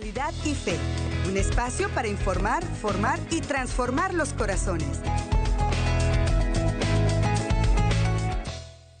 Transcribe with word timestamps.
Y 0.00 0.54
Fe, 0.54 0.76
un 1.28 1.36
espacio 1.36 1.88
para 1.88 2.06
informar, 2.06 2.62
formar 2.62 3.18
y 3.32 3.40
transformar 3.40 4.14
los 4.14 4.32
corazones. 4.32 5.00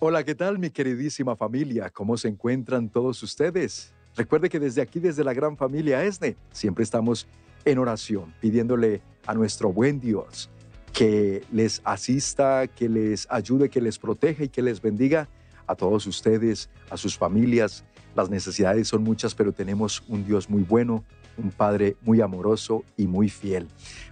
Hola, 0.00 0.24
¿qué 0.24 0.34
tal 0.34 0.58
mi 0.58 0.70
queridísima 0.70 1.36
familia? 1.36 1.88
¿Cómo 1.90 2.16
se 2.16 2.26
encuentran 2.26 2.88
todos 2.88 3.22
ustedes? 3.22 3.94
Recuerde 4.16 4.48
que 4.48 4.58
desde 4.58 4.82
aquí, 4.82 4.98
desde 4.98 5.22
la 5.22 5.32
gran 5.32 5.56
familia 5.56 6.02
ESNE, 6.02 6.36
siempre 6.50 6.82
estamos 6.82 7.28
en 7.64 7.78
oración, 7.78 8.34
pidiéndole 8.40 9.00
a 9.24 9.34
nuestro 9.34 9.72
buen 9.72 10.00
Dios 10.00 10.50
que 10.92 11.44
les 11.52 11.80
asista, 11.84 12.66
que 12.66 12.88
les 12.88 13.28
ayude, 13.30 13.68
que 13.68 13.80
les 13.80 14.00
proteja 14.00 14.42
y 14.42 14.48
que 14.48 14.62
les 14.62 14.82
bendiga 14.82 15.28
a 15.68 15.76
todos 15.76 16.08
ustedes, 16.08 16.68
a 16.90 16.96
sus 16.96 17.16
familias. 17.16 17.84
Las 18.18 18.30
necesidades 18.30 18.88
son 18.88 19.04
muchas, 19.04 19.36
pero 19.36 19.52
tenemos 19.52 20.02
un 20.08 20.24
Dios 20.24 20.50
muy 20.50 20.64
bueno, 20.64 21.04
un 21.36 21.52
Padre 21.52 21.96
muy 22.02 22.20
amoroso 22.20 22.82
y 22.96 23.06
muy 23.06 23.28
fiel. 23.28 23.68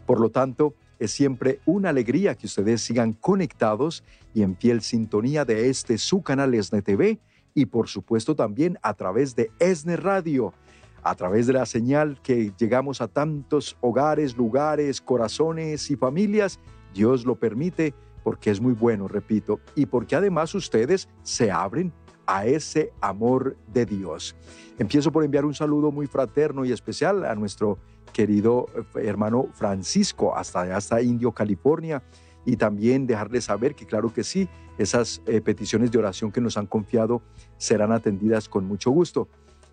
Por 0.07 0.21
lo 0.21 0.31
tanto, 0.31 0.75
es 1.01 1.11
siempre 1.11 1.59
una 1.67 1.89
alegría 1.89 2.37
que 2.37 2.47
ustedes 2.47 2.83
sigan 2.83 3.15
conectados 3.15 4.05
y 4.33 4.43
en 4.43 4.57
fiel 4.57 4.83
sintonía 4.83 5.45
de 5.45 5.71
este 5.71 5.99
su 5.99 6.23
canal 6.23 6.55
ESNE 6.55 6.83
TV 6.83 7.19
y 7.53 7.67
por 7.67 7.89
supuesto 7.89 8.37
también 8.37 8.79
a 8.81 8.95
través 8.95 9.35
de 9.35 9.51
ESNE 9.59 9.97
Radio, 9.97 10.55
a 11.03 11.17
través 11.17 11.49
de 11.49 11.55
la 11.55 11.67
señal 11.67 12.21
que 12.23 12.53
llegamos 12.57 13.01
a 13.01 13.09
tantos 13.09 13.77
hogares, 13.81 14.37
lugares, 14.37 15.01
corazones 15.01 15.91
y 15.91 15.97
familias. 15.97 16.61
Dios 16.95 17.25
lo 17.25 17.35
permite 17.35 17.93
porque 18.23 18.53
es 18.53 18.61
muy 18.61 18.73
bueno, 18.73 19.09
repito, 19.09 19.59
y 19.75 19.87
porque 19.87 20.15
además 20.15 20.55
ustedes 20.55 21.09
se 21.25 21.51
abren 21.51 21.93
a 22.27 22.47
ese 22.47 22.93
amor 23.01 23.57
de 23.73 23.87
Dios. 23.87 24.37
Empiezo 24.79 25.13
por 25.13 25.25
enviar 25.25 25.45
un 25.45 25.55
saludo 25.55 25.91
muy 25.91 26.07
fraterno 26.07 26.65
y 26.65 26.73
especial 26.73 27.25
a 27.25 27.35
nuestro 27.35 27.79
querido 28.13 28.67
eh, 28.75 29.07
hermano 29.07 29.49
Francisco, 29.55 30.37
hasta 30.37 30.77
hasta 30.77 31.03
Indio, 31.03 31.33
California, 31.33 32.03
y 32.45 32.57
también 32.57 33.07
dejarles 33.07 33.45
saber 33.45 33.75
que 33.75 33.87
claro 33.87 34.13
que 34.13 34.23
sí, 34.23 34.49
esas 34.79 35.23
eh, 35.27 35.41
peticiones 35.41 35.91
de 35.91 35.99
oración 35.99 36.31
que 36.31 36.41
nos 36.41 36.57
han 36.57 36.67
confiado 36.67 37.23
serán 37.57 37.93
atendidas 37.93 38.49
con 38.49 38.65
mucho 38.67 38.91
gusto. 38.91 39.29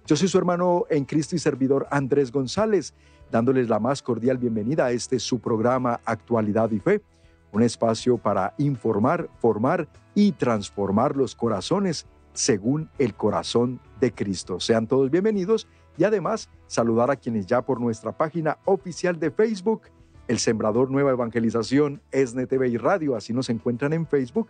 Yo 0.05 0.15
soy 0.15 0.27
su 0.27 0.37
hermano 0.37 0.85
en 0.89 1.05
Cristo 1.05 1.35
y 1.35 1.39
servidor 1.39 1.87
Andrés 1.91 2.31
González, 2.31 2.93
dándoles 3.31 3.69
la 3.69 3.79
más 3.79 4.01
cordial 4.01 4.37
bienvenida 4.37 4.85
a 4.85 4.91
este 4.91 5.19
su 5.19 5.39
programa 5.39 6.01
Actualidad 6.05 6.71
y 6.71 6.79
Fe 6.79 7.01
un 7.53 7.61
espacio 7.61 8.17
para 8.17 8.55
informar, 8.57 9.29
formar 9.39 9.87
y 10.15 10.33
transformar 10.33 11.15
los 11.15 11.35
corazones 11.35 12.07
según 12.33 12.89
el 12.97 13.15
corazón 13.15 13.79
de 13.99 14.11
Cristo. 14.11 14.59
Sean 14.59 14.87
todos 14.87 15.09
bienvenidos 15.09 15.67
y 15.97 16.03
además 16.03 16.49
saludar 16.67 17.11
a 17.11 17.15
quienes 17.15 17.45
ya 17.45 17.61
por 17.61 17.79
nuestra 17.79 18.11
página 18.11 18.57
oficial 18.65 19.19
de 19.19 19.31
Facebook, 19.31 19.83
El 20.27 20.39
Sembrador 20.39 20.89
Nueva 20.89 21.11
Evangelización, 21.11 22.01
ESNE 22.11 22.47
y 22.67 22.77
Radio, 22.77 23.15
así 23.15 23.33
nos 23.33 23.49
encuentran 23.49 23.93
en 23.93 24.07
Facebook. 24.07 24.49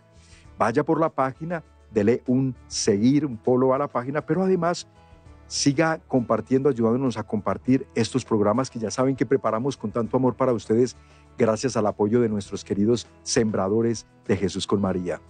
Vaya 0.58 0.84
por 0.84 1.00
la 1.00 1.10
página, 1.10 1.62
dele 1.92 2.22
un 2.26 2.54
seguir, 2.66 3.26
un 3.26 3.38
follow 3.38 3.74
a 3.74 3.78
la 3.78 3.88
página, 3.88 4.24
pero 4.24 4.42
además 4.42 4.86
siga 5.46 6.00
compartiendo, 6.08 6.68
ayudándonos 6.68 7.18
a 7.18 7.22
compartir 7.22 7.86
estos 7.94 8.24
programas 8.24 8.70
que 8.70 8.78
ya 8.78 8.90
saben 8.90 9.14
que 9.14 9.26
preparamos 9.26 9.76
con 9.76 9.90
tanto 9.90 10.16
amor 10.16 10.34
para 10.34 10.52
ustedes 10.52 10.96
gracias 11.36 11.76
al 11.76 11.86
apoyo 11.86 12.20
de 12.20 12.28
nuestros 12.28 12.64
queridos 12.64 13.06
sembradores 13.22 14.06
de 14.26 14.36
Jesús 14.36 14.66
con 14.66 14.80
María. 14.80 15.20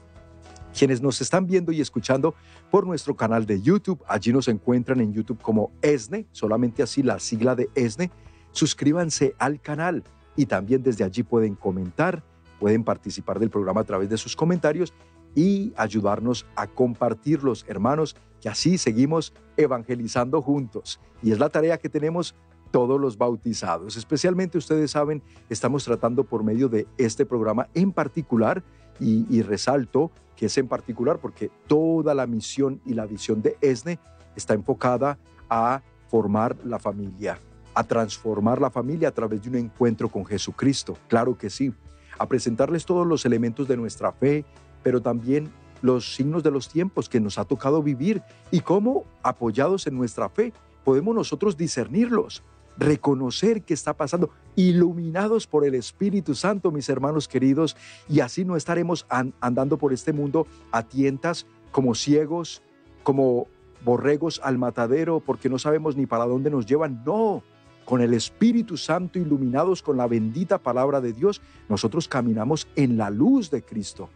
Quienes 0.77 1.00
nos 1.00 1.20
están 1.20 1.47
viendo 1.47 1.72
y 1.72 1.80
escuchando 1.80 2.34
por 2.70 2.86
nuestro 2.86 3.14
canal 3.14 3.47
de 3.47 3.62
YouTube, 3.62 4.03
allí 4.08 4.33
nos 4.33 4.48
encuentran 4.48 5.00
en 5.00 5.12
YouTube 5.12 5.41
como 5.41 5.70
ESNE, 5.83 6.27
solamente 6.33 6.83
así 6.83 7.03
la 7.03 7.20
sigla 7.20 7.55
de 7.55 7.70
ESNE, 7.75 8.11
suscríbanse 8.50 9.34
al 9.39 9.61
canal 9.61 10.03
y 10.36 10.47
también 10.47 10.83
desde 10.83 11.05
allí 11.05 11.22
pueden 11.22 11.55
comentar, 11.55 12.25
pueden 12.58 12.83
participar 12.83 13.39
del 13.39 13.50
programa 13.50 13.83
a 13.83 13.84
través 13.84 14.08
de 14.08 14.16
sus 14.16 14.34
comentarios 14.34 14.92
y 15.37 15.72
ayudarnos 15.76 16.47
a 16.56 16.66
compartirlos, 16.66 17.65
hermanos, 17.69 18.16
que 18.41 18.48
así 18.48 18.77
seguimos 18.77 19.32
evangelizando 19.56 20.43
juntos. 20.43 21.00
Y 21.22 21.32
es 21.32 21.38
la 21.38 21.50
tarea 21.50 21.78
que 21.78 21.88
tenemos 21.88 22.34
todos 22.72 23.00
los 23.00 23.16
bautizados. 23.16 23.97
Especialmente 23.97 24.59
ustedes 24.59 24.91
saben, 24.91 25.22
estamos 25.48 25.84
tratando 25.84 26.25
por 26.25 26.43
medio 26.43 26.69
de 26.69 26.88
este 26.98 27.25
programa 27.25 27.69
en 27.75 27.93
particular, 27.93 28.65
y, 29.00 29.43
resalto 29.43 30.10
que 30.37 30.47
es 30.47 30.59
en 30.59 30.69
particular 30.69 31.19
porque 31.19 31.50
toda 31.67 32.15
la 32.15 32.27
misión 32.27 32.81
y 32.84 32.95
la 32.95 33.06
visión 33.06 33.43
de 33.43 33.56
ESNE 33.61 33.99
está 34.37 34.55
enfocada 34.55 35.19
a 35.49 35.83
formar 36.09 36.56
la 36.65 36.78
familia, 36.78 37.39
a 37.75 37.84
transformar 37.84 38.61
la 38.61 38.71
familia 38.71 39.09
a 39.09 39.12
través 39.12 39.43
de 39.43 39.49
un 39.49 39.56
encuentro 39.56 40.09
con 40.09 40.25
Jesucristo. 40.25 40.97
Claro 41.09 41.37
que 41.37 41.50
sí, 41.50 41.72
a 42.19 42.27
presentarles 42.27 42.84
todos 42.84 43.06
los 43.06 43.25
elementos 43.25 43.69
de 43.69 43.77
nuestra 43.77 44.12
fe, 44.12 44.45
pero 44.83 45.00
también 45.00 45.50
los 45.83 46.15
signos 46.15 46.43
de 46.43 46.51
los 46.51 46.69
tiempos 46.69 47.09
que 47.09 47.21
nos 47.21 47.39
ha 47.39 47.45
tocado 47.45 47.83
vivir 47.83 48.22
y 48.51 48.61
cómo, 48.61 49.05
apoyados 49.22 49.87
en 49.87 49.97
nuestra 49.97 50.28
fe, 50.28 50.53
podemos 50.84 51.15
nosotros 51.15 51.56
discernirlos 51.56 52.43
reconocer 52.76 53.62
qué 53.62 53.74
está 53.74 53.94
pasando, 53.94 54.30
iluminados 54.56 55.46
por 55.46 55.64
el 55.64 55.74
Espíritu 55.74 56.34
Santo, 56.34 56.70
mis 56.70 56.88
hermanos 56.88 57.28
queridos, 57.28 57.76
y 58.08 58.20
así 58.20 58.44
no 58.44 58.56
estaremos 58.56 59.06
andando 59.40 59.78
por 59.78 59.92
este 59.92 60.12
mundo 60.12 60.46
a 60.72 60.82
tientas 60.82 61.46
como 61.70 61.94
ciegos, 61.94 62.62
como 63.02 63.48
borregos 63.84 64.40
al 64.42 64.58
matadero, 64.58 65.20
porque 65.20 65.48
no 65.48 65.58
sabemos 65.58 65.96
ni 65.96 66.06
para 66.06 66.24
dónde 66.24 66.50
nos 66.50 66.66
llevan. 66.66 67.02
No, 67.04 67.42
con 67.84 68.00
el 68.00 68.14
Espíritu 68.14 68.76
Santo 68.76 69.18
iluminados 69.18 69.82
con 69.82 69.96
la 69.96 70.06
bendita 70.06 70.58
palabra 70.58 71.00
de 71.00 71.12
Dios, 71.12 71.42
nosotros 71.68 72.08
caminamos 72.08 72.66
en 72.76 72.96
la 72.96 73.10
luz 73.10 73.50
de 73.50 73.62
Cristo. 73.62 74.08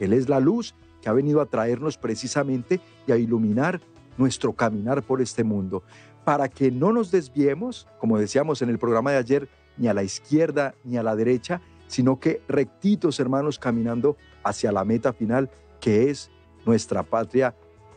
Él 0.00 0.12
es 0.12 0.28
la 0.28 0.40
luz 0.40 0.74
que 1.02 1.08
ha 1.08 1.12
venido 1.12 1.40
a 1.40 1.46
traernos 1.46 1.98
precisamente 1.98 2.80
y 3.06 3.12
a 3.12 3.16
iluminar 3.16 3.80
nuestro 4.16 4.52
caminar 4.52 5.02
por 5.02 5.20
este 5.20 5.44
mundo 5.44 5.82
para 6.30 6.48
que 6.48 6.70
no 6.70 6.92
nos 6.92 7.10
desviemos, 7.10 7.88
como 7.98 8.16
decíamos 8.16 8.62
en 8.62 8.68
el 8.68 8.78
programa 8.78 9.10
de 9.10 9.16
ayer, 9.16 9.48
ni 9.76 9.88
a 9.88 9.94
la 9.94 10.04
izquierda 10.04 10.76
ni 10.84 10.96
a 10.96 11.02
la 11.02 11.16
derecha, 11.16 11.60
sino 11.88 12.20
que 12.20 12.40
rectitos, 12.46 13.18
hermanos, 13.18 13.58
caminando 13.58 14.16
hacia 14.44 14.70
la 14.70 14.84
meta 14.84 15.12
final, 15.12 15.50
que 15.80 16.08
es 16.08 16.30
nuestra 16.64 17.02
patria, 17.02 17.56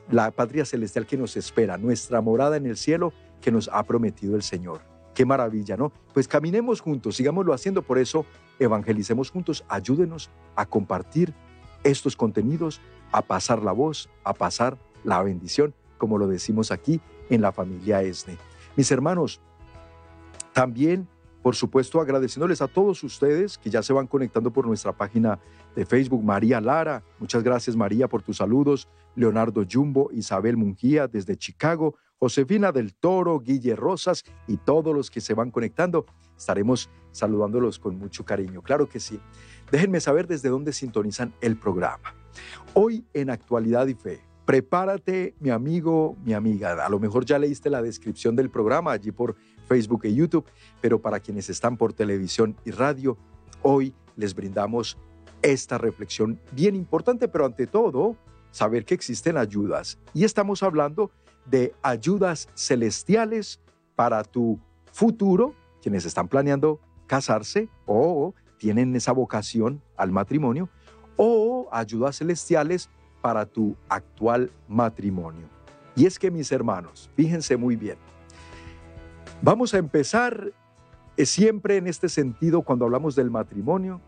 la 0.09 0.31
patria 0.31 0.65
celestial 0.65 1.05
que 1.05 1.15
nos 1.15 1.37
espera, 1.37 1.77
nuestra 1.77 2.21
morada 2.21 2.57
en 2.57 2.65
el 2.65 2.75
cielo 2.75 3.13
que 3.39 3.51
nos 3.51 3.69
ha 3.71 3.83
prometido 3.83 4.35
el 4.35 4.41
Señor. 4.41 4.81
Qué 5.13 5.27
maravilla, 5.27 5.77
¿no? 5.77 5.93
Pues 6.15 6.27
caminemos 6.27 6.81
juntos, 6.81 7.17
sigámoslo 7.17 7.53
haciendo, 7.53 7.83
por 7.83 7.99
eso 7.99 8.25
evangelicemos 8.57 9.29
juntos, 9.29 9.63
ayúdenos 9.69 10.31
a 10.55 10.65
compartir 10.65 11.35
estos 11.83 12.15
contenidos, 12.15 12.81
a 13.11 13.21
pasar 13.21 13.61
la 13.61 13.73
voz, 13.73 14.09
a 14.23 14.33
pasar 14.33 14.79
la 15.03 15.21
bendición, 15.21 15.75
como 15.99 16.17
lo 16.17 16.25
decimos 16.25 16.71
aquí 16.71 16.99
en 17.29 17.41
la 17.41 17.51
familia 17.51 18.01
ESNE. 18.01 18.37
Mis 18.75 18.91
hermanos, 18.91 19.41
también, 20.53 21.07
por 21.41 21.55
supuesto, 21.55 21.99
agradeciéndoles 21.99 22.61
a 22.61 22.67
todos 22.67 23.03
ustedes 23.03 23.57
que 23.57 23.69
ya 23.69 23.83
se 23.83 23.93
van 23.93 24.07
conectando 24.07 24.51
por 24.51 24.65
nuestra 24.65 24.93
página 24.93 25.39
de 25.75 25.85
Facebook. 25.85 26.23
María 26.23 26.61
Lara, 26.61 27.03
muchas 27.19 27.43
gracias 27.43 27.75
María 27.75 28.07
por 28.07 28.21
tus 28.21 28.37
saludos. 28.37 28.87
Leonardo 29.15 29.63
Jumbo, 29.69 30.09
Isabel 30.13 30.57
Mungía 30.57 31.07
desde 31.07 31.35
Chicago, 31.35 31.95
Josefina 32.17 32.71
del 32.71 32.93
Toro, 32.93 33.39
Guille 33.39 33.75
Rosas 33.75 34.23
y 34.47 34.57
todos 34.57 34.95
los 34.95 35.11
que 35.11 35.21
se 35.21 35.33
van 35.33 35.51
conectando. 35.51 36.05
Estaremos 36.37 36.89
saludándolos 37.11 37.77
con 37.77 37.97
mucho 37.97 38.25
cariño, 38.25 38.61
claro 38.61 38.87
que 38.87 38.99
sí. 38.99 39.19
Déjenme 39.71 39.99
saber 39.99 40.27
desde 40.27 40.49
dónde 40.49 40.71
sintonizan 40.71 41.33
el 41.41 41.57
programa. 41.57 42.15
Hoy 42.73 43.05
en 43.13 43.29
Actualidad 43.29 43.87
y 43.87 43.93
Fe 43.93 44.32
Prepárate, 44.45 45.35
mi 45.39 45.49
amigo, 45.49 46.17
mi 46.25 46.33
amiga. 46.33 46.85
A 46.85 46.89
lo 46.89 46.99
mejor 46.99 47.25
ya 47.25 47.39
leíste 47.39 47.69
la 47.69 47.81
descripción 47.81 48.35
del 48.35 48.49
programa 48.49 48.91
allí 48.91 49.11
por 49.11 49.35
Facebook 49.67 50.01
y 50.03 50.15
YouTube, 50.15 50.45
pero 50.81 51.01
para 51.01 51.19
quienes 51.21 51.49
están 51.49 51.77
por 51.77 51.93
televisión 51.93 52.57
y 52.65 52.71
radio, 52.71 53.17
hoy 53.61 53.93
les 54.17 54.35
brindamos 54.35 54.97
esta 55.41 55.77
reflexión 55.77 56.39
bien 56.51 56.75
importante, 56.75 57.27
pero 57.27 57.45
ante 57.45 57.67
todo, 57.67 58.17
saber 58.51 58.83
que 58.83 58.93
existen 58.93 59.37
ayudas. 59.37 59.97
Y 60.13 60.25
estamos 60.25 60.61
hablando 60.61 61.11
de 61.45 61.73
ayudas 61.81 62.49
celestiales 62.55 63.61
para 63.95 64.23
tu 64.23 64.59
futuro, 64.91 65.53
quienes 65.81 66.05
están 66.05 66.27
planeando 66.27 66.79
casarse 67.07 67.69
o 67.85 68.33
tienen 68.57 68.95
esa 68.95 69.11
vocación 69.11 69.81
al 69.97 70.11
matrimonio, 70.11 70.69
o 71.15 71.67
ayudas 71.71 72.17
celestiales 72.17 72.89
tu 73.45 73.75
actual 73.87 74.51
matrimonio. 74.67 75.47
Y 75.95 76.05
es 76.05 76.19
que 76.19 76.29
mis 76.29 76.51
hermanos, 76.51 77.09
fíjense 77.15 77.55
muy 77.55 77.75
bien, 77.75 77.97
vamos 79.41 79.73
a 79.73 79.77
empezar 79.77 80.51
eh, 81.15 81.25
siempre 81.25 81.77
en 81.77 81.87
este 81.87 82.09
sentido 82.09 82.63
cuando 82.63 82.85
hablamos 82.85 83.15
del 83.15 83.29
matrimonio, 83.31 84.01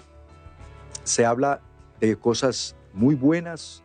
se 1.03 1.25
habla 1.25 1.61
de 1.99 2.15
cosas 2.17 2.75
muy 2.93 3.15
buenas, 3.15 3.83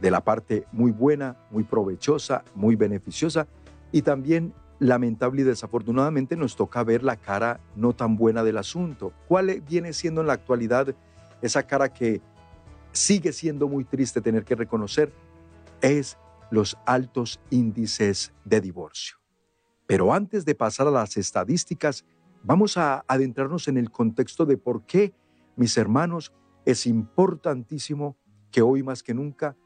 de 0.00 0.10
la 0.10 0.22
parte 0.22 0.66
muy 0.72 0.90
buena, 0.90 1.36
muy 1.50 1.62
provechosa, 1.62 2.42
muy 2.54 2.74
beneficiosa, 2.74 3.46
y 3.92 4.02
también 4.02 4.52
lamentable 4.80 5.42
y 5.42 5.44
desafortunadamente 5.44 6.34
nos 6.34 6.56
toca 6.56 6.82
ver 6.82 7.04
la 7.04 7.16
cara 7.16 7.60
no 7.76 7.92
tan 7.92 8.16
buena 8.16 8.42
del 8.42 8.58
asunto. 8.58 9.12
¿Cuál 9.28 9.62
viene 9.68 9.92
siendo 9.92 10.22
en 10.22 10.26
la 10.26 10.32
actualidad 10.32 10.92
esa 11.42 11.62
cara 11.62 11.92
que 11.92 12.20
sigue 12.92 13.32
siendo 13.32 13.68
muy 13.68 13.84
triste 13.84 14.20
tener 14.20 14.44
que 14.44 14.54
reconocer? 14.54 15.12
Es 15.80 16.18
los 16.50 16.76
altos 16.86 17.40
índices 17.50 18.32
de 18.44 18.60
divorcio. 18.60 19.16
Pero 19.86 20.12
antes 20.12 20.44
de 20.44 20.54
pasar 20.54 20.86
a 20.86 20.90
las 20.90 21.16
estadísticas, 21.16 22.04
vamos 22.42 22.76
a 22.76 23.04
adentrarnos 23.08 23.68
en 23.68 23.76
el 23.78 23.90
contexto 23.90 24.46
de 24.46 24.56
por 24.56 24.84
qué, 24.84 25.14
mis 25.56 25.76
hermanos, 25.76 26.32
es 26.64 26.86
importantísimo 26.86 28.16
que 28.50 28.62
hoy 28.62 28.82
más 28.82 29.02
que 29.02 29.14
nunca 29.14 29.56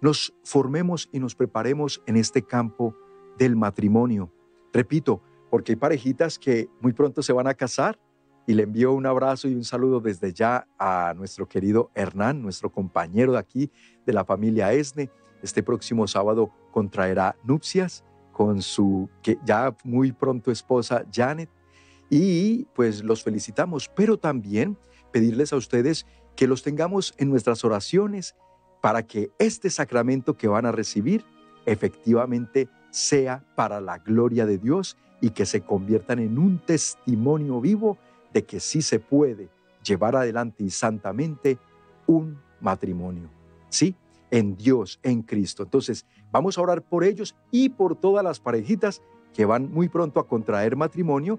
nos 0.00 0.34
formemos 0.44 1.08
y 1.12 1.18
nos 1.18 1.34
preparemos 1.34 2.02
en 2.06 2.16
este 2.16 2.42
campo 2.42 2.94
del 3.38 3.56
matrimonio. 3.56 4.32
Repito, 4.72 5.22
porque 5.50 5.72
hay 5.72 5.76
parejitas 5.76 6.38
que 6.38 6.68
muy 6.80 6.92
pronto 6.92 7.22
se 7.22 7.32
van 7.32 7.46
a 7.46 7.54
casar 7.54 7.98
y 8.46 8.54
le 8.54 8.62
envío 8.62 8.92
un 8.92 9.06
abrazo 9.06 9.48
y 9.48 9.54
un 9.54 9.64
saludo 9.64 10.00
desde 10.00 10.32
ya 10.32 10.68
a 10.78 11.12
nuestro 11.16 11.48
querido 11.48 11.90
Hernán, 11.94 12.42
nuestro 12.42 12.70
compañero 12.70 13.32
de 13.32 13.38
aquí 13.38 13.72
de 14.04 14.12
la 14.12 14.24
familia 14.24 14.72
Esne. 14.72 15.10
Este 15.42 15.62
próximo 15.62 16.06
sábado 16.06 16.50
contraerá 16.70 17.36
nupcias 17.44 18.04
con 18.32 18.62
su 18.62 19.08
que 19.22 19.38
ya 19.44 19.74
muy 19.82 20.12
pronto 20.12 20.50
esposa 20.50 21.04
Janet 21.12 21.50
y 22.08 22.64
pues 22.74 23.02
los 23.02 23.24
felicitamos, 23.24 23.90
pero 23.94 24.18
también 24.18 24.76
pedirles 25.10 25.52
a 25.52 25.56
ustedes 25.56 26.06
que 26.36 26.46
los 26.46 26.62
tengamos 26.62 27.14
en 27.18 27.30
nuestras 27.30 27.64
oraciones 27.64 28.36
para 28.80 29.06
que 29.06 29.30
este 29.38 29.70
sacramento 29.70 30.36
que 30.36 30.48
van 30.48 30.66
a 30.66 30.72
recibir 30.72 31.24
efectivamente 31.64 32.68
sea 32.90 33.44
para 33.56 33.80
la 33.80 33.98
gloria 33.98 34.46
de 34.46 34.58
Dios 34.58 34.96
y 35.20 35.30
que 35.30 35.46
se 35.46 35.62
conviertan 35.62 36.20
en 36.20 36.38
un 36.38 36.58
testimonio 36.58 37.60
vivo 37.60 37.98
de 38.36 38.44
que 38.44 38.60
sí 38.60 38.82
se 38.82 39.00
puede 39.00 39.48
llevar 39.82 40.14
adelante 40.14 40.62
y 40.62 40.68
santamente 40.68 41.58
un 42.06 42.38
matrimonio. 42.60 43.30
¿Sí? 43.70 43.96
En 44.30 44.58
Dios, 44.58 45.00
en 45.02 45.22
Cristo. 45.22 45.62
Entonces, 45.62 46.04
vamos 46.30 46.58
a 46.58 46.60
orar 46.60 46.82
por 46.82 47.02
ellos 47.02 47.34
y 47.50 47.70
por 47.70 47.96
todas 47.96 48.22
las 48.22 48.38
parejitas 48.38 49.00
que 49.32 49.46
van 49.46 49.72
muy 49.72 49.88
pronto 49.88 50.20
a 50.20 50.28
contraer 50.28 50.76
matrimonio, 50.76 51.38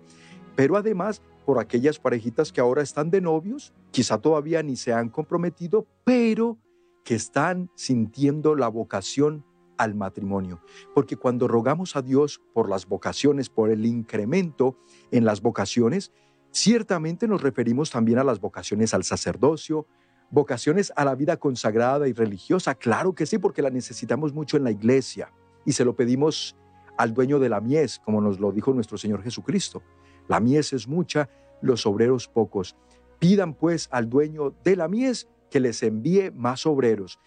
pero 0.55 0.75
además 0.75 1.21
por 1.45 1.59
aquellas 1.59 1.99
parejitas 1.99 2.51
que 2.51 2.61
ahora 2.61 2.81
están 2.81 3.11
de 3.11 3.21
novios, 3.21 3.75
quizá 3.91 4.17
todavía 4.17 4.63
ni 4.63 4.75
se 4.75 4.91
han 4.91 5.09
comprometido, 5.09 5.85
pero 6.03 6.57
que 7.03 7.13
están 7.13 7.69
sintiendo 7.75 8.55
la 8.55 8.69
vocación 8.69 9.45
al 9.77 9.93
matrimonio. 9.93 10.59
Porque 10.95 11.15
cuando 11.15 11.47
rogamos 11.47 11.95
a 11.95 12.01
Dios 12.01 12.41
por 12.55 12.69
las 12.69 12.87
vocaciones, 12.87 13.49
por 13.49 13.69
el 13.69 13.85
incremento 13.85 14.75
en 15.11 15.25
las 15.25 15.41
vocaciones, 15.41 16.11
ciertamente 16.51 17.27
nos 17.27 17.41
referimos 17.41 17.89
también 17.89 18.19
a 18.19 18.23
las 18.23 18.39
vocaciones 18.39 18.93
al 18.93 19.03
sacerdocio, 19.03 19.87
vocaciones 20.29 20.91
a 20.95 21.05
la 21.05 21.15
vida 21.15 21.37
consagrada 21.37 22.07
y 22.07 22.13
religiosa. 22.13 22.75
Claro 22.75 23.13
que 23.13 23.25
sí, 23.25 23.37
porque 23.37 23.61
la 23.61 23.69
necesitamos 23.69 24.33
mucho 24.33 24.57
en 24.57 24.63
la 24.63 24.71
iglesia 24.71 25.31
y 25.65 25.73
se 25.73 25.85
lo 25.85 25.95
pedimos 25.95 26.55
al 26.97 27.13
dueño 27.13 27.39
de 27.39 27.49
la 27.49 27.61
mies, 27.61 27.99
como 27.99 28.21
nos 28.21 28.39
lo 28.39 28.51
dijo 28.51 28.73
nuestro 28.73 28.97
Señor 28.97 29.23
Jesucristo. 29.23 29.83
La 30.27 30.39
mies 30.39 30.73
es 30.73 30.87
mucha, 30.87 31.29
los 31.61 31.85
obreros 31.85 32.27
pocos. 32.27 32.75
Pidan 33.19 33.53
pues 33.53 33.87
al 33.91 34.09
dueño 34.09 34.53
de 34.63 34.75
la 34.75 34.87
mies 34.87 35.27
que 35.49 35.59
les 35.59 35.81
envíe 35.83 36.31
más 36.31 36.65
obreros. 36.65 37.19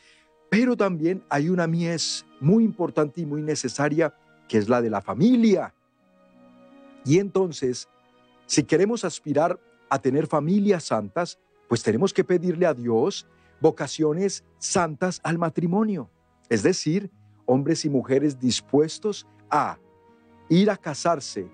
Pero 0.51 0.77
también 0.77 1.25
hay 1.31 1.49
una 1.49 1.67
mies 1.67 2.27
muy 2.41 2.65
importante 2.65 3.21
y 3.21 3.27
muy 3.27 3.43
necesaria, 3.43 4.15
que 4.49 4.59
es 4.59 4.69
la 4.69 4.83
de 4.83 4.91
la 4.91 5.01
familia. 5.01 5.75
Y 7.05 7.19
entonces, 7.19 7.89
si 8.51 8.65
queremos 8.65 9.05
aspirar 9.05 9.61
a 9.89 10.01
tener 10.01 10.27
familias 10.27 10.83
santas, 10.83 11.39
pues 11.69 11.85
tenemos 11.85 12.13
que 12.13 12.25
pedirle 12.25 12.67
a 12.67 12.75
Dios 12.75 13.29
vocaciones 13.61 14.45
santas 14.59 15.21
al 15.23 15.39
matrimonio. 15.39 16.11
Es 16.49 16.65
decir, 16.65 17.13
hombres 17.47 17.85
y 17.85 17.91
mujeres 17.91 18.41
dispuestos 18.41 19.25
a 19.51 19.79
ir 20.49 20.69
a 20.69 20.77
casarse 20.77 21.49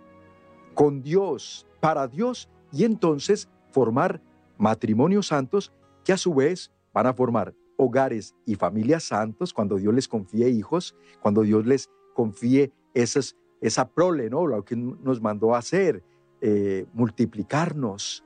con 0.72 1.02
Dios, 1.02 1.66
para 1.80 2.08
Dios, 2.08 2.48
y 2.72 2.84
entonces 2.84 3.46
formar 3.72 4.22
matrimonios 4.56 5.26
santos 5.26 5.74
que 6.02 6.14
a 6.14 6.16
su 6.16 6.32
vez 6.32 6.72
van 6.94 7.08
a 7.08 7.12
formar 7.12 7.54
hogares 7.76 8.34
y 8.46 8.54
familias 8.54 9.04
santos 9.04 9.52
cuando 9.52 9.76
Dios 9.76 9.92
les 9.92 10.08
confíe 10.08 10.48
hijos, 10.48 10.96
cuando 11.20 11.42
Dios 11.42 11.66
les 11.66 11.90
confíe 12.14 12.72
esas, 12.94 13.36
esa 13.60 13.86
prole, 13.86 14.30
¿no? 14.30 14.46
Lo 14.46 14.64
que 14.64 14.76
nos 14.76 15.20
mandó 15.20 15.54
hacer, 15.54 16.02
eh, 16.40 16.86
multiplicarnos. 16.92 18.24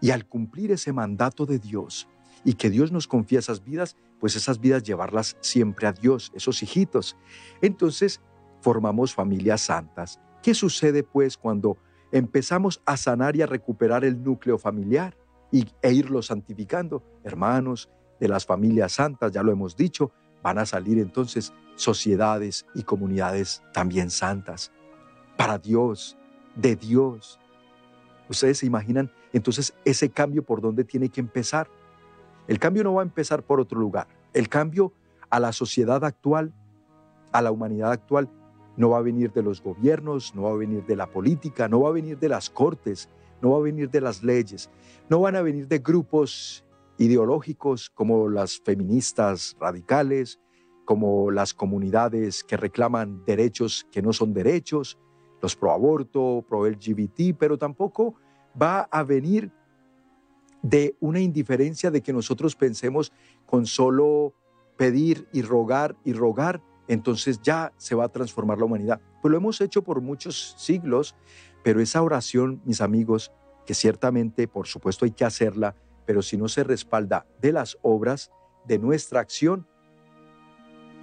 Y 0.00 0.10
al 0.10 0.26
cumplir 0.26 0.72
ese 0.72 0.92
mandato 0.92 1.44
de 1.44 1.58
Dios 1.58 2.08
y 2.44 2.54
que 2.54 2.70
Dios 2.70 2.92
nos 2.92 3.08
confía 3.08 3.40
esas 3.40 3.64
vidas, 3.64 3.96
pues 4.20 4.36
esas 4.36 4.60
vidas 4.60 4.84
llevarlas 4.84 5.36
siempre 5.40 5.86
a 5.86 5.92
Dios, 5.92 6.30
esos 6.34 6.62
hijitos. 6.62 7.16
Entonces 7.60 8.20
formamos 8.60 9.14
familias 9.14 9.62
santas. 9.62 10.20
¿Qué 10.42 10.54
sucede 10.54 11.02
pues 11.02 11.36
cuando 11.36 11.78
empezamos 12.12 12.80
a 12.86 12.96
sanar 12.96 13.34
y 13.34 13.42
a 13.42 13.46
recuperar 13.46 14.04
el 14.04 14.22
núcleo 14.22 14.56
familiar? 14.56 15.16
y, 15.50 15.66
e 15.82 15.92
irlo 15.92 16.22
santificando. 16.22 17.02
Hermanos 17.24 17.88
de 18.20 18.28
las 18.28 18.46
familias 18.46 18.92
santas, 18.92 19.32
ya 19.32 19.42
lo 19.42 19.52
hemos 19.52 19.76
dicho, 19.76 20.12
van 20.42 20.58
a 20.58 20.66
salir 20.66 20.98
entonces 20.98 21.52
sociedades 21.76 22.66
y 22.74 22.82
comunidades 22.82 23.62
también 23.72 24.10
santas. 24.10 24.72
Para 25.36 25.58
Dios, 25.58 26.16
de 26.56 26.76
Dios. 26.76 27.38
Ustedes 28.28 28.58
se 28.58 28.66
imaginan 28.66 29.10
entonces 29.32 29.74
ese 29.84 30.10
cambio 30.10 30.42
por 30.42 30.60
dónde 30.60 30.84
tiene 30.84 31.08
que 31.08 31.20
empezar. 31.20 31.68
El 32.46 32.58
cambio 32.58 32.84
no 32.84 32.94
va 32.94 33.02
a 33.02 33.04
empezar 33.04 33.42
por 33.42 33.60
otro 33.60 33.80
lugar. 33.80 34.06
El 34.32 34.48
cambio 34.48 34.92
a 35.30 35.40
la 35.40 35.52
sociedad 35.52 36.04
actual, 36.04 36.52
a 37.32 37.42
la 37.42 37.50
humanidad 37.50 37.92
actual, 37.92 38.30
no 38.76 38.90
va 38.90 38.98
a 38.98 39.02
venir 39.02 39.32
de 39.32 39.42
los 39.42 39.62
gobiernos, 39.62 40.34
no 40.34 40.42
va 40.42 40.50
a 40.50 40.56
venir 40.56 40.84
de 40.86 40.96
la 40.96 41.08
política, 41.08 41.68
no 41.68 41.80
va 41.80 41.88
a 41.88 41.92
venir 41.92 42.18
de 42.18 42.28
las 42.28 42.48
cortes, 42.48 43.08
no 43.42 43.50
va 43.50 43.58
a 43.58 43.62
venir 43.62 43.90
de 43.90 44.00
las 44.00 44.22
leyes, 44.22 44.70
no 45.08 45.20
van 45.20 45.36
a 45.36 45.42
venir 45.42 45.66
de 45.66 45.78
grupos 45.78 46.64
ideológicos 46.96 47.90
como 47.90 48.28
las 48.28 48.60
feministas 48.60 49.56
radicales, 49.58 50.38
como 50.84 51.30
las 51.30 51.54
comunidades 51.54 52.44
que 52.44 52.56
reclaman 52.56 53.24
derechos 53.24 53.86
que 53.90 54.00
no 54.00 54.12
son 54.12 54.32
derechos, 54.32 54.98
los 55.40 55.56
pro 55.56 55.72
aborto, 55.72 56.44
pro 56.48 56.66
LGBT, 56.66 57.36
pero 57.38 57.58
tampoco 57.58 58.14
va 58.60 58.88
a 58.90 59.02
venir 59.02 59.50
de 60.62 60.96
una 61.00 61.20
indiferencia 61.20 61.90
de 61.90 62.02
que 62.02 62.12
nosotros 62.12 62.56
pensemos 62.56 63.12
con 63.46 63.66
solo 63.66 64.34
pedir 64.76 65.28
y 65.32 65.42
rogar 65.42 65.96
y 66.04 66.12
rogar, 66.12 66.62
entonces 66.88 67.40
ya 67.42 67.72
se 67.76 67.94
va 67.94 68.04
a 68.04 68.08
transformar 68.08 68.58
la 68.58 68.64
humanidad. 68.64 69.00
Pues 69.20 69.30
lo 69.30 69.36
hemos 69.36 69.60
hecho 69.60 69.82
por 69.82 70.00
muchos 70.00 70.54
siglos, 70.58 71.14
pero 71.62 71.80
esa 71.80 72.02
oración, 72.02 72.60
mis 72.64 72.80
amigos, 72.80 73.32
que 73.66 73.74
ciertamente, 73.74 74.48
por 74.48 74.66
supuesto, 74.66 75.04
hay 75.04 75.10
que 75.10 75.24
hacerla, 75.24 75.74
pero 76.06 76.22
si 76.22 76.36
no 76.36 76.48
se 76.48 76.64
respalda 76.64 77.26
de 77.40 77.52
las 77.52 77.76
obras, 77.82 78.30
de 78.66 78.78
nuestra 78.78 79.20
acción, 79.20 79.66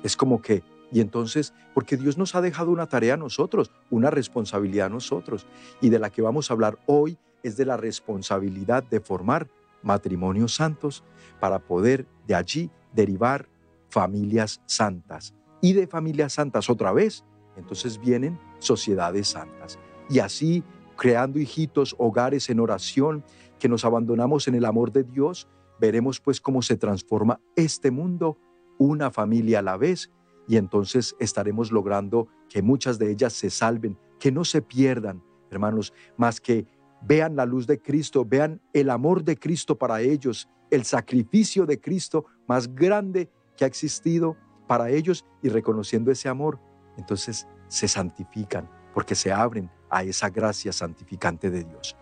es 0.03 0.17
como 0.17 0.41
que, 0.41 0.63
y 0.95 1.01
entonces, 1.01 1.53
porque 1.73 1.97
Dios 1.97 2.17
nos 2.17 2.35
ha 2.35 2.41
dejado 2.41 2.71
una 2.71 2.87
tarea 2.87 3.15
a 3.15 3.17
nosotros, 3.17 3.69
una 3.89 4.11
responsabilidad 4.11 4.85
a 4.85 4.89
nosotros, 4.89 5.45
y 5.81 5.89
de 5.89 5.99
la 5.99 6.09
que 6.09 6.21
vamos 6.21 6.49
a 6.49 6.53
hablar 6.53 6.79
hoy 6.85 7.17
es 7.43 7.57
de 7.57 7.65
la 7.65 7.75
responsabilidad 7.75 8.81
de 8.81 9.01
formar 9.01 9.49
matrimonios 9.83 10.55
santos 10.55 11.03
para 11.41 11.59
poder 11.59 12.07
de 12.27 12.35
allí 12.35 12.71
derivar 12.93 13.49
familias 13.89 14.61
santas. 14.67 15.33
Y 15.59 15.73
de 15.73 15.85
familias 15.85 16.31
santas 16.31 16.69
otra 16.69 16.93
vez, 16.93 17.25
entonces 17.57 17.99
vienen 17.99 18.39
sociedades 18.59 19.27
santas. 19.27 19.77
Y 20.09 20.19
así, 20.19 20.63
creando 20.95 21.39
hijitos, 21.39 21.93
hogares 21.99 22.49
en 22.49 22.61
oración, 22.61 23.21
que 23.59 23.67
nos 23.67 23.83
abandonamos 23.83 24.47
en 24.47 24.55
el 24.55 24.63
amor 24.63 24.93
de 24.93 25.03
Dios, 25.03 25.49
veremos 25.77 26.21
pues 26.21 26.39
cómo 26.39 26.61
se 26.61 26.77
transforma 26.77 27.41
este 27.57 27.91
mundo, 27.91 28.37
una 28.77 29.11
familia 29.11 29.59
a 29.59 29.61
la 29.61 29.75
vez, 29.75 30.09
y 30.47 30.57
entonces 30.57 31.15
estaremos 31.19 31.71
logrando 31.71 32.27
que 32.49 32.61
muchas 32.61 32.99
de 32.99 33.11
ellas 33.11 33.33
se 33.33 33.49
salven, 33.49 33.97
que 34.19 34.31
no 34.31 34.45
se 34.45 34.61
pierdan, 34.61 35.23
hermanos, 35.49 35.93
más 36.17 36.39
que 36.39 36.65
vean 37.01 37.35
la 37.35 37.45
luz 37.45 37.67
de 37.67 37.81
Cristo, 37.81 38.25
vean 38.25 38.61
el 38.73 38.89
amor 38.89 39.23
de 39.23 39.37
Cristo 39.37 39.77
para 39.77 40.01
ellos, 40.01 40.49
el 40.71 40.85
sacrificio 40.85 41.65
de 41.65 41.79
Cristo 41.79 42.25
más 42.47 42.73
grande 42.73 43.29
que 43.55 43.63
ha 43.63 43.67
existido 43.67 44.35
para 44.67 44.89
ellos 44.89 45.25
y 45.41 45.49
reconociendo 45.49 46.11
ese 46.11 46.29
amor, 46.29 46.59
entonces 46.97 47.47
se 47.67 47.87
santifican 47.87 48.69
porque 48.93 49.15
se 49.15 49.31
abren 49.31 49.69
a 49.89 50.03
esa 50.03 50.29
gracia 50.29 50.71
santificante 50.71 51.49
de 51.49 51.63
Dios. 51.63 51.95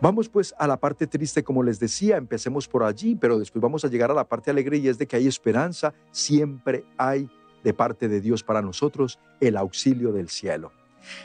Vamos 0.00 0.28
pues 0.28 0.54
a 0.58 0.68
la 0.68 0.78
parte 0.78 1.08
triste, 1.08 1.42
como 1.42 1.64
les 1.64 1.80
decía, 1.80 2.16
empecemos 2.16 2.68
por 2.68 2.84
allí, 2.84 3.16
pero 3.16 3.38
después 3.38 3.60
vamos 3.60 3.84
a 3.84 3.88
llegar 3.88 4.12
a 4.12 4.14
la 4.14 4.28
parte 4.28 4.50
alegre 4.50 4.76
y 4.78 4.86
es 4.86 4.96
de 4.96 5.08
que 5.08 5.16
hay 5.16 5.26
esperanza, 5.26 5.92
siempre 6.12 6.84
hay 6.96 7.28
de 7.68 7.74
parte 7.74 8.08
de 8.08 8.22
Dios 8.22 8.42
para 8.42 8.62
nosotros 8.62 9.18
el 9.40 9.54
auxilio 9.58 10.10
del 10.10 10.30
cielo. 10.30 10.72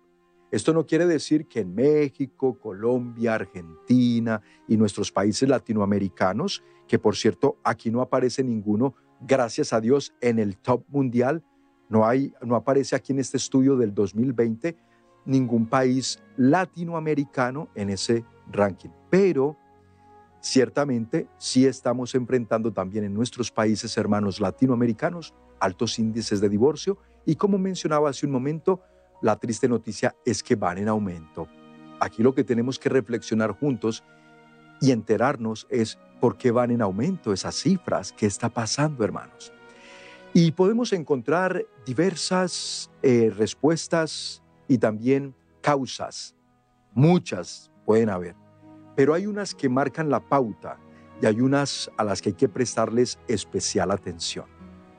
Esto 0.51 0.73
no 0.73 0.85
quiere 0.85 1.05
decir 1.05 1.45
que 1.47 1.59
en 1.59 1.75
México, 1.75 2.57
Colombia, 2.59 3.35
Argentina 3.35 4.41
y 4.67 4.77
nuestros 4.77 5.11
países 5.11 5.47
latinoamericanos, 5.47 6.63
que 6.87 6.97
por 6.97 7.15
cierto 7.15 7.57
aquí 7.63 7.91
no 7.91 8.01
aparece 8.01 8.43
ninguno, 8.43 8.95
gracias 9.21 9.73
a 9.73 9.81
Dios, 9.81 10.13
en 10.21 10.39
el 10.39 10.57
top 10.57 10.83
mundial, 10.87 11.43
no, 11.87 12.05
hay, 12.05 12.33
no 12.41 12.55
aparece 12.55 12.95
aquí 12.95 13.13
en 13.13 13.19
este 13.19 13.37
estudio 13.37 13.77
del 13.77 13.93
2020 13.93 14.75
ningún 15.25 15.67
país 15.67 16.19
latinoamericano 16.37 17.69
en 17.75 17.89
ese 17.89 18.25
ranking. 18.51 18.89
Pero 19.09 19.57
ciertamente 20.41 21.27
sí 21.37 21.65
estamos 21.65 22.15
enfrentando 22.15 22.71
también 22.71 23.03
en 23.03 23.13
nuestros 23.13 23.51
países 23.51 23.95
hermanos 23.97 24.39
latinoamericanos 24.39 25.33
altos 25.59 25.99
índices 25.99 26.39
de 26.41 26.49
divorcio 26.49 26.97
y 27.25 27.35
como 27.35 27.57
mencionaba 27.57 28.09
hace 28.09 28.25
un 28.25 28.31
momento, 28.31 28.81
la 29.21 29.35
triste 29.37 29.67
noticia 29.67 30.15
es 30.25 30.43
que 30.43 30.55
van 30.55 30.77
en 30.77 30.87
aumento. 30.87 31.47
Aquí 31.99 32.23
lo 32.23 32.33
que 32.33 32.43
tenemos 32.43 32.79
que 32.79 32.89
reflexionar 32.89 33.51
juntos 33.51 34.03
y 34.81 34.91
enterarnos 34.91 35.67
es 35.69 35.97
por 36.19 36.37
qué 36.37 36.51
van 36.51 36.71
en 36.71 36.81
aumento 36.81 37.33
esas 37.33 37.55
cifras, 37.55 38.13
qué 38.13 38.25
está 38.25 38.49
pasando, 38.49 39.03
hermanos. 39.03 39.51
Y 40.33 40.51
podemos 40.51 40.93
encontrar 40.93 41.65
diversas 41.85 42.89
eh, 43.01 43.31
respuestas 43.35 44.43
y 44.67 44.77
también 44.77 45.35
causas. 45.61 46.35
Muchas 46.93 47.71
pueden 47.85 48.09
haber, 48.09 48.35
pero 48.95 49.13
hay 49.13 49.25
unas 49.25 49.55
que 49.55 49.69
marcan 49.69 50.09
la 50.09 50.19
pauta 50.19 50.77
y 51.21 51.25
hay 51.25 51.41
unas 51.41 51.89
a 51.97 52.03
las 52.03 52.21
que 52.21 52.29
hay 52.29 52.35
que 52.35 52.47
prestarles 52.47 53.19
especial 53.27 53.91
atención. 53.91 54.45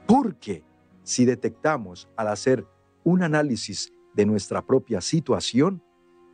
Porque 0.07 0.65
si 1.05 1.25
detectamos 1.25 2.09
al 2.17 2.29
hacer 2.29 2.67
un 3.05 3.23
análisis 3.23 3.93
de 4.15 4.27
nuestra 4.27 4.65
propia 4.65 5.01
situación, 5.01 5.83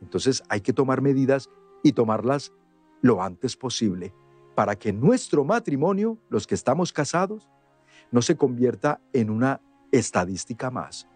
entonces 0.01 0.43
hay 0.49 0.61
que 0.61 0.73
tomar 0.73 1.01
medidas 1.01 1.49
y 1.83 1.93
tomarlas 1.93 2.53
lo 3.01 3.21
antes 3.21 3.55
posible 3.55 4.13
para 4.55 4.75
que 4.75 4.91
nuestro 4.91 5.45
matrimonio, 5.45 6.17
los 6.29 6.47
que 6.47 6.55
estamos 6.55 6.91
casados, 6.91 7.47
no 8.11 8.21
se 8.21 8.35
convierta 8.35 8.99
en 9.13 9.29
una 9.29 9.61
estadística 9.91 10.71
más. 10.71 11.07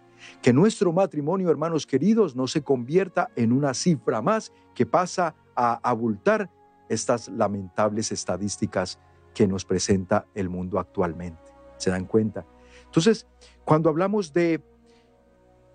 Que 0.43 0.53
nuestro 0.53 0.93
matrimonio, 0.93 1.49
hermanos 1.49 1.87
queridos, 1.87 2.35
no 2.35 2.45
se 2.45 2.61
convierta 2.61 3.29
en 3.35 3.51
una 3.51 3.73
cifra 3.73 4.21
más 4.21 4.53
que 4.75 4.85
pasa 4.85 5.35
a 5.55 5.79
abultar 5.81 6.51
estas 6.87 7.29
lamentables 7.29 8.11
estadísticas 8.11 8.99
que 9.33 9.47
nos 9.47 9.65
presenta 9.65 10.27
el 10.35 10.49
mundo 10.49 10.77
actualmente. 10.77 11.41
¿Se 11.77 11.89
dan 11.89 12.05
cuenta? 12.05 12.45
Entonces, 12.85 13.25
cuando 13.65 13.89
hablamos 13.89 14.33
de 14.33 14.61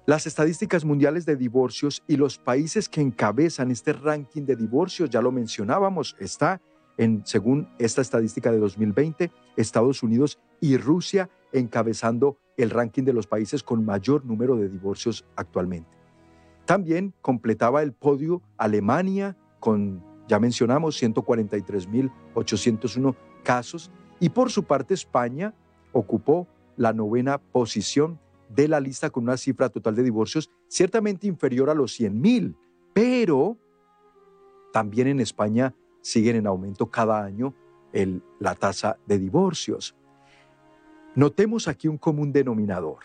las 0.06 0.26
estadísticas 0.26 0.84
mundiales 0.84 1.26
de 1.26 1.34
divorcios 1.34 2.04
y 2.06 2.16
los 2.16 2.38
países 2.38 2.88
que 2.88 3.00
encabezan 3.00 3.72
este 3.72 3.92
ranking 3.92 4.42
de 4.42 4.54
divorcios, 4.54 5.10
ya 5.10 5.20
lo 5.20 5.32
mencionábamos, 5.32 6.14
está 6.20 6.60
en, 6.96 7.26
según 7.26 7.68
esta 7.78 8.02
estadística 8.02 8.52
de 8.52 8.58
2020, 8.58 9.32
Estados 9.56 10.04
Unidos 10.04 10.38
y 10.60 10.76
Rusia 10.76 11.28
encabezando 11.52 12.38
el 12.56 12.70
ranking 12.70 13.02
de 13.02 13.12
los 13.12 13.26
países 13.26 13.64
con 13.64 13.84
mayor 13.84 14.24
número 14.24 14.54
de 14.56 14.68
divorcios 14.68 15.24
actualmente. 15.34 15.90
También 16.64 17.12
completaba 17.20 17.82
el 17.82 17.92
podio 17.92 18.42
Alemania 18.56 19.36
con, 19.58 20.04
ya 20.28 20.38
mencionamos, 20.38 21.02
143.801 21.02 23.16
casos 23.42 23.90
y 24.20 24.28
por 24.28 24.52
su 24.52 24.62
parte 24.64 24.94
España 24.94 25.52
ocupó 25.92 26.46
la 26.76 26.92
novena 26.92 27.38
posición 27.38 28.20
de 28.48 28.68
la 28.68 28.80
lista 28.80 29.10
con 29.10 29.24
una 29.24 29.36
cifra 29.36 29.68
total 29.68 29.94
de 29.94 30.02
divorcios 30.02 30.50
ciertamente 30.68 31.26
inferior 31.26 31.70
a 31.70 31.74
los 31.74 31.98
100.000, 31.98 32.54
pero 32.92 33.56
también 34.72 35.08
en 35.08 35.20
España 35.20 35.74
siguen 36.00 36.36
en 36.36 36.46
aumento 36.46 36.90
cada 36.90 37.24
año 37.24 37.54
el, 37.92 38.22
la 38.38 38.54
tasa 38.54 38.98
de 39.06 39.18
divorcios. 39.18 39.96
Notemos 41.14 41.66
aquí 41.66 41.88
un 41.88 41.98
común 41.98 42.32
denominador. 42.32 42.98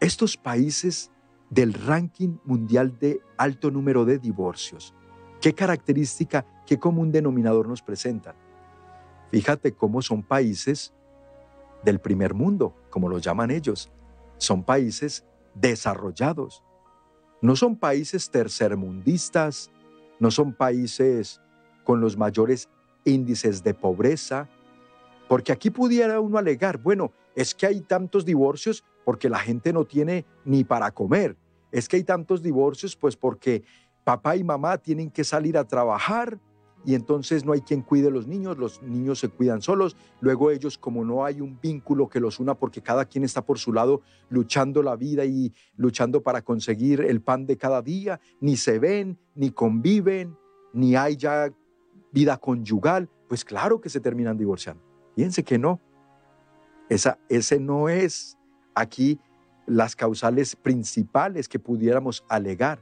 Estos 0.00 0.36
países 0.36 1.10
del 1.50 1.74
ranking 1.74 2.38
mundial 2.44 2.98
de 2.98 3.20
alto 3.36 3.70
número 3.70 4.04
de 4.04 4.18
divorcios, 4.18 4.94
¿qué 5.40 5.54
característica, 5.54 6.44
qué 6.66 6.78
común 6.78 7.12
denominador 7.12 7.68
nos 7.68 7.82
presentan? 7.82 8.34
Fíjate 9.30 9.72
cómo 9.72 10.00
son 10.00 10.22
países 10.22 10.94
del 11.84 12.00
primer 12.00 12.34
mundo, 12.34 12.74
como 12.88 13.08
lo 13.08 13.18
llaman 13.18 13.50
ellos. 13.50 13.92
Son 14.38 14.64
países 14.64 15.24
desarrollados. 15.54 16.62
No 17.40 17.56
son 17.56 17.76
países 17.76 18.30
tercermundistas, 18.30 19.70
no 20.18 20.30
son 20.30 20.52
países 20.52 21.40
con 21.84 22.00
los 22.00 22.16
mayores 22.16 22.68
índices 23.04 23.62
de 23.62 23.74
pobreza, 23.74 24.48
porque 25.28 25.52
aquí 25.52 25.70
pudiera 25.70 26.20
uno 26.20 26.38
alegar, 26.38 26.78
bueno, 26.78 27.12
es 27.34 27.54
que 27.54 27.66
hay 27.66 27.80
tantos 27.80 28.24
divorcios 28.24 28.84
porque 29.04 29.28
la 29.28 29.38
gente 29.38 29.72
no 29.72 29.84
tiene 29.84 30.24
ni 30.44 30.64
para 30.64 30.90
comer, 30.90 31.36
es 31.72 31.88
que 31.88 31.96
hay 31.96 32.04
tantos 32.04 32.42
divorcios 32.42 32.96
pues 32.96 33.16
porque 33.16 33.64
papá 34.04 34.36
y 34.36 34.44
mamá 34.44 34.78
tienen 34.78 35.10
que 35.10 35.24
salir 35.24 35.58
a 35.58 35.64
trabajar 35.64 36.38
y 36.84 36.94
entonces 36.94 37.44
no 37.44 37.52
hay 37.52 37.60
quien 37.60 37.82
cuide 37.82 38.10
los 38.10 38.26
niños, 38.26 38.58
los 38.58 38.82
niños 38.82 39.18
se 39.18 39.28
cuidan 39.28 39.62
solos, 39.62 39.96
luego 40.20 40.50
ellos 40.50 40.76
como 40.76 41.04
no 41.04 41.24
hay 41.24 41.40
un 41.40 41.58
vínculo 41.60 42.08
que 42.08 42.20
los 42.20 42.40
una 42.40 42.54
porque 42.54 42.82
cada 42.82 43.04
quien 43.04 43.24
está 43.24 43.44
por 43.44 43.58
su 43.58 43.72
lado 43.72 44.02
luchando 44.28 44.82
la 44.82 44.96
vida 44.96 45.24
y 45.24 45.52
luchando 45.76 46.22
para 46.22 46.42
conseguir 46.42 47.00
el 47.00 47.20
pan 47.20 47.46
de 47.46 47.56
cada 47.56 47.80
día, 47.82 48.20
ni 48.40 48.56
se 48.56 48.78
ven, 48.78 49.18
ni 49.34 49.50
conviven, 49.50 50.36
ni 50.72 50.96
hay 50.96 51.16
ya 51.16 51.50
vida 52.12 52.36
conyugal, 52.36 53.08
pues 53.28 53.44
claro 53.44 53.80
que 53.80 53.88
se 53.88 54.00
terminan 54.00 54.36
divorciando. 54.36 54.82
Fíjense 55.14 55.42
que 55.42 55.58
no. 55.58 55.80
Esa, 56.88 57.18
ese 57.28 57.58
no 57.58 57.88
es 57.88 58.38
aquí 58.74 59.18
las 59.66 59.96
causales 59.96 60.54
principales 60.54 61.48
que 61.48 61.58
pudiéramos 61.58 62.24
alegar. 62.28 62.80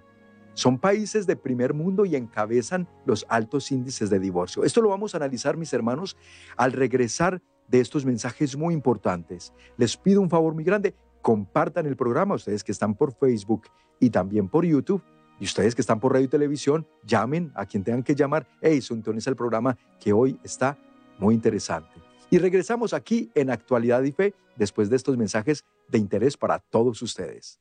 Son 0.54 0.78
países 0.78 1.26
de 1.26 1.36
primer 1.36 1.74
mundo 1.74 2.04
y 2.04 2.16
encabezan 2.16 2.88
los 3.06 3.24
altos 3.28 3.72
índices 3.72 4.10
de 4.10 4.18
divorcio. 4.18 4.64
Esto 4.64 4.82
lo 4.82 4.90
vamos 4.90 5.14
a 5.14 5.16
analizar, 5.18 5.56
mis 5.56 5.72
hermanos, 5.72 6.16
al 6.56 6.72
regresar 6.72 7.40
de 7.68 7.80
estos 7.80 8.04
mensajes 8.04 8.56
muy 8.56 8.74
importantes. 8.74 9.52
Les 9.76 9.96
pido 9.96 10.20
un 10.20 10.28
favor 10.28 10.54
muy 10.54 10.64
grande, 10.64 10.94
compartan 11.22 11.86
el 11.86 11.96
programa, 11.96 12.34
ustedes 12.34 12.62
que 12.62 12.72
están 12.72 12.94
por 12.94 13.14
Facebook 13.14 13.62
y 13.98 14.10
también 14.10 14.48
por 14.48 14.66
YouTube, 14.66 15.02
y 15.40 15.44
ustedes 15.44 15.74
que 15.74 15.80
están 15.80 15.98
por 15.98 16.12
radio 16.12 16.26
y 16.26 16.28
televisión, 16.28 16.86
llamen 17.04 17.50
a 17.54 17.66
quien 17.66 17.82
tengan 17.82 18.02
que 18.02 18.14
llamar. 18.14 18.46
Hey, 18.60 18.78
es 18.78 19.26
el 19.26 19.36
programa 19.36 19.76
que 19.98 20.12
hoy 20.12 20.38
está 20.44 20.78
muy 21.18 21.34
interesante. 21.34 21.90
Y 22.30 22.38
regresamos 22.38 22.94
aquí 22.94 23.30
en 23.34 23.50
Actualidad 23.50 24.02
y 24.02 24.12
Fe 24.12 24.34
después 24.56 24.88
de 24.88 24.96
estos 24.96 25.16
mensajes 25.16 25.64
de 25.88 25.98
interés 25.98 26.36
para 26.36 26.58
todos 26.58 27.02
ustedes. 27.02 27.58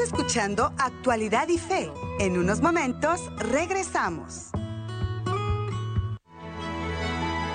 Escuchando 0.00 0.72
Actualidad 0.78 1.48
y 1.48 1.58
Fe. 1.58 1.90
En 2.20 2.38
unos 2.38 2.62
momentos 2.62 3.20
regresamos. 3.36 4.50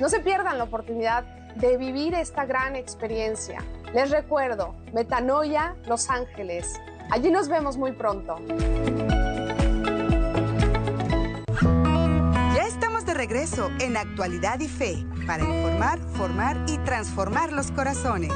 No 0.00 0.10
se 0.10 0.20
pierdan 0.20 0.58
la 0.58 0.64
oportunidad 0.64 1.24
de 1.56 1.78
vivir 1.78 2.12
esta 2.12 2.44
gran 2.44 2.76
experiencia. 2.76 3.64
Les 3.94 4.10
recuerdo, 4.10 4.74
Metanoia, 4.92 5.76
Los 5.86 6.10
Ángeles. 6.10 6.78
Allí 7.10 7.30
nos 7.30 7.48
vemos 7.48 7.76
muy 7.76 7.92
pronto. 7.92 8.36
Ya 12.54 12.66
estamos 12.66 13.04
de 13.06 13.14
regreso 13.14 13.70
en 13.80 13.96
Actualidad 13.96 14.60
y 14.60 14.68
Fe 14.68 15.06
para 15.26 15.44
informar, 15.44 15.98
formar 16.14 16.64
y 16.68 16.78
transformar 16.78 17.52
los 17.52 17.70
corazones. 17.70 18.32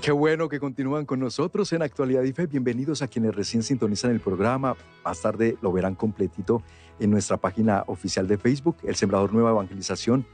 Qué 0.00 0.12
bueno 0.12 0.48
que 0.48 0.58
continúan 0.58 1.04
con 1.04 1.20
nosotros 1.20 1.72
en 1.74 1.82
Actualidad 1.82 2.22
y 2.22 2.32
Fe. 2.32 2.46
Bienvenidos 2.46 3.02
a 3.02 3.08
quienes 3.08 3.34
recién 3.34 3.62
sintonizan 3.62 4.10
el 4.10 4.20
programa. 4.20 4.74
Más 5.04 5.20
tarde 5.20 5.58
lo 5.60 5.72
verán 5.72 5.94
completito 5.94 6.62
en 6.98 7.10
nuestra 7.10 7.36
página 7.36 7.84
oficial 7.86 8.26
de 8.26 8.38
Facebook, 8.38 8.76
El 8.82 8.96
Sembrador 8.96 9.34
Nueva 9.34 9.50
Evangelización, 9.50 10.26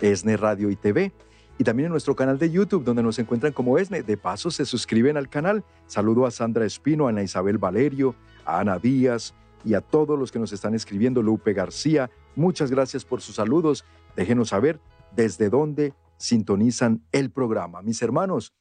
ESNE 0.00 0.38
Radio 0.38 0.70
y 0.70 0.76
TV. 0.76 1.12
Y 1.60 1.64
también 1.64 1.88
en 1.88 1.92
nuestro 1.92 2.16
canal 2.16 2.38
de 2.38 2.50
YouTube, 2.50 2.84
donde 2.84 3.02
nos 3.02 3.18
encuentran 3.18 3.52
como 3.52 3.76
ESNE. 3.76 4.02
De 4.02 4.16
paso, 4.16 4.50
se 4.50 4.64
suscriben 4.64 5.18
al 5.18 5.28
canal. 5.28 5.62
Saludo 5.86 6.24
a 6.24 6.30
Sandra 6.30 6.64
Espino, 6.64 7.04
a 7.06 7.10
Ana 7.10 7.22
Isabel 7.22 7.58
Valerio, 7.58 8.14
a 8.46 8.60
Ana 8.60 8.78
Díaz 8.78 9.34
y 9.62 9.74
a 9.74 9.82
todos 9.82 10.18
los 10.18 10.32
que 10.32 10.38
nos 10.38 10.54
están 10.54 10.74
escribiendo. 10.74 11.20
Lupe 11.20 11.52
García, 11.52 12.10
muchas 12.34 12.70
gracias 12.70 13.04
por 13.04 13.20
sus 13.20 13.34
saludos. 13.34 13.84
Déjenos 14.16 14.48
saber 14.48 14.80
desde 15.14 15.50
dónde 15.50 15.92
sintonizan 16.16 17.04
el 17.12 17.30
programa. 17.30 17.82
Mis 17.82 18.00
hermanos, 18.00 18.54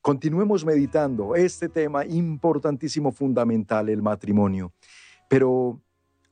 continuemos 0.00 0.64
meditando 0.64 1.34
este 1.34 1.68
tema 1.68 2.06
importantísimo, 2.06 3.10
fundamental, 3.10 3.88
el 3.88 4.02
matrimonio. 4.02 4.72
Pero 5.28 5.82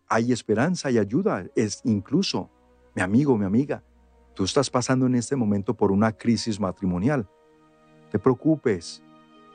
hay 0.06 0.30
esperanza 0.30 0.92
y 0.92 0.98
ayuda. 0.98 1.44
Es 1.56 1.80
incluso, 1.82 2.50
mi 2.94 3.02
amigo, 3.02 3.36
mi 3.36 3.46
amiga, 3.46 3.82
tú 4.34 4.44
estás 4.44 4.70
pasando 4.70 5.06
en 5.06 5.14
este 5.14 5.36
momento 5.36 5.74
por 5.74 5.92
una 5.92 6.12
crisis 6.12 6.60
matrimonial. 6.60 7.28
Te 8.10 8.18
preocupes, 8.18 9.02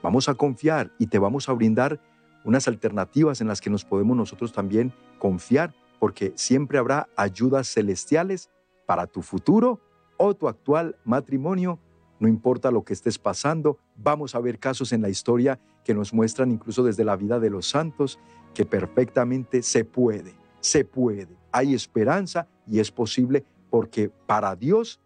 vamos 0.01 0.29
a 0.29 0.35
confiar 0.35 0.91
y 0.99 1.07
te 1.07 1.19
vamos 1.19 1.49
a 1.49 1.53
brindar 1.53 2.01
unas 2.43 2.67
alternativas 2.67 3.41
en 3.41 3.47
las 3.47 3.61
que 3.61 3.69
nos 3.69 3.85
podemos 3.85 4.15
nosotros 4.15 4.53
también 4.53 4.93
confiar, 5.19 5.73
porque 5.99 6.33
siempre 6.35 6.77
habrá 6.77 7.09
ayudas 7.15 7.67
celestiales 7.67 8.49
para 8.85 9.07
tu 9.07 9.21
futuro 9.21 9.79
o 10.17 10.33
tu 10.33 10.47
actual 10.47 10.97
matrimonio. 11.03 11.79
No 12.19 12.27
importa 12.27 12.71
lo 12.71 12.83
que 12.83 12.93
estés 12.93 13.17
pasando, 13.17 13.77
vamos 13.95 14.35
a 14.35 14.39
ver 14.39 14.59
casos 14.59 14.91
en 14.91 15.01
la 15.01 15.09
historia 15.09 15.59
que 15.83 15.93
nos 15.93 16.13
muestran 16.13 16.51
incluso 16.51 16.83
desde 16.83 17.03
la 17.03 17.15
vida 17.15 17.39
de 17.39 17.49
los 17.49 17.69
santos 17.69 18.19
que 18.53 18.65
perfectamente 18.65 19.61
se 19.61 19.85
puede 19.85 20.39
se 20.61 20.83
puede, 20.85 21.27
hay 21.51 21.73
esperanza 21.73 22.47
y 22.67 22.79
es 22.79 22.91
posible 22.91 23.45
porque 23.69 24.09
para 24.09 24.55
Dios 24.55 24.99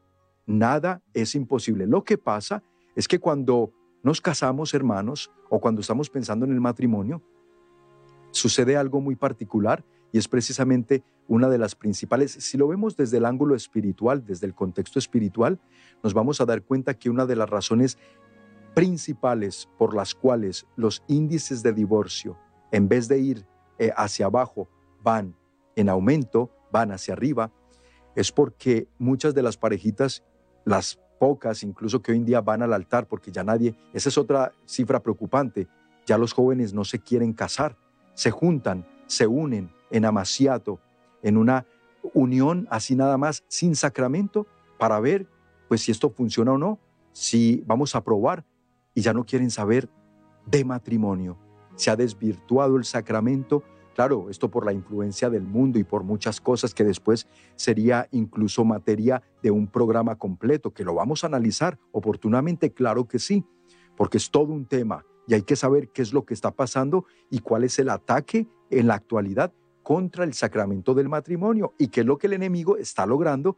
nada 0.46 1.02
es 1.14 1.36
imposible. 1.36 1.88
Lo 1.88 2.04
que 2.04 2.18
pasa 2.18 2.64
es 2.96 3.08
que 3.08 3.20
cuando 3.20 3.72
nos 4.04 4.22
casamos, 4.22 4.74
hermanos, 4.74 5.32
o 5.50 5.60
cuando 5.60 5.82
estamos 5.82 6.10
pensando 6.10 6.46
en 6.46 6.52
el 6.52 6.62
matrimonio, 6.62 7.22
sucede 8.32 8.76
algo 8.76 9.00
muy 9.00 9.16
particular 9.16 9.86
y 10.12 10.18
es 10.18 10.28
precisamente 10.28 11.04
una 11.28 11.50
de 11.50 11.58
las 11.58 11.76
principales, 11.76 12.32
si 12.32 12.58
lo 12.58 12.68
vemos 12.68 12.98
desde 12.98 13.18
el 13.18 13.26
ángulo 13.26 13.56
espiritual, 13.56 14.26
desde 14.26 14.46
el 14.46 14.54
contexto 14.54 15.00
espiritual, 15.00 15.60
nos 16.04 16.14
vamos 16.14 16.42
a 16.42 16.46
dar 16.46 16.64
cuenta 16.64 16.94
que 16.94 17.10
una 17.10 17.26
de 17.26 17.36
las 17.36 17.50
razones 17.50 17.98
principales 18.74 19.70
por 19.78 19.96
las 19.96 20.14
cuales 20.14 20.68
los 20.76 21.04
índices 21.08 21.64
de 21.64 21.74
divorcio, 21.74 22.38
en 22.72 22.90
vez 22.90 23.08
de 23.08 23.20
ir 23.20 23.46
eh, 23.80 23.92
hacia 23.96 24.26
abajo, 24.26 24.68
van 25.02 25.36
en 25.76 25.90
aumento, 25.90 26.52
van 26.72 26.92
hacia 26.92 27.14
arriba, 27.14 27.52
es 28.16 28.32
porque 28.32 28.88
muchas 28.98 29.34
de 29.34 29.44
las 29.44 29.58
parejitas, 29.58 30.24
las 30.66 31.00
pocas 31.20 31.64
incluso 31.64 32.02
que 32.02 32.12
hoy 32.12 32.18
en 32.18 32.26
día 32.26 32.42
van 32.42 32.62
al 32.62 32.74
altar, 32.74 33.08
porque 33.08 33.32
ya 33.32 33.44
nadie, 33.44 33.76
esa 33.94 34.10
es 34.10 34.18
otra 34.18 34.52
cifra 34.66 35.02
preocupante, 35.02 35.68
ya 36.06 36.18
los 36.18 36.34
jóvenes 36.34 36.74
no 36.74 36.84
se 36.84 37.00
quieren 37.00 37.34
casar, 37.34 37.78
se 38.14 38.32
juntan, 38.32 38.86
se 39.08 39.28
unen 39.28 39.72
en 39.90 40.06
amaciato, 40.06 40.80
en 41.22 41.38
una 41.38 41.66
unión 42.14 42.68
así 42.70 42.96
nada 42.96 43.18
más, 43.18 43.44
sin 43.48 43.76
sacramento, 43.76 44.48
para 44.78 45.00
ver 45.00 45.28
pues 45.68 45.82
si 45.82 45.92
esto 45.92 46.10
funciona 46.10 46.52
o 46.52 46.58
no, 46.58 46.80
si 47.14 47.64
vamos 47.66 47.96
a 47.96 48.04
probar 48.04 48.44
y 48.94 49.02
ya 49.02 49.14
no 49.14 49.26
quieren 49.26 49.50
saber 49.50 49.90
de 50.46 50.66
matrimonio. 50.66 51.38
Se 51.76 51.90
ha 51.90 51.96
desvirtuado 51.96 52.76
el 52.78 52.84
sacramento 52.84 53.64
Claro, 53.94 54.30
esto 54.30 54.50
por 54.50 54.66
la 54.66 54.74
influencia 54.74 55.30
del 55.30 55.44
mundo 55.44 55.78
y 55.78 55.84
por 55.84 56.04
muchas 56.04 56.42
cosas 56.42 56.74
que 56.74 56.84
después 56.84 57.28
sería 57.56 58.08
incluso 58.12 58.66
materia 58.66 59.22
de 59.44 59.52
un 59.52 59.68
programa 59.68 60.16
completo, 60.16 60.74
que 60.74 60.84
lo 60.84 60.96
vamos 60.96 61.24
a 61.24 61.28
analizar 61.28 61.78
oportunamente, 61.92 62.72
claro 62.72 63.08
que 63.08 63.20
sí, 63.20 63.46
porque 63.96 64.18
es 64.18 64.32
todo 64.32 64.52
un 64.52 64.66
tema 64.66 65.06
y 65.28 65.36
hay 65.36 65.44
que 65.44 65.56
saber 65.56 65.90
qué 65.90 66.02
es 66.02 66.12
lo 66.12 66.26
que 66.26 66.34
está 66.34 66.52
pasando 66.52 67.06
y 67.30 67.40
cuál 67.40 67.64
es 67.64 67.78
el 67.78 67.90
ataque 67.90 68.48
en 68.72 68.88
la 68.88 68.96
actualidad 68.96 69.54
contra 69.84 70.24
el 70.24 70.34
sacramento 70.34 70.94
del 70.94 71.10
matrimonio 71.10 71.74
y 71.78 71.90
qué 71.90 72.02
es 72.02 72.06
lo 72.06 72.18
que 72.18 72.28
el 72.28 72.34
enemigo 72.34 72.78
está 72.78 73.06
logrando 73.06 73.58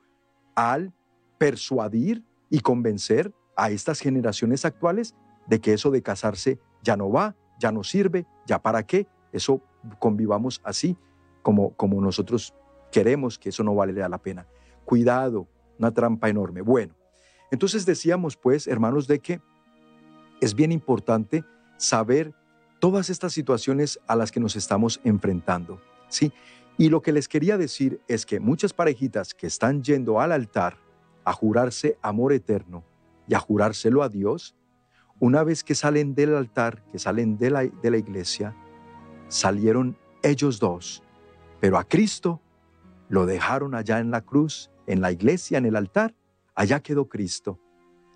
al 0.56 0.94
persuadir 1.38 2.24
y 2.50 2.60
convencer 2.60 3.34
a 3.56 3.70
estas 3.70 4.00
generaciones 4.00 4.66
actuales 4.66 5.16
de 5.48 5.62
que 5.62 5.74
eso 5.74 5.92
de 5.92 6.02
casarse 6.02 6.60
ya 6.84 6.98
no 6.98 7.10
va, 7.10 7.36
ya 7.60 7.72
no 7.72 7.84
sirve, 7.84 8.26
ya 8.46 8.62
para 8.62 8.86
qué, 8.86 9.08
eso 9.32 9.62
convivamos 10.00 10.62
así 10.64 10.98
como, 11.42 11.76
como 11.76 12.02
nosotros 12.02 12.54
queremos, 12.92 13.38
que 13.38 13.50
eso 13.50 13.64
no 13.64 13.76
vale 13.76 13.94
la 13.94 14.18
pena. 14.18 14.48
Cuidado, 14.86 15.48
una 15.78 15.92
trampa 15.92 16.30
enorme. 16.30 16.62
Bueno, 16.62 16.96
entonces 17.52 17.86
decíamos 17.86 18.38
pues, 18.38 18.68
hermanos, 18.68 19.08
de 19.08 19.20
que 19.20 19.42
es 20.42 20.56
bien 20.56 20.72
importante 20.72 21.44
saber 21.78 22.34
todas 22.80 23.10
estas 23.10 23.34
situaciones 23.34 24.00
a 24.08 24.16
las 24.16 24.32
que 24.32 24.40
nos 24.40 24.56
estamos 24.56 25.00
enfrentando, 25.04 25.82
¿sí? 26.08 26.32
Y 26.78 26.90
lo 26.90 27.02
que 27.02 27.14
les 27.14 27.28
quería 27.28 27.58
decir 27.58 28.02
es 28.08 28.26
que 28.26 28.40
muchas 28.40 28.74
parejitas 28.74 29.34
que 29.34 29.48
están 29.48 29.82
yendo 29.82 30.20
al 30.20 30.32
altar 30.32 30.78
a 31.24 31.32
jurarse 31.32 31.98
amor 32.02 32.34
eterno 32.34 32.84
y 33.28 33.34
a 33.34 33.40
jurárselo 33.40 34.04
a 34.04 34.10
Dios, 34.10 34.56
una 35.20 35.44
vez 35.44 35.64
que 35.64 35.74
salen 35.74 36.16
del 36.16 36.36
altar, 36.36 36.84
que 36.92 37.00
salen 37.00 37.38
de 37.38 37.50
la, 37.50 37.64
de 37.64 37.92
la 37.92 37.98
iglesia, 37.98 38.56
salieron 39.28 39.98
ellos 40.24 40.60
dos, 40.60 41.04
pero 41.60 41.78
a 41.78 41.84
Cristo 41.84 42.42
lo 43.10 43.26
dejaron 43.26 43.76
allá 43.76 44.00
en 44.00 44.12
la 44.12 44.22
cruz, 44.22 44.72
en 44.88 45.02
la 45.02 45.12
iglesia, 45.12 45.58
en 45.58 45.66
el 45.66 45.76
altar, 45.76 46.16
allá 46.56 46.80
quedó 46.80 47.08
Cristo. 47.08 47.60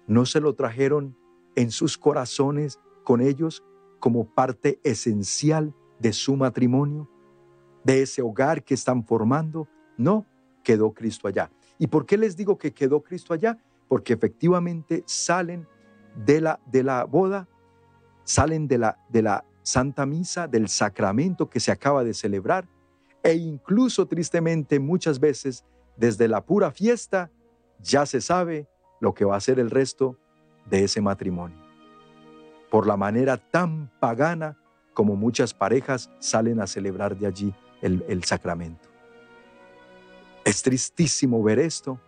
No 0.08 0.26
se 0.26 0.39
lo 0.39 0.56
trajeron 0.56 1.15
en 1.56 1.72
sus 1.72 1.98
corazones 1.98 2.80
con 3.04 3.22
ellos 3.22 3.63
como 4.00 4.34
parte 4.34 4.80
esencial 4.84 5.76
de 6.00 6.13
su 6.13 6.36
matrimonio, 6.36 7.10
de 7.84 8.02
ese 8.02 8.22
hogar 8.22 8.63
que 8.63 8.74
están 8.74 9.04
formando. 9.04 9.67
No, 9.98 10.26
quedó 10.63 10.93
Cristo 10.93 11.28
allá. 11.28 11.52
¿Y 11.78 11.88
por 11.88 12.06
qué 12.06 12.17
les 12.17 12.36
digo 12.36 12.58
que 12.58 12.74
quedó 12.74 13.02
Cristo 13.04 13.34
allá? 13.34 13.58
Porque 13.88 14.13
efectivamente 14.13 15.04
salen 15.06 15.67
de 16.15 16.41
la, 16.41 16.60
de 16.65 16.84
la 16.84 17.04
boda, 17.04 17.48
salen 18.24 18.67
de 18.67 18.78
la, 18.78 18.98
de 19.10 19.22
la 19.22 19.45
Santa 19.69 20.05
Misa, 20.05 20.47
del 20.47 20.67
sacramento 20.67 21.49
que 21.49 21.60
se 21.60 21.71
acaba 21.71 22.03
de 22.03 22.13
celebrar, 22.13 22.67
e 23.21 23.34
incluso 23.36 24.08
tristemente 24.08 24.79
muchas 24.79 25.19
veces 25.19 25.63
desde 25.95 26.27
la 26.27 26.43
pura 26.43 26.71
fiesta 26.71 27.29
ya 27.79 28.05
se 28.05 28.19
sabe 28.19 28.67
lo 28.99 29.13
que 29.13 29.25
va 29.25 29.36
a 29.36 29.41
ser 29.41 29.60
el 29.60 29.69
resto 29.69 30.17
de 30.69 30.84
ese 30.86 31.01
matrimonio. 31.01 31.58
Por 32.71 32.88
la 32.88 32.97
manera 32.97 33.38
tan 33.38 33.91
pagana 33.99 34.58
como 34.93 35.15
muchas 35.15 35.53
parejas 35.53 36.10
salen 36.19 36.60
a 36.60 36.67
celebrar 36.67 37.17
de 37.17 37.27
allí 37.27 37.53
el, 37.82 38.23
sacramento. 38.23 38.89
Es 40.43 40.62
tristísimo 40.62 41.41
ver 41.43 41.60
esto. 41.60 41.99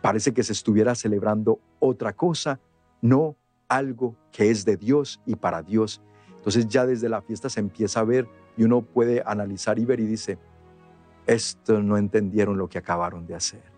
Parece 0.00 0.32
que 0.32 0.42
se 0.42 0.52
estuviera 0.52 0.94
celebrando 0.94 1.60
otra 1.80 2.12
cosa, 2.12 2.60
no 3.02 3.36
algo 3.68 4.16
que 4.32 4.50
es 4.50 4.64
de 4.64 4.76
Dios 4.76 5.20
y 5.26 5.36
para 5.36 5.62
Dios. 5.62 6.00
Entonces 6.48 6.72
ya 6.72 6.86
desde 6.86 7.10
la 7.10 7.20
fiesta 7.20 7.50
se 7.50 7.60
empieza 7.60 8.00
a 8.00 8.04
ver 8.04 8.26
y 8.56 8.64
uno 8.64 8.80
puede 8.80 9.22
analizar 9.26 9.78
y 9.78 9.84
ver 9.84 10.00
y 10.00 10.06
dice, 10.06 10.38
esto 11.26 11.82
no 11.82 11.98
entendieron 11.98 12.56
lo 12.56 12.70
que 12.70 12.78
acabaron 12.78 13.26
de 13.26 13.34
hacer. 13.34 13.70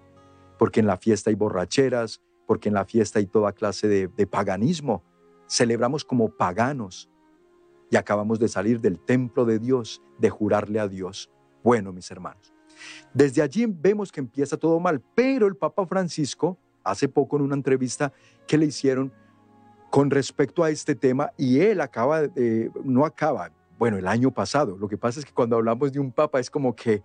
Porque 0.57 0.79
en 0.79 0.87
la 0.87 0.97
fiesta 0.97 1.31
hay 1.31 1.35
borracheras, 1.35 2.23
porque 2.47 2.69
en 2.69 2.77
la 2.77 2.85
fiesta 2.85 3.19
hay 3.19 3.27
toda 3.27 3.51
clase 3.51 3.89
de, 3.89 4.07
de 4.07 4.25
paganismo. 4.25 5.03
Celebramos 5.49 6.05
como 6.05 6.29
paganos 6.29 7.11
y 7.91 7.97
acabamos 7.97 8.39
de 8.39 8.47
salir 8.47 8.81
del 8.81 9.01
templo 9.01 9.45
de 9.45 9.59
Dios, 9.59 10.01
de 10.21 10.31
jurarle 10.31 10.79
a 10.79 10.87
Dios. 10.87 11.29
Bueno, 11.65 11.93
mis 11.93 12.09
hermanos, 12.13 12.55
desde 13.13 13.43
allí 13.43 13.67
vemos 13.67 14.13
que 14.13 14.21
empieza 14.21 14.57
todo 14.57 14.79
mal, 14.79 15.03
pero 15.17 15.49
el 15.49 15.57
Papa 15.57 15.85
Francisco, 15.87 16.57
hace 16.85 17.09
poco 17.09 17.35
en 17.35 17.43
una 17.43 17.57
entrevista 17.57 18.13
que 18.47 18.57
le 18.57 18.67
hicieron 18.67 19.13
con 19.91 20.11
respecto 20.11 20.63
a 20.63 20.71
este 20.71 20.95
tema, 20.95 21.33
y 21.37 21.61
él 21.61 21.81
acaba, 21.81 22.23
no 22.85 23.05
acaba, 23.05 23.51
bueno, 23.79 23.99
el 23.99 24.07
año 24.07 24.31
pasado, 24.31 24.77
lo 24.79 24.89
que 24.89 24.97
pasa 24.97 25.19
es 25.21 25.27
que 25.27 25.33
cuando 25.33 25.57
hablamos 25.57 25.93
de 25.93 25.99
un 25.99 26.13
Papa 26.13 26.39
es 26.39 26.49
como 26.49 26.77
que 26.77 27.03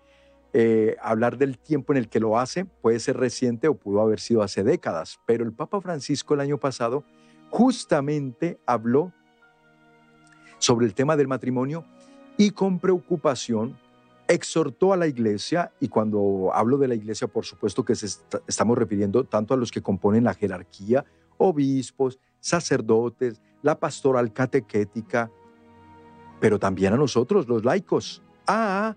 eh, 0.53 0.95
hablar 1.01 1.37
del 1.37 1.57
tiempo 1.57 1.91
en 1.93 1.97
el 1.97 2.07
que 2.07 2.19
lo 2.19 2.37
hace 2.37 2.63
puede 2.63 2.99
ser 2.99 3.17
reciente 3.17 3.67
o 3.67 3.73
pudo 3.73 4.01
haber 4.01 4.19
sido 4.19 4.41
hace 4.41 4.63
décadas, 4.63 5.19
pero 5.25 5.43
el 5.43 5.51
Papa 5.51 5.81
Francisco 5.81 6.33
el 6.33 6.39
año 6.39 6.57
pasado 6.57 7.03
justamente 7.49 8.59
habló 8.65 9.11
sobre 10.59 10.85
el 10.85 10.93
tema 10.93 11.17
del 11.17 11.27
matrimonio 11.27 11.83
y 12.37 12.51
con 12.51 12.79
preocupación 12.79 13.77
exhortó 14.27 14.93
a 14.93 14.97
la 14.97 15.07
iglesia, 15.07 15.71
y 15.79 15.87
cuando 15.87 16.51
hablo 16.53 16.77
de 16.77 16.87
la 16.87 16.95
iglesia, 16.95 17.27
por 17.27 17.45
supuesto 17.45 17.85
que 17.85 17.93
estamos 17.93 18.77
refiriendo 18.77 19.23
tanto 19.23 19.53
a 19.53 19.57
los 19.57 19.71
que 19.71 19.81
componen 19.81 20.23
la 20.23 20.33
jerarquía, 20.33 21.05
obispos, 21.37 22.19
sacerdotes, 22.39 23.41
la 23.61 23.79
pastoral 23.79 24.31
catequética, 24.31 25.31
pero 26.39 26.59
también 26.59 26.93
a 26.93 26.97
nosotros, 26.97 27.47
los 27.47 27.65
laicos, 27.65 28.21
a 28.47 28.95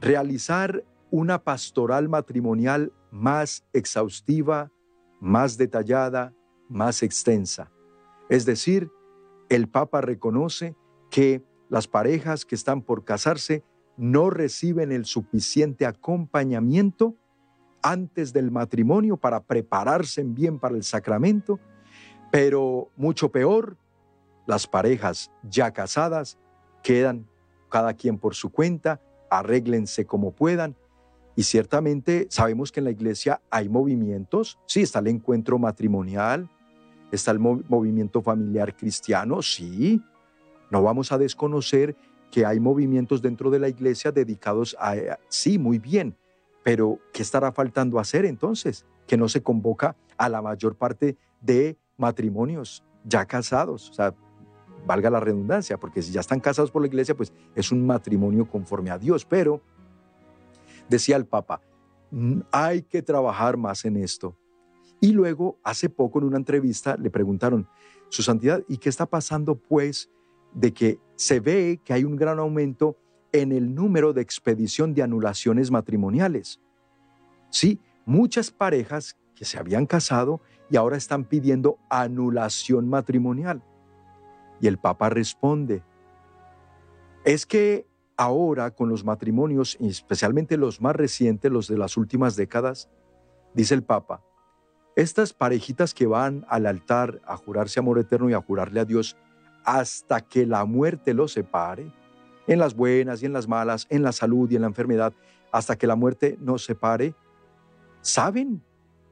realizar 0.00 0.84
una 1.10 1.42
pastoral 1.42 2.08
matrimonial 2.08 2.92
más 3.10 3.64
exhaustiva, 3.72 4.70
más 5.20 5.56
detallada, 5.56 6.34
más 6.68 7.02
extensa. 7.02 7.70
Es 8.28 8.44
decir, 8.44 8.90
el 9.48 9.68
Papa 9.68 10.00
reconoce 10.00 10.76
que 11.10 11.42
las 11.68 11.88
parejas 11.88 12.44
que 12.44 12.54
están 12.54 12.82
por 12.82 13.04
casarse 13.04 13.64
no 13.96 14.30
reciben 14.30 14.92
el 14.92 15.04
suficiente 15.04 15.86
acompañamiento 15.86 17.16
antes 17.86 18.32
del 18.32 18.50
matrimonio 18.50 19.16
para 19.16 19.40
prepararse 19.40 20.22
bien 20.24 20.58
para 20.58 20.74
el 20.74 20.82
sacramento, 20.82 21.60
pero 22.32 22.90
mucho 22.96 23.30
peor, 23.30 23.76
las 24.46 24.66
parejas 24.66 25.30
ya 25.48 25.70
casadas 25.70 26.38
quedan 26.82 27.26
cada 27.68 27.94
quien 27.94 28.18
por 28.18 28.34
su 28.34 28.50
cuenta, 28.50 29.00
arréglense 29.30 30.04
como 30.04 30.32
puedan. 30.32 30.76
Y 31.36 31.42
ciertamente 31.42 32.26
sabemos 32.30 32.72
que 32.72 32.80
en 32.80 32.84
la 32.84 32.90
iglesia 32.90 33.40
hay 33.50 33.68
movimientos, 33.68 34.58
sí, 34.66 34.82
está 34.82 34.98
el 34.98 35.08
encuentro 35.08 35.58
matrimonial, 35.58 36.48
está 37.12 37.30
el 37.30 37.38
movimiento 37.38 38.20
familiar 38.22 38.74
cristiano, 38.76 39.42
sí. 39.42 40.00
No 40.70 40.82
vamos 40.82 41.12
a 41.12 41.18
desconocer 41.18 41.94
que 42.30 42.44
hay 42.44 42.58
movimientos 42.58 43.22
dentro 43.22 43.50
de 43.50 43.60
la 43.60 43.68
iglesia 43.68 44.10
dedicados 44.10 44.76
a, 44.80 45.18
sí, 45.28 45.58
muy 45.58 45.78
bien, 45.78 46.16
pero 46.66 46.98
¿qué 47.12 47.22
estará 47.22 47.52
faltando 47.52 48.00
hacer 48.00 48.24
entonces? 48.24 48.84
Que 49.06 49.16
no 49.16 49.28
se 49.28 49.40
convoca 49.40 49.94
a 50.18 50.28
la 50.28 50.42
mayor 50.42 50.74
parte 50.74 51.16
de 51.40 51.78
matrimonios 51.96 52.82
ya 53.04 53.24
casados, 53.24 53.88
o 53.90 53.92
sea, 53.92 54.12
valga 54.84 55.08
la 55.08 55.20
redundancia, 55.20 55.78
porque 55.78 56.02
si 56.02 56.10
ya 56.10 56.18
están 56.18 56.40
casados 56.40 56.72
por 56.72 56.82
la 56.82 56.88
iglesia, 56.88 57.16
pues 57.16 57.32
es 57.54 57.70
un 57.70 57.86
matrimonio 57.86 58.50
conforme 58.50 58.90
a 58.90 58.98
Dios, 58.98 59.24
pero 59.24 59.62
decía 60.88 61.14
el 61.14 61.24
Papa, 61.24 61.60
hay 62.50 62.82
que 62.82 63.00
trabajar 63.00 63.56
más 63.56 63.84
en 63.84 63.98
esto. 63.98 64.36
Y 65.00 65.12
luego, 65.12 65.60
hace 65.62 65.88
poco 65.88 66.18
en 66.18 66.24
una 66.24 66.38
entrevista, 66.38 66.96
le 66.96 67.10
preguntaron, 67.10 67.68
Su 68.08 68.24
Santidad, 68.24 68.64
¿y 68.66 68.78
qué 68.78 68.88
está 68.88 69.06
pasando 69.06 69.54
pues 69.54 70.10
de 70.52 70.74
que 70.74 70.98
se 71.14 71.38
ve 71.38 71.80
que 71.84 71.92
hay 71.92 72.02
un 72.02 72.16
gran 72.16 72.40
aumento 72.40 72.96
en 73.32 73.52
el 73.52 73.74
número 73.74 74.12
de 74.12 74.22
expedición 74.22 74.94
de 74.94 75.02
anulaciones 75.02 75.70
matrimoniales? 75.70 76.60
Sí, 77.50 77.80
muchas 78.04 78.50
parejas 78.50 79.16
que 79.34 79.44
se 79.44 79.58
habían 79.58 79.86
casado 79.86 80.40
y 80.70 80.76
ahora 80.76 80.96
están 80.96 81.24
pidiendo 81.24 81.78
anulación 81.90 82.88
matrimonial. 82.88 83.62
Y 84.60 84.66
el 84.66 84.78
Papa 84.78 85.10
responde, 85.10 85.82
es 87.24 87.46
que 87.46 87.86
ahora 88.16 88.70
con 88.70 88.88
los 88.88 89.04
matrimonios, 89.04 89.76
especialmente 89.80 90.56
los 90.56 90.80
más 90.80 90.96
recientes, 90.96 91.52
los 91.52 91.68
de 91.68 91.78
las 91.78 91.96
últimas 91.96 92.36
décadas, 92.36 92.88
dice 93.54 93.74
el 93.74 93.82
Papa, 93.82 94.22
estas 94.96 95.34
parejitas 95.34 95.92
que 95.92 96.06
van 96.06 96.46
al 96.48 96.66
altar 96.66 97.20
a 97.26 97.36
jurarse 97.36 97.78
amor 97.78 97.98
eterno 97.98 98.30
y 98.30 98.32
a 98.32 98.40
jurarle 98.40 98.80
a 98.80 98.84
Dios 98.86 99.16
hasta 99.64 100.22
que 100.22 100.46
la 100.46 100.64
muerte 100.64 101.12
los 101.12 101.32
separe, 101.32 101.92
en 102.46 102.58
las 102.58 102.74
buenas 102.74 103.22
y 103.22 103.26
en 103.26 103.32
las 103.32 103.48
malas, 103.48 103.86
en 103.90 104.02
la 104.02 104.12
salud 104.12 104.50
y 104.50 104.56
en 104.56 104.62
la 104.62 104.68
enfermedad, 104.68 105.12
hasta 105.52 105.76
que 105.76 105.86
la 105.86 105.96
muerte 105.96 106.36
nos 106.40 106.64
separe, 106.64 107.14
¿saben? 108.00 108.62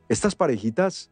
Estas 0.08 0.34
parejitas 0.34 1.10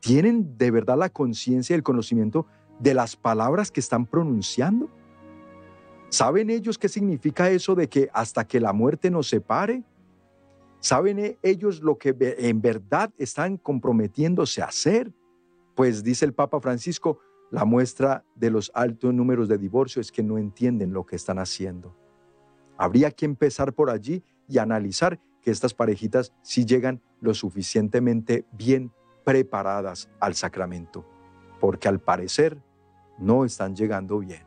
tienen 0.00 0.58
de 0.58 0.70
verdad 0.70 0.98
la 0.98 1.08
conciencia 1.08 1.74
y 1.74 1.78
el 1.78 1.82
conocimiento 1.82 2.46
de 2.78 2.94
las 2.94 3.16
palabras 3.16 3.70
que 3.70 3.80
están 3.80 4.06
pronunciando. 4.06 4.90
¿Saben 6.10 6.50
ellos 6.50 6.78
qué 6.78 6.88
significa 6.88 7.50
eso 7.50 7.74
de 7.74 7.88
que 7.88 8.08
hasta 8.12 8.46
que 8.46 8.60
la 8.60 8.72
muerte 8.72 9.10
nos 9.10 9.28
separe? 9.28 9.82
¿Saben 10.80 11.18
e-, 11.18 11.38
ellos 11.42 11.82
lo 11.82 11.96
que 11.96 12.14
en 12.20 12.60
verdad 12.60 13.10
están 13.16 13.56
comprometiéndose 13.56 14.62
a 14.62 14.66
hacer? 14.66 15.12
Pues 15.74 16.04
dice 16.04 16.24
el 16.24 16.34
Papa 16.34 16.60
Francisco, 16.60 17.18
la 17.54 17.64
muestra 17.64 18.24
de 18.34 18.50
los 18.50 18.72
altos 18.74 19.14
números 19.14 19.48
de 19.48 19.58
divorcio 19.58 20.00
es 20.00 20.10
que 20.10 20.24
no 20.24 20.38
entienden 20.38 20.92
lo 20.92 21.06
que 21.06 21.14
están 21.14 21.38
haciendo. 21.38 21.94
Habría 22.76 23.12
que 23.12 23.26
empezar 23.26 23.72
por 23.72 23.90
allí 23.90 24.24
y 24.48 24.58
analizar 24.58 25.20
que 25.40 25.52
estas 25.52 25.72
parejitas 25.72 26.32
sí 26.42 26.64
llegan 26.64 27.00
lo 27.20 27.32
suficientemente 27.32 28.44
bien 28.50 28.90
preparadas 29.22 30.10
al 30.18 30.34
sacramento, 30.34 31.06
porque 31.60 31.86
al 31.86 32.00
parecer 32.00 32.60
no 33.18 33.44
están 33.44 33.76
llegando 33.76 34.18
bien. 34.18 34.42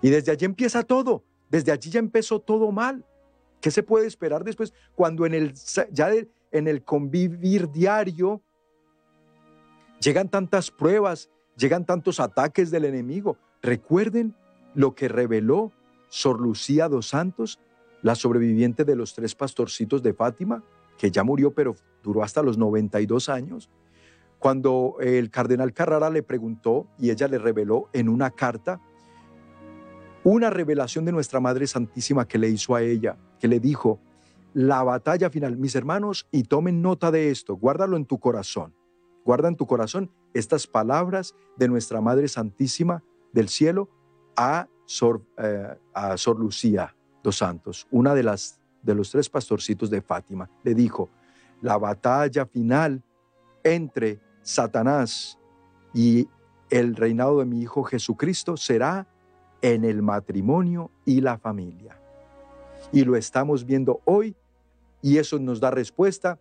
Y 0.00 0.08
desde 0.08 0.32
allí 0.32 0.46
empieza 0.46 0.84
todo, 0.84 1.22
desde 1.50 1.70
allí 1.70 1.90
ya 1.90 1.98
empezó 1.98 2.40
todo 2.40 2.72
mal. 2.72 3.04
¿Qué 3.60 3.70
se 3.70 3.82
puede 3.82 4.06
esperar 4.06 4.42
después 4.42 4.72
cuando 4.94 5.26
en 5.26 5.34
el, 5.34 5.52
ya 5.90 6.10
en 6.50 6.66
el 6.66 6.82
convivir 6.82 7.70
diario 7.70 8.40
llegan 10.00 10.30
tantas 10.30 10.70
pruebas, 10.70 11.28
llegan 11.56 11.84
tantos 11.84 12.20
ataques 12.20 12.70
del 12.70 12.84
enemigo? 12.84 13.36
Recuerden 13.62 14.34
lo 14.74 14.94
que 14.94 15.08
reveló 15.08 15.72
Sor 16.08 16.40
Lucía 16.40 16.88
dos 16.88 17.08
Santos 17.08 17.58
la 18.02 18.14
sobreviviente 18.14 18.84
de 18.84 18.96
los 18.96 19.14
tres 19.14 19.34
pastorcitos 19.34 20.02
de 20.02 20.12
Fátima, 20.12 20.62
que 20.98 21.10
ya 21.10 21.22
murió 21.22 21.52
pero 21.52 21.76
duró 22.02 22.22
hasta 22.22 22.42
los 22.42 22.58
92 22.58 23.28
años, 23.28 23.70
cuando 24.38 24.96
el 25.00 25.30
cardenal 25.30 25.72
Carrara 25.72 26.10
le 26.10 26.24
preguntó 26.24 26.88
y 26.98 27.10
ella 27.10 27.28
le 27.28 27.38
reveló 27.38 27.88
en 27.92 28.08
una 28.08 28.30
carta 28.30 28.80
una 30.24 30.50
revelación 30.50 31.04
de 31.04 31.12
nuestra 31.12 31.40
Madre 31.40 31.66
Santísima 31.66 32.26
que 32.26 32.38
le 32.38 32.48
hizo 32.48 32.74
a 32.74 32.82
ella, 32.82 33.16
que 33.40 33.48
le 33.48 33.60
dijo, 33.60 34.00
la 34.54 34.82
batalla 34.82 35.30
final, 35.30 35.56
mis 35.56 35.74
hermanos, 35.74 36.28
y 36.30 36.44
tomen 36.44 36.82
nota 36.82 37.10
de 37.10 37.30
esto, 37.30 37.56
guárdalo 37.56 37.96
en 37.96 38.04
tu 38.04 38.18
corazón, 38.18 38.74
guarda 39.24 39.48
en 39.48 39.56
tu 39.56 39.66
corazón 39.66 40.10
estas 40.34 40.66
palabras 40.66 41.34
de 41.56 41.68
nuestra 41.68 42.00
Madre 42.00 42.28
Santísima 42.28 43.02
del 43.32 43.48
cielo 43.48 43.88
a 44.36 44.68
Sor, 44.86 45.22
eh, 45.38 45.76
a 45.94 46.16
Sor 46.16 46.38
Lucía 46.38 46.94
dos 47.22 47.36
Santos, 47.36 47.86
una 47.90 48.14
de 48.14 48.22
las 48.22 48.58
de 48.82 48.94
los 48.94 49.10
tres 49.10 49.28
pastorcitos 49.28 49.90
de 49.90 50.02
Fátima, 50.02 50.50
le 50.64 50.74
dijo, 50.74 51.08
la 51.60 51.78
batalla 51.78 52.46
final 52.46 53.02
entre 53.62 54.20
Satanás 54.42 55.38
y 55.94 56.28
el 56.68 56.96
reinado 56.96 57.38
de 57.38 57.44
mi 57.44 57.60
Hijo 57.60 57.84
Jesucristo 57.84 58.56
será 58.56 59.06
en 59.60 59.84
el 59.84 60.02
matrimonio 60.02 60.90
y 61.04 61.20
la 61.20 61.38
familia. 61.38 61.96
Y 62.90 63.04
lo 63.04 63.14
estamos 63.14 63.64
viendo 63.64 64.00
hoy 64.04 64.34
y 65.00 65.18
eso 65.18 65.38
nos 65.38 65.60
da 65.60 65.70
respuesta 65.70 66.40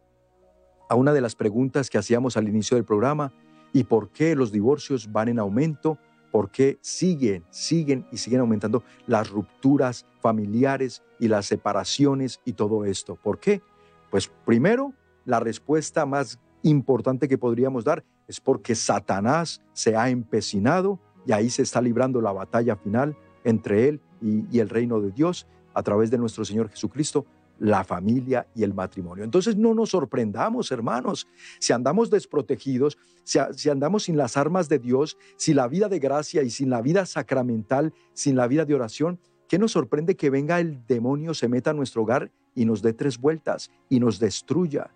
a 0.90 0.96
una 0.96 1.14
de 1.14 1.22
las 1.22 1.36
preguntas 1.36 1.90
que 1.90 1.98
hacíamos 1.98 2.36
al 2.36 2.50
inicio 2.50 2.76
del 2.76 2.86
programa 2.86 3.32
y 3.74 3.84
por 3.84 4.10
qué 4.10 4.36
los 4.36 4.52
divorcios 4.52 5.12
van 5.12 5.30
en 5.30 5.40
aumento, 5.40 5.98
por 6.32 6.50
qué 6.50 6.78
siguen, 6.82 7.44
siguen 7.50 8.06
y 8.12 8.18
siguen 8.18 8.42
aumentando 8.42 8.84
las 9.08 9.30
rupturas 9.30 10.06
familiares 10.22 11.04
y 11.20 11.28
las 11.28 11.46
separaciones 11.46 12.40
y 12.46 12.54
todo 12.54 12.86
esto. 12.86 13.16
¿Por 13.16 13.40
qué? 13.40 13.62
Pues 14.10 14.32
primero, 14.46 14.94
la 15.26 15.40
respuesta 15.40 16.06
más 16.06 16.40
importante 16.64 17.28
que 17.28 17.38
podríamos 17.38 17.84
dar 17.84 18.04
es 18.28 18.40
porque 18.40 18.76
Satanás 18.76 19.62
se 19.74 19.96
ha 19.96 20.10
empecinado 20.10 21.00
y 21.26 21.34
ahí 21.34 21.50
se 21.50 21.64
está 21.64 21.82
librando 21.82 22.22
la 22.22 22.32
batalla 22.32 22.76
final 22.76 23.16
entre 23.44 23.88
él 23.90 24.02
y, 24.22 24.60
el 24.60 24.70
reino 24.70 25.02
de 25.02 25.12
Dios 25.12 25.48
a 25.74 25.84
través 25.84 26.12
de 26.12 26.18
nuestro 26.18 26.46
Señor 26.46 26.70
Jesucristo, 26.70 27.26
la 27.62 27.84
familia 27.84 28.48
y 28.56 28.64
el 28.64 28.74
matrimonio. 28.74 29.24
Entonces 29.24 29.56
no 29.56 29.76
nos 29.76 29.92
sorprendamos, 29.92 30.72
hermanos, 30.72 31.28
si 31.60 31.74
andamos 31.74 32.10
desprotegidos, 32.10 32.98
si, 33.24 33.70
andamos 33.70 34.04
sin 34.04 34.18
las 34.18 34.36
armas 34.36 34.68
de 34.68 34.80
Dios, 34.80 35.16
sin 35.38 35.58
la 35.58 35.68
vida 35.68 35.88
de 35.88 36.00
gracia 36.00 36.42
y 36.42 36.50
sin 36.50 36.72
la 36.72 36.82
vida 36.82 37.06
sacramental, 37.06 37.94
sin 38.14 38.36
la 38.36 38.48
vida 38.48 38.66
de 38.66 38.74
oración, 38.74 39.20
¿qué 39.48 39.60
nos 39.60 39.74
sorprende 39.74 40.16
que 40.16 40.32
venga 40.32 40.60
el 40.60 40.84
demonio, 40.88 41.36
se 41.36 41.48
meta 41.48 41.70
a 41.70 41.74
nuestro 41.74 42.02
hogar 42.02 42.32
y 42.56 42.66
nos 42.66 42.82
dé 42.82 42.94
tres 42.94 43.20
vueltas 43.20 43.70
y 43.90 44.00
nos 44.00 44.18
destruya? 44.18 44.90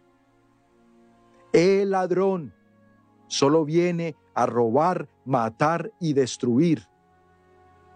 El 1.54 1.91
ladrón 1.91 2.51
solo 3.28 3.63
viene 3.63 4.15
a 4.34 4.47
robar, 4.47 5.08
matar 5.23 5.91
y 5.99 6.13
destruir. 6.13 6.88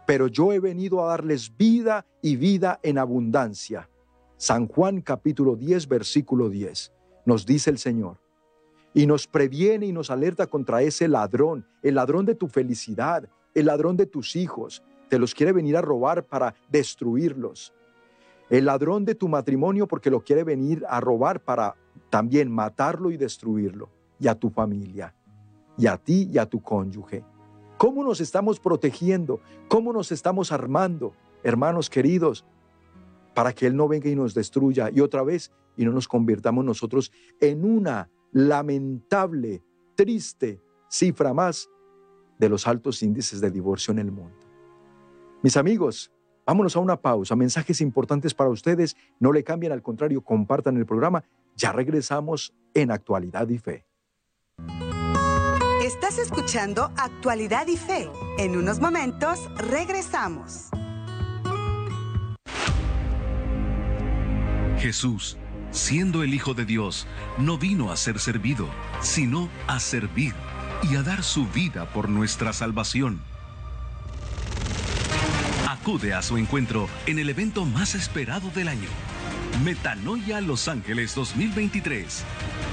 Pero 0.05 0.27
yo 0.27 0.53
he 0.53 0.59
venido 0.59 1.03
a 1.03 1.07
darles 1.07 1.57
vida 1.57 2.05
y 2.21 2.35
vida 2.35 2.79
en 2.83 2.99
abundancia. 2.99 3.88
San 4.39 4.69
Juan 4.69 5.01
capítulo 5.01 5.57
10, 5.57 5.89
versículo 5.89 6.49
10. 6.49 6.93
Nos 7.25 7.45
dice 7.45 7.69
el 7.71 7.77
Señor. 7.77 8.21
Y 8.93 9.05
nos 9.05 9.27
previene 9.27 9.85
y 9.85 9.91
nos 9.91 10.09
alerta 10.09 10.47
contra 10.47 10.81
ese 10.81 11.09
ladrón, 11.09 11.67
el 11.83 11.95
ladrón 11.95 12.25
de 12.25 12.35
tu 12.35 12.47
felicidad, 12.47 13.27
el 13.53 13.65
ladrón 13.65 13.97
de 13.97 14.05
tus 14.05 14.37
hijos. 14.37 14.81
Te 15.09 15.19
los 15.19 15.35
quiere 15.35 15.51
venir 15.51 15.75
a 15.75 15.81
robar 15.81 16.25
para 16.25 16.55
destruirlos. 16.69 17.73
El 18.49 18.63
ladrón 18.63 19.03
de 19.03 19.13
tu 19.13 19.27
matrimonio 19.27 19.87
porque 19.87 20.09
lo 20.09 20.23
quiere 20.23 20.45
venir 20.45 20.85
a 20.87 21.01
robar 21.01 21.41
para 21.41 21.75
también 22.09 22.49
matarlo 22.49 23.11
y 23.11 23.17
destruirlo, 23.17 23.89
y 24.21 24.29
a 24.29 24.35
tu 24.35 24.49
familia, 24.49 25.13
y 25.77 25.87
a 25.87 25.97
ti 25.97 26.29
y 26.31 26.37
a 26.37 26.45
tu 26.45 26.61
cónyuge. 26.61 27.25
¿Cómo 27.77 28.05
nos 28.05 28.21
estamos 28.21 28.57
protegiendo? 28.61 29.41
¿Cómo 29.67 29.91
nos 29.91 30.13
estamos 30.13 30.53
armando, 30.53 31.11
hermanos 31.43 31.89
queridos, 31.89 32.45
para 33.39 33.53
que 33.53 33.67
Él 33.67 33.77
no 33.77 33.87
venga 33.87 34.09
y 34.09 34.17
nos 34.17 34.33
destruya 34.33 34.89
y 34.93 34.99
otra 34.99 35.23
vez 35.23 35.49
y 35.77 35.85
no 35.85 35.93
nos 35.93 36.09
convirtamos 36.09 36.65
nosotros 36.65 37.09
en 37.39 37.63
una 37.63 38.09
lamentable, 38.33 39.63
triste 39.95 40.61
cifra 40.89 41.33
más 41.33 41.69
de 42.37 42.49
los 42.49 42.67
altos 42.67 43.01
índices 43.01 43.39
de 43.39 43.49
divorcio 43.49 43.93
en 43.93 43.99
el 43.99 44.11
mundo? 44.11 44.35
Mis 45.41 45.55
amigos, 45.55 46.11
vámonos 46.45 46.75
a 46.75 46.81
una 46.81 46.99
pausa. 46.99 47.33
Mensajes 47.37 47.79
importantes 47.79 48.33
para 48.33 48.49
ustedes. 48.49 48.97
No 49.21 49.31
le 49.31 49.41
cambien, 49.41 49.71
al 49.71 49.81
contrario, 49.81 50.19
compartan 50.19 50.75
el 50.75 50.85
programa 50.85 51.23
ya 51.55 51.71
regresamos 51.71 52.53
en 52.73 52.91
Actualidad 52.91 53.47
y 53.47 53.57
Fe. 53.57 53.85
Estás 55.81 56.19
escuchando 56.19 56.91
Actualidad 56.97 57.67
y 57.67 57.77
Fe. 57.77 58.09
En 58.37 58.57
unos 58.57 58.81
momentos 58.81 59.49
regresamos. 59.55 60.71
Jesús, 64.79 65.37
siendo 65.71 66.23
el 66.23 66.33
Hijo 66.33 66.53
de 66.53 66.65
Dios, 66.65 67.05
no 67.37 67.57
vino 67.57 67.91
a 67.91 67.97
ser 67.97 68.19
servido, 68.19 68.69
sino 69.01 69.49
a 69.67 69.79
servir 69.79 70.33
y 70.89 70.95
a 70.95 71.03
dar 71.03 71.23
su 71.23 71.45
vida 71.47 71.91
por 71.91 72.09
nuestra 72.09 72.53
salvación. 72.53 73.21
Acude 75.67 76.13
a 76.13 76.21
su 76.21 76.37
encuentro 76.37 76.87
en 77.05 77.19
el 77.19 77.29
evento 77.29 77.65
más 77.65 77.95
esperado 77.95 78.49
del 78.51 78.69
año 78.69 78.89
Metanoia 79.63 80.39
Los 80.39 80.69
Ángeles 80.69 81.13
2023, 81.15 82.23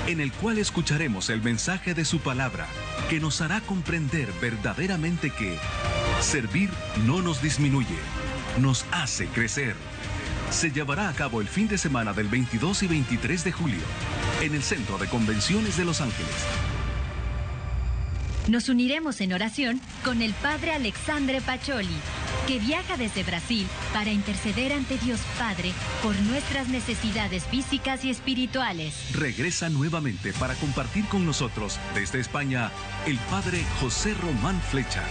en 0.06 0.20
el 0.20 0.30
cual 0.32 0.58
escucharemos 0.58 1.30
el 1.30 1.42
mensaje 1.42 1.94
de 1.94 2.04
su 2.04 2.20
palabra 2.20 2.68
que 3.10 3.18
nos 3.18 3.40
hará 3.40 3.60
comprender 3.60 4.28
verdaderamente 4.40 5.30
que 5.30 5.58
servir 6.20 6.70
no 7.04 7.22
nos 7.22 7.42
disminuye, 7.42 7.98
nos 8.60 8.84
hace 8.92 9.26
crecer. 9.26 9.74
Se 10.50 10.70
llevará 10.70 11.08
a 11.08 11.12
cabo 11.12 11.40
el 11.40 11.48
fin 11.48 11.68
de 11.68 11.76
semana 11.76 12.12
del 12.12 12.28
22 12.28 12.82
y 12.84 12.86
23 12.86 13.44
de 13.44 13.52
julio 13.52 13.82
en 14.40 14.54
el 14.54 14.62
Centro 14.62 14.96
de 14.96 15.06
Convenciones 15.08 15.76
de 15.76 15.84
Los 15.84 16.00
Ángeles. 16.00 16.75
Nos 18.48 18.68
uniremos 18.68 19.20
en 19.20 19.32
oración 19.32 19.80
con 20.04 20.22
el 20.22 20.32
Padre 20.34 20.72
Alexandre 20.72 21.40
Pacholi 21.40 21.96
que 22.46 22.58
viaja 22.60 22.96
desde 22.96 23.24
Brasil 23.24 23.66
para 23.92 24.10
interceder 24.10 24.72
ante 24.72 24.98
Dios 24.98 25.20
Padre 25.36 25.72
por 26.02 26.14
nuestras 26.20 26.68
necesidades 26.68 27.44
físicas 27.44 28.04
y 28.04 28.10
espirituales. 28.10 28.94
Regresa 29.12 29.68
nuevamente 29.68 30.32
para 30.34 30.54
compartir 30.54 31.04
con 31.06 31.26
nosotros 31.26 31.80
desde 31.94 32.20
España 32.20 32.70
el 33.06 33.18
Padre 33.30 33.64
José 33.80 34.14
Román 34.14 34.60
Flecha, 34.60 35.02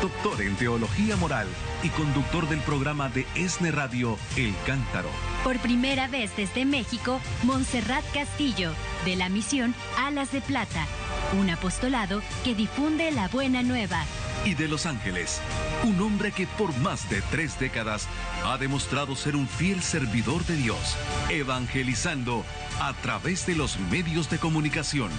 doctor 0.00 0.42
en 0.42 0.56
teología 0.56 1.16
moral 1.16 1.46
y 1.84 1.88
conductor 1.90 2.48
del 2.48 2.60
programa 2.60 3.08
de 3.08 3.26
ESNE 3.36 3.70
Radio 3.70 4.18
El 4.36 4.52
Cántaro. 4.66 5.08
Por 5.44 5.58
primera 5.58 6.08
vez 6.08 6.34
desde 6.36 6.64
México, 6.64 7.20
Montserrat 7.44 8.04
Castillo, 8.12 8.72
de 9.04 9.16
la 9.16 9.28
misión 9.28 9.74
Alas 9.98 10.32
de 10.32 10.40
Plata, 10.40 10.86
un 11.38 11.50
apostolado 11.50 12.22
que 12.44 12.54
difunde 12.54 13.10
la 13.10 13.28
buena 13.28 13.62
nueva 13.62 14.04
y 14.44 14.54
de 14.54 14.68
Los 14.68 14.86
Ángeles, 14.86 15.40
un 15.84 16.00
hombre 16.00 16.32
que 16.32 16.46
por 16.46 16.76
más 16.78 17.08
de 17.08 17.22
tres 17.30 17.58
décadas 17.58 18.08
ha 18.44 18.58
demostrado 18.58 19.14
ser 19.14 19.36
un 19.36 19.46
fiel 19.46 19.82
servidor 19.82 20.44
de 20.46 20.56
Dios, 20.56 20.96
evangelizando 21.30 22.44
a 22.80 22.92
través 22.94 23.46
de 23.46 23.54
los 23.54 23.78
medios 23.78 24.28
de 24.30 24.38
comunicación. 24.38 25.10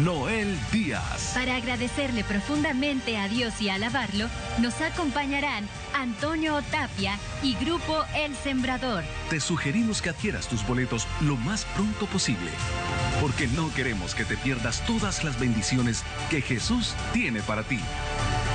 Noel 0.00 0.58
Díaz. 0.72 1.32
Para 1.34 1.56
agradecerle 1.56 2.24
profundamente 2.24 3.16
a 3.18 3.28
Dios 3.28 3.60
y 3.60 3.68
alabarlo, 3.68 4.28
nos 4.58 4.80
acompañarán 4.80 5.68
Antonio 5.94 6.56
Otapia 6.56 7.18
y 7.42 7.54
Grupo 7.54 8.04
El 8.16 8.34
Sembrador. 8.34 9.04
Te 9.30 9.40
sugerimos 9.40 10.02
que 10.02 10.10
adquieras 10.10 10.48
tus 10.48 10.66
boletos 10.66 11.06
lo 11.20 11.36
más 11.36 11.64
pronto 11.66 12.06
posible, 12.06 12.50
porque 13.20 13.46
no 13.48 13.72
queremos 13.72 14.14
que 14.14 14.24
te 14.24 14.36
pierdas 14.36 14.84
todas 14.86 15.24
las 15.24 15.40
bendiciones 15.40 16.04
que 16.30 16.42
Jesús 16.42 16.94
tiene 17.12 17.40
para 17.40 17.62
ti. 17.62 17.80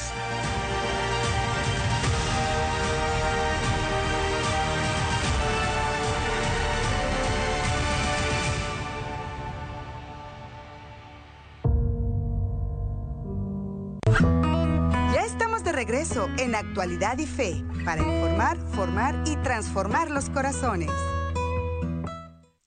Ya 15.14 15.26
estamos 15.26 15.64
de 15.64 15.72
regreso 15.72 16.30
en 16.38 16.56
Actualidad 16.56 17.18
y 17.20 17.26
Fe 17.26 17.64
para 17.84 18.02
informar, 18.02 18.58
formar 18.70 19.24
y 19.26 19.36
transformar 19.38 20.12
los 20.12 20.30
corazones. 20.30 20.90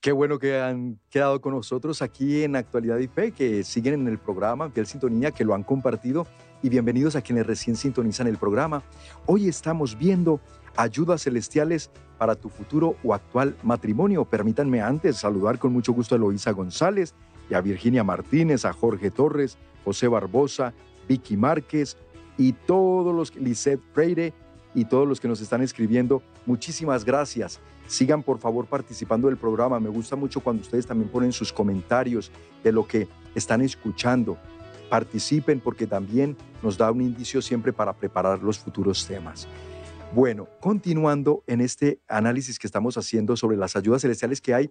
Qué 0.00 0.12
bueno 0.12 0.38
que 0.38 0.60
han 0.60 1.00
quedado 1.08 1.40
con 1.40 1.54
nosotros 1.54 2.02
aquí 2.02 2.42
en 2.42 2.56
Actualidad 2.56 2.98
Fe, 3.14 3.32
que 3.32 3.64
siguen 3.64 3.94
en 3.94 4.08
el 4.08 4.18
programa, 4.18 4.68
Fiel 4.70 4.86
Sintonía, 4.86 5.30
que 5.30 5.44
lo 5.44 5.54
han 5.54 5.62
compartido 5.62 6.26
y 6.62 6.68
bienvenidos 6.68 7.16
a 7.16 7.22
quienes 7.22 7.46
recién 7.46 7.74
sintonizan 7.76 8.26
el 8.26 8.36
programa. 8.36 8.82
Hoy 9.24 9.48
estamos 9.48 9.96
viendo 9.96 10.40
ayudas 10.76 11.22
celestiales 11.22 11.90
para 12.18 12.34
tu 12.34 12.50
futuro 12.50 12.96
o 13.02 13.14
actual 13.14 13.56
matrimonio. 13.62 14.24
Permítanme 14.24 14.82
antes 14.82 15.16
saludar 15.16 15.58
con 15.58 15.72
mucho 15.72 15.92
gusto 15.92 16.14
a 16.14 16.18
Eloísa 16.18 16.50
González 16.50 17.14
y 17.48 17.54
a 17.54 17.60
Virginia 17.60 18.04
Martínez, 18.04 18.66
a 18.66 18.72
Jorge 18.72 19.10
Torres, 19.10 19.56
José 19.84 20.08
Barbosa, 20.08 20.74
Vicky 21.08 21.36
Márquez 21.36 21.96
y 22.36 22.52
todos 22.52 23.14
los, 23.14 23.34
Lisette 23.36 23.80
Freire 23.92 24.34
y 24.74 24.84
todos 24.84 25.06
los 25.06 25.20
que 25.20 25.28
nos 25.28 25.40
están 25.40 25.62
escribiendo. 25.62 26.22
Muchísimas 26.46 27.04
gracias. 27.04 27.60
Sigan 27.86 28.22
por 28.22 28.38
favor 28.38 28.66
participando 28.66 29.28
del 29.28 29.36
programa. 29.36 29.78
Me 29.80 29.88
gusta 29.88 30.16
mucho 30.16 30.40
cuando 30.40 30.62
ustedes 30.62 30.86
también 30.86 31.10
ponen 31.10 31.32
sus 31.32 31.52
comentarios 31.52 32.30
de 32.62 32.72
lo 32.72 32.86
que 32.86 33.08
están 33.34 33.60
escuchando. 33.60 34.38
Participen 34.90 35.60
porque 35.60 35.86
también 35.86 36.36
nos 36.62 36.76
da 36.76 36.90
un 36.90 37.00
indicio 37.00 37.40
siempre 37.42 37.72
para 37.72 37.92
preparar 37.92 38.42
los 38.42 38.58
futuros 38.58 39.06
temas. 39.06 39.46
Bueno, 40.14 40.48
continuando 40.60 41.42
en 41.46 41.60
este 41.60 42.00
análisis 42.06 42.58
que 42.58 42.66
estamos 42.66 42.96
haciendo 42.96 43.36
sobre 43.36 43.56
las 43.56 43.74
ayudas 43.74 44.02
celestiales 44.02 44.40
que 44.40 44.54
hay, 44.54 44.70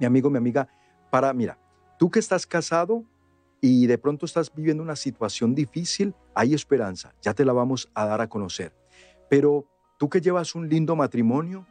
mi 0.00 0.06
amigo, 0.06 0.30
mi 0.30 0.38
amiga, 0.38 0.68
para, 1.10 1.32
mira, 1.32 1.58
tú 1.98 2.10
que 2.10 2.18
estás 2.18 2.46
casado 2.46 3.04
y 3.60 3.86
de 3.86 3.98
pronto 3.98 4.26
estás 4.26 4.52
viviendo 4.54 4.82
una 4.82 4.96
situación 4.96 5.54
difícil, 5.54 6.14
hay 6.34 6.54
esperanza, 6.54 7.14
ya 7.20 7.34
te 7.34 7.44
la 7.44 7.52
vamos 7.52 7.90
a 7.94 8.06
dar 8.06 8.20
a 8.20 8.28
conocer. 8.28 8.72
Pero 9.28 9.66
tú 9.98 10.08
que 10.08 10.20
llevas 10.20 10.54
un 10.54 10.68
lindo 10.68 10.96
matrimonio, 10.96 11.66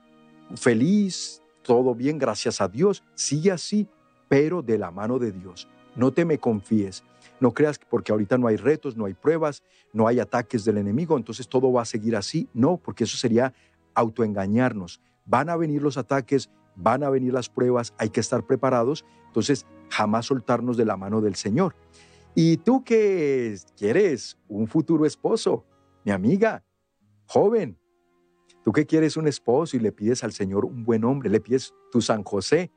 feliz, 0.55 1.41
todo 1.63 1.95
bien, 1.95 2.17
gracias 2.17 2.61
a 2.61 2.67
Dios, 2.67 3.03
sigue 3.15 3.51
así, 3.51 3.87
pero 4.27 4.61
de 4.61 4.77
la 4.77 4.91
mano 4.91 5.19
de 5.19 5.31
Dios. 5.31 5.67
No 5.95 6.11
te 6.11 6.25
me 6.25 6.37
confíes. 6.37 7.03
No 7.39 7.53
creas 7.53 7.77
que 7.77 7.85
porque 7.89 8.11
ahorita 8.11 8.37
no 8.37 8.47
hay 8.47 8.57
retos, 8.57 8.95
no 8.95 9.05
hay 9.05 9.13
pruebas, 9.13 9.63
no 9.93 10.07
hay 10.07 10.19
ataques 10.19 10.63
del 10.65 10.77
enemigo, 10.77 11.17
entonces 11.17 11.47
todo 11.47 11.71
va 11.71 11.81
a 11.81 11.85
seguir 11.85 12.15
así. 12.15 12.49
No, 12.53 12.77
porque 12.77 13.03
eso 13.05 13.17
sería 13.17 13.53
autoengañarnos. 13.93 15.01
Van 15.25 15.49
a 15.49 15.55
venir 15.55 15.81
los 15.81 15.97
ataques, 15.97 16.49
van 16.75 17.03
a 17.03 17.09
venir 17.09 17.33
las 17.33 17.49
pruebas, 17.49 17.93
hay 17.97 18.09
que 18.09 18.19
estar 18.19 18.45
preparados. 18.45 19.05
Entonces, 19.27 19.65
jamás 19.89 20.27
soltarnos 20.27 20.77
de 20.77 20.85
la 20.85 20.97
mano 20.97 21.21
del 21.21 21.35
Señor. 21.35 21.75
Y 22.35 22.57
tú 22.57 22.83
que 22.83 23.57
quieres 23.77 24.37
un 24.47 24.67
futuro 24.67 25.05
esposo, 25.05 25.65
mi 26.03 26.11
amiga, 26.11 26.63
joven, 27.27 27.77
Tú 28.65 28.71
que 28.71 28.87
quieres 28.87 29.15
un 29.15 29.27
esposo 29.27 29.77
y 29.77 29.79
le 29.79 29.91
pides 29.91 30.23
al 30.23 30.31
Señor 30.31 30.65
un 30.65 30.85
buen 30.85 31.03
hombre, 31.03 31.29
le 31.29 31.39
pides 31.39 31.71
tu 31.91 32.01
San 32.01 32.23
José, 32.23 32.71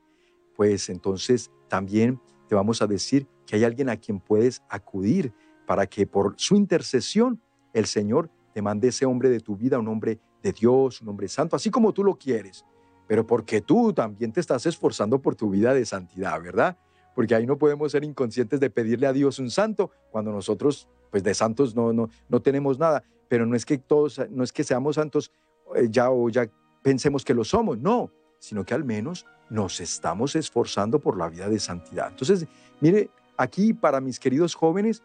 pues 0.55 0.87
entonces 0.87 1.49
también 1.67 2.21
te 2.47 2.53
vamos 2.53 2.83
a 2.83 2.85
decir 2.85 3.25
que 3.47 3.55
hay 3.55 3.63
alguien 3.63 3.89
a 3.89 3.97
quien 3.97 4.19
puedes 4.19 4.61
acudir 4.69 5.33
para 5.65 5.87
que 5.87 6.05
por 6.05 6.35
su 6.37 6.55
intercesión 6.55 7.41
el 7.73 7.87
Señor 7.87 8.29
te 8.53 8.61
mande 8.61 8.89
ese 8.89 9.07
hombre 9.07 9.29
de 9.29 9.39
tu 9.39 9.57
vida, 9.57 9.79
un 9.79 9.87
hombre 9.87 10.19
de 10.43 10.53
Dios, 10.53 11.01
un 11.01 11.09
hombre 11.09 11.27
santo, 11.27 11.55
así 11.55 11.71
como 11.71 11.91
tú 11.91 12.03
lo 12.03 12.19
quieres, 12.19 12.63
pero 13.07 13.25
porque 13.25 13.59
tú 13.59 13.91
también 13.91 14.31
te 14.31 14.41
estás 14.41 14.67
esforzando 14.67 15.19
por 15.19 15.35
tu 15.35 15.49
vida 15.49 15.73
de 15.73 15.87
santidad, 15.87 16.39
¿verdad? 16.39 16.77
Porque 17.15 17.33
ahí 17.33 17.47
no 17.47 17.57
podemos 17.57 17.91
ser 17.91 18.03
inconscientes 18.03 18.59
de 18.59 18.69
pedirle 18.69 19.07
a 19.07 19.13
Dios 19.13 19.39
un 19.39 19.49
santo 19.49 19.89
cuando 20.11 20.31
nosotros, 20.31 20.87
pues 21.09 21.23
de 21.23 21.33
santos 21.33 21.75
no, 21.75 21.93
no, 21.93 22.11
no 22.27 22.41
tenemos 22.43 22.77
nada. 22.77 23.03
Pero 23.29 23.45
no 23.45 23.55
es 23.55 23.65
que 23.65 23.77
todos, 23.77 24.21
no 24.29 24.43
es 24.43 24.51
que 24.51 24.65
seamos 24.65 24.95
santos 24.95 25.31
eh, 25.75 25.87
ya 25.89 26.11
o 26.11 26.29
ya 26.29 26.49
pensemos 26.83 27.23
que 27.23 27.33
lo 27.33 27.45
somos, 27.45 27.77
no, 27.77 28.11
sino 28.39 28.65
que 28.65 28.73
al 28.73 28.83
menos 28.83 29.25
nos 29.49 29.79
estamos 29.79 30.35
esforzando 30.35 30.99
por 30.99 31.17
la 31.17 31.29
vida 31.29 31.47
de 31.47 31.59
santidad. 31.59 32.09
Entonces, 32.09 32.45
mire, 32.81 33.09
aquí 33.37 33.73
para 33.73 34.01
mis 34.01 34.19
queridos 34.19 34.53
jóvenes, 34.55 35.01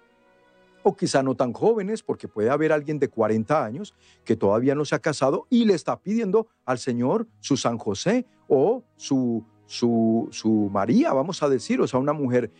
o 0.82 0.94
quizá 0.94 1.22
no 1.22 1.34
tan 1.34 1.52
jóvenes, 1.52 2.02
porque 2.02 2.28
puede 2.28 2.50
haber 2.50 2.70
alguien 2.70 2.98
de 2.98 3.08
40 3.08 3.64
años 3.64 3.94
que 4.22 4.36
todavía 4.36 4.74
no 4.74 4.84
se 4.84 4.94
ha 4.94 4.98
casado 4.98 5.46
y 5.48 5.64
le 5.64 5.74
está 5.74 5.98
pidiendo 5.98 6.46
al 6.64 6.78
Señor 6.78 7.26
su 7.40 7.56
San 7.56 7.78
José 7.78 8.26
o 8.48 8.84
su, 8.96 9.44
su, 9.66 10.28
su 10.30 10.68
María, 10.70 11.12
vamos 11.14 11.42
a 11.42 11.48
decir, 11.48 11.80
o 11.80 11.86
sea, 11.86 11.98
una 11.98 12.12
mujer 12.12 12.50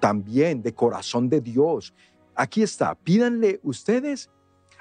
también 0.00 0.62
de 0.62 0.72
corazón 0.72 1.28
de 1.28 1.42
Dios. 1.42 1.92
Aquí 2.34 2.62
está, 2.62 2.94
pídanle 2.94 3.60
ustedes 3.62 4.30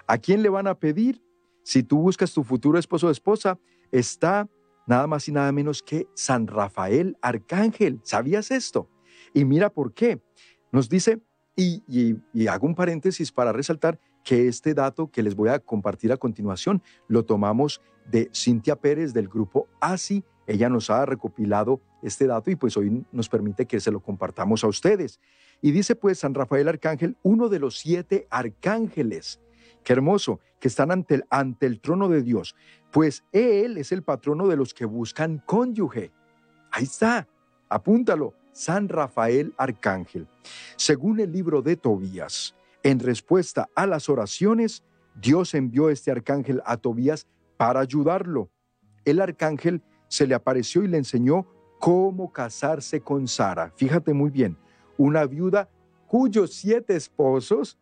a 0.09 0.17
quién 0.17 0.41
le 0.41 0.49
van 0.49 0.65
a 0.65 0.79
pedir 0.79 1.23
si 1.63 1.83
tú 1.83 1.99
buscas 1.99 2.33
tu 2.33 2.43
futuro 2.43 2.79
esposo 2.79 3.07
o 3.07 3.11
esposa, 3.11 3.59
está 3.91 4.49
nada 4.87 5.05
más 5.05 5.27
y 5.27 5.31
nada 5.31 5.51
menos 5.51 5.83
que 5.83 6.07
San 6.15 6.47
Rafael 6.47 7.15
Arcángel. 7.21 7.99
¿Sabías 8.01 8.49
esto? 8.49 8.89
Y 9.35 9.45
mira 9.45 9.69
por 9.69 9.93
qué. 9.93 10.19
Nos 10.71 10.89
dice, 10.89 11.21
y, 11.55 11.83
y, 12.33 12.47
hago 12.47 12.65
un 12.65 12.73
paréntesis 12.73 13.31
para 13.31 13.53
resaltar 13.53 13.99
que 14.23 14.47
este 14.47 14.73
dato 14.73 15.11
que 15.11 15.21
les 15.21 15.35
voy 15.35 15.49
a 15.49 15.59
compartir 15.59 16.11
a 16.11 16.17
continuación 16.17 16.81
lo 17.07 17.23
tomamos 17.23 17.79
de 18.09 18.31
Cintia 18.33 18.77
Pérez 18.77 19.13
del 19.13 19.27
grupo 19.27 19.67
ASI. 19.79 20.23
Ella 20.47 20.69
nos 20.69 20.89
ha 20.89 21.05
recopilado 21.05 21.81
este 22.01 22.25
dato 22.25 22.49
y 22.49 22.55
pues 22.55 22.75
hoy 22.77 23.05
nos 23.11 23.29
permite 23.29 23.67
que 23.67 23.79
se 23.79 23.91
lo 23.91 23.99
compartamos 23.99 24.63
a 24.63 24.67
ustedes. 24.67 25.19
Y 25.61 25.69
dice 25.69 25.95
pues 25.95 26.17
San 26.17 26.33
Rafael 26.33 26.67
Arcángel, 26.67 27.15
uno 27.21 27.47
de 27.47 27.59
los 27.59 27.77
siete 27.77 28.25
arcángeles 28.31 29.39
Qué 29.83 29.93
hermoso, 29.93 30.39
que 30.59 30.67
están 30.67 30.91
ante 30.91 31.15
el, 31.15 31.25
ante 31.29 31.65
el 31.65 31.79
trono 31.79 32.09
de 32.09 32.21
Dios, 32.21 32.55
pues 32.91 33.23
Él 33.31 33.77
es 33.77 33.91
el 33.91 34.03
patrono 34.03 34.47
de 34.47 34.57
los 34.57 34.73
que 34.73 34.85
buscan 34.85 35.41
cónyuge. 35.45 36.11
Ahí 36.71 36.83
está, 36.83 37.27
apúntalo, 37.69 38.33
San 38.51 38.89
Rafael 38.89 39.53
Arcángel. 39.57 40.27
Según 40.75 41.19
el 41.19 41.31
libro 41.31 41.61
de 41.61 41.77
Tobías, 41.77 42.55
en 42.83 42.99
respuesta 42.99 43.69
a 43.75 43.85
las 43.85 44.09
oraciones, 44.09 44.83
Dios 45.15 45.53
envió 45.53 45.89
este 45.89 46.11
arcángel 46.11 46.61
a 46.65 46.77
Tobías 46.77 47.27
para 47.57 47.79
ayudarlo. 47.79 48.49
El 49.05 49.21
arcángel 49.21 49.81
se 50.07 50.27
le 50.27 50.35
apareció 50.35 50.83
y 50.83 50.87
le 50.87 50.97
enseñó 50.97 51.45
cómo 51.79 52.31
casarse 52.31 53.01
con 53.01 53.27
Sara. 53.27 53.71
Fíjate 53.75 54.13
muy 54.13 54.29
bien, 54.29 54.57
una 54.97 55.25
viuda 55.25 55.69
cuyos 56.07 56.53
siete 56.53 56.95
esposos 56.95 57.77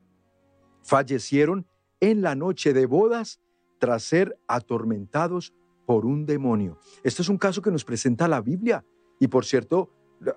fallecieron 0.84 1.66
en 2.00 2.22
la 2.22 2.36
noche 2.36 2.74
de 2.74 2.86
bodas 2.86 3.40
tras 3.80 4.04
ser 4.04 4.40
atormentados 4.48 5.54
por 5.86 6.06
un 6.06 6.26
demonio. 6.26 6.78
Esto 7.04 7.22
es 7.22 7.30
un 7.30 7.38
caso 7.38 7.62
que 7.62 7.72
nos 7.72 7.86
presenta 7.86 8.28
la 8.28 8.42
Biblia 8.42 8.84
y 9.20 9.28
por 9.28 9.46
cierto, 9.46 9.90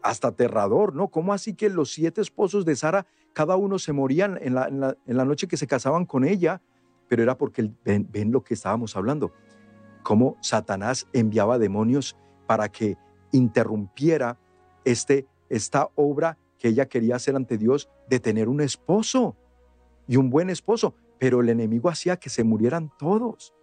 hasta 0.02 0.28
aterrador, 0.28 0.94
¿no? 0.94 1.08
¿Cómo 1.08 1.32
así 1.32 1.54
que 1.54 1.70
los 1.70 1.92
siete 1.92 2.20
esposos 2.20 2.64
de 2.64 2.76
Sara, 2.76 3.06
cada 3.32 3.56
uno 3.56 3.78
se 3.78 3.92
morían 3.92 4.38
en 4.40 4.54
la, 4.54 5.24
noche 5.24 5.48
que 5.48 5.56
se 5.56 5.66
casaban 5.66 6.04
con 6.06 6.24
ella? 6.24 6.60
Pero 7.08 7.22
era 7.22 7.36
porque 7.36 7.72
ven, 7.84 8.08
ven 8.10 8.30
lo 8.30 8.44
que 8.44 8.54
estábamos 8.54 8.96
hablando, 8.96 9.32
cómo 10.02 10.36
Satanás 10.40 11.06
enviaba 11.12 11.58
demonios 11.58 12.16
para 12.46 12.68
que 12.68 12.96
interrumpiera 13.32 14.38
este, 14.84 15.26
esta 15.48 15.88
obra 15.94 16.38
que 16.58 16.68
ella 16.68 16.86
quería 16.86 17.16
hacer 17.16 17.36
ante 17.36 17.58
Dios 17.58 17.88
de 18.08 18.20
tener 18.20 18.48
un 18.48 18.60
esposo 18.60 19.36
y 20.06 20.16
un 20.16 20.30
buen 20.30 20.50
esposo 20.50 20.94
pero 21.20 21.42
el 21.42 21.50
enemigo 21.50 21.90
hacía 21.90 22.16
que 22.16 22.30
se 22.30 22.42
murieran 22.42 22.90
todos. 22.98 23.54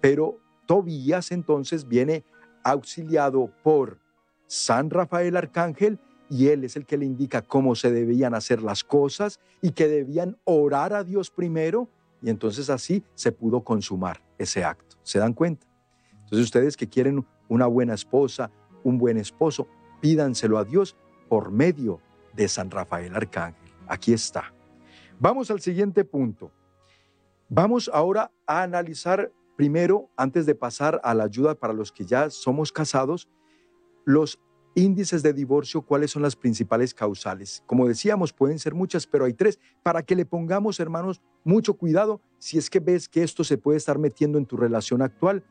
Pero 0.00 0.38
Tobías 0.66 1.32
entonces 1.32 1.88
viene 1.88 2.22
auxiliado 2.62 3.50
por 3.64 3.98
San 4.46 4.90
Rafael 4.90 5.36
Arcángel 5.36 5.98
y 6.28 6.48
él 6.48 6.64
es 6.64 6.76
el 6.76 6.84
que 6.84 6.98
le 6.98 7.06
indica 7.06 7.40
cómo 7.40 7.74
se 7.74 7.90
debían 7.90 8.34
hacer 8.34 8.62
las 8.62 8.84
cosas 8.84 9.40
y 9.62 9.70
que 9.70 9.88
debían 9.88 10.36
orar 10.44 10.92
a 10.92 11.02
Dios 11.02 11.30
primero 11.30 11.88
y 12.20 12.28
entonces 12.28 12.68
así 12.68 13.02
se 13.14 13.32
pudo 13.32 13.64
consumar 13.64 14.22
ese 14.36 14.62
acto. 14.62 14.98
¿Se 15.02 15.18
dan 15.18 15.32
cuenta? 15.32 15.66
Entonces 16.12 16.44
ustedes 16.44 16.76
que 16.76 16.88
quieren 16.88 17.24
una 17.48 17.66
buena 17.66 17.94
esposa, 17.94 18.50
un 18.84 18.98
buen 18.98 19.16
esposo, 19.16 19.66
pídanselo 20.02 20.58
a 20.58 20.64
Dios 20.64 20.94
por 21.30 21.50
medio 21.50 22.02
de 22.34 22.48
San 22.48 22.70
Rafael 22.70 23.16
Arcángel. 23.16 23.72
Aquí 23.86 24.12
está. 24.12 24.52
Vamos 25.18 25.50
al 25.50 25.60
siguiente 25.60 26.04
punto. 26.04 26.52
Vamos 27.50 27.90
ahora 27.94 28.30
a 28.46 28.62
analizar 28.62 29.32
primero, 29.56 30.10
antes 30.18 30.44
de 30.44 30.54
pasar 30.54 31.00
a 31.02 31.14
la 31.14 31.24
ayuda 31.24 31.54
para 31.54 31.72
los 31.72 31.90
que 31.90 32.04
ya 32.04 32.28
somos 32.28 32.70
casados, 32.70 33.26
los 34.04 34.38
índices 34.74 35.22
de 35.22 35.32
divorcio, 35.32 35.80
cuáles 35.80 36.10
son 36.10 36.20
las 36.20 36.36
principales 36.36 36.92
causales. 36.92 37.62
Como 37.66 37.88
decíamos, 37.88 38.34
pueden 38.34 38.58
ser 38.58 38.74
muchas, 38.74 39.06
pero 39.06 39.24
hay 39.24 39.32
tres, 39.32 39.58
para 39.82 40.02
que 40.02 40.14
le 40.14 40.26
pongamos, 40.26 40.78
hermanos, 40.78 41.22
mucho 41.42 41.72
cuidado 41.72 42.20
si 42.36 42.58
es 42.58 42.68
que 42.68 42.80
ves 42.80 43.08
que 43.08 43.22
esto 43.22 43.42
se 43.42 43.56
puede 43.56 43.78
estar 43.78 43.98
metiendo 43.98 44.36
en 44.36 44.44
tu 44.44 44.58
relación 44.58 45.00
actual 45.00 45.42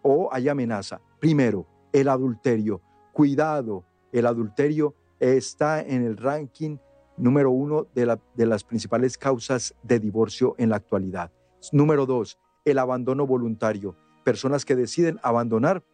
o 0.00 0.30
hay 0.32 0.48
amenaza. 0.48 1.02
Primero, 1.20 1.66
el 1.92 2.08
adulterio. 2.08 2.80
Cuidado, 3.12 3.84
el 4.10 4.24
adulterio 4.24 4.94
está 5.20 5.82
en 5.82 6.02
el 6.02 6.16
ranking 6.16 6.78
número 7.18 7.50
uno 7.50 7.86
de, 7.94 8.18
de 8.34 8.46
las 8.46 8.64
principales 8.64 9.18
causas 9.18 9.74
de 9.82 10.00
divorcio 10.00 10.54
en 10.56 10.70
la 10.70 10.76
actualidad. 10.76 11.30
Número 11.70 12.06
dos, 12.06 12.38
el 12.64 12.78
abandono 12.78 13.26
voluntario. 13.26 13.96
Personas 14.24 14.64
que 14.64 14.74
deciden 14.74 15.20
abandonar 15.22 15.84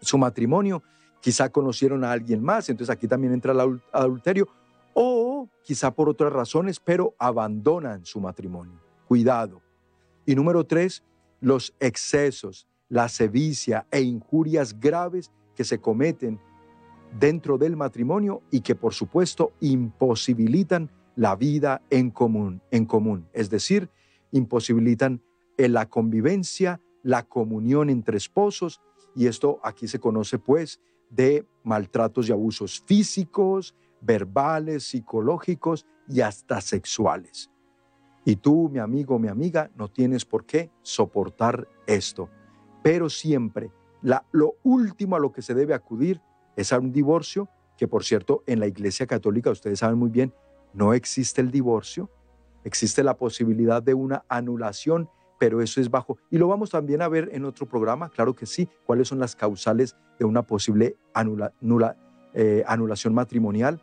su 0.00 0.18
matrimonio, 0.18 0.82
quizá 1.20 1.50
conocieron 1.50 2.04
a 2.04 2.12
alguien 2.12 2.42
más, 2.42 2.68
entonces 2.68 2.94
aquí 2.94 3.08
también 3.08 3.32
entra 3.32 3.52
el 3.52 3.80
adulterio, 3.92 4.48
o 4.94 5.48
quizá 5.62 5.90
por 5.90 6.08
otras 6.08 6.32
razones, 6.32 6.80
pero 6.80 7.14
abandonan 7.18 8.04
su 8.06 8.20
matrimonio. 8.20 8.80
Cuidado. 9.06 9.60
Y 10.24 10.34
número 10.34 10.64
tres, 10.64 11.02
los 11.40 11.74
excesos, 11.80 12.66
la 12.88 13.08
sevicia 13.08 13.86
e 13.90 14.00
injurias 14.00 14.78
graves 14.78 15.30
que 15.54 15.64
se 15.64 15.80
cometen 15.80 16.40
dentro 17.18 17.58
del 17.58 17.76
matrimonio 17.76 18.42
y 18.50 18.60
que 18.60 18.74
por 18.74 18.94
supuesto 18.94 19.52
imposibilitan 19.60 20.90
la 21.14 21.34
vida 21.36 21.82
en 21.90 22.10
común, 22.10 22.60
en 22.70 22.84
común, 22.84 23.28
es 23.32 23.48
decir, 23.48 23.88
imposibilitan 24.36 25.22
la 25.56 25.88
convivencia, 25.88 26.80
la 27.02 27.22
comunión 27.24 27.90
entre 27.90 28.16
esposos 28.16 28.80
y 29.14 29.26
esto 29.26 29.60
aquí 29.62 29.88
se 29.88 29.98
conoce 29.98 30.38
pues 30.38 30.80
de 31.08 31.46
maltratos 31.62 32.28
y 32.28 32.32
abusos 32.32 32.82
físicos, 32.86 33.74
verbales, 34.00 34.84
psicológicos 34.84 35.86
y 36.08 36.20
hasta 36.20 36.60
sexuales. 36.60 37.50
Y 38.24 38.36
tú, 38.36 38.68
mi 38.68 38.80
amigo, 38.80 39.18
mi 39.18 39.28
amiga, 39.28 39.70
no 39.76 39.88
tienes 39.88 40.24
por 40.24 40.44
qué 40.44 40.70
soportar 40.82 41.68
esto. 41.86 42.28
Pero 42.82 43.08
siempre, 43.08 43.70
lo 44.32 44.56
último 44.64 45.16
a 45.16 45.20
lo 45.20 45.32
que 45.32 45.42
se 45.42 45.54
debe 45.54 45.74
acudir 45.74 46.20
es 46.56 46.72
a 46.72 46.78
un 46.78 46.92
divorcio, 46.92 47.48
que 47.76 47.86
por 47.86 48.04
cierto, 48.04 48.42
en 48.46 48.58
la 48.58 48.66
Iglesia 48.66 49.06
Católica, 49.06 49.50
ustedes 49.50 49.78
saben 49.78 49.98
muy 49.98 50.10
bien, 50.10 50.34
no 50.72 50.92
existe 50.92 51.40
el 51.40 51.50
divorcio, 51.50 52.10
existe 52.66 53.04
la 53.04 53.16
posibilidad 53.16 53.80
de 53.80 53.94
una 53.94 54.24
anulación, 54.28 55.08
pero 55.38 55.62
eso 55.62 55.80
es 55.80 55.88
bajo. 55.88 56.18
Y 56.30 56.38
lo 56.38 56.48
vamos 56.48 56.70
también 56.70 57.00
a 57.00 57.08
ver 57.08 57.30
en 57.32 57.44
otro 57.44 57.66
programa, 57.66 58.10
claro 58.10 58.34
que 58.34 58.44
sí, 58.44 58.68
cuáles 58.84 59.06
son 59.06 59.20
las 59.20 59.36
causales 59.36 59.94
de 60.18 60.24
una 60.24 60.42
posible 60.42 60.96
eh, 62.34 62.64
anulación 62.66 63.14
matrimonial. 63.14 63.80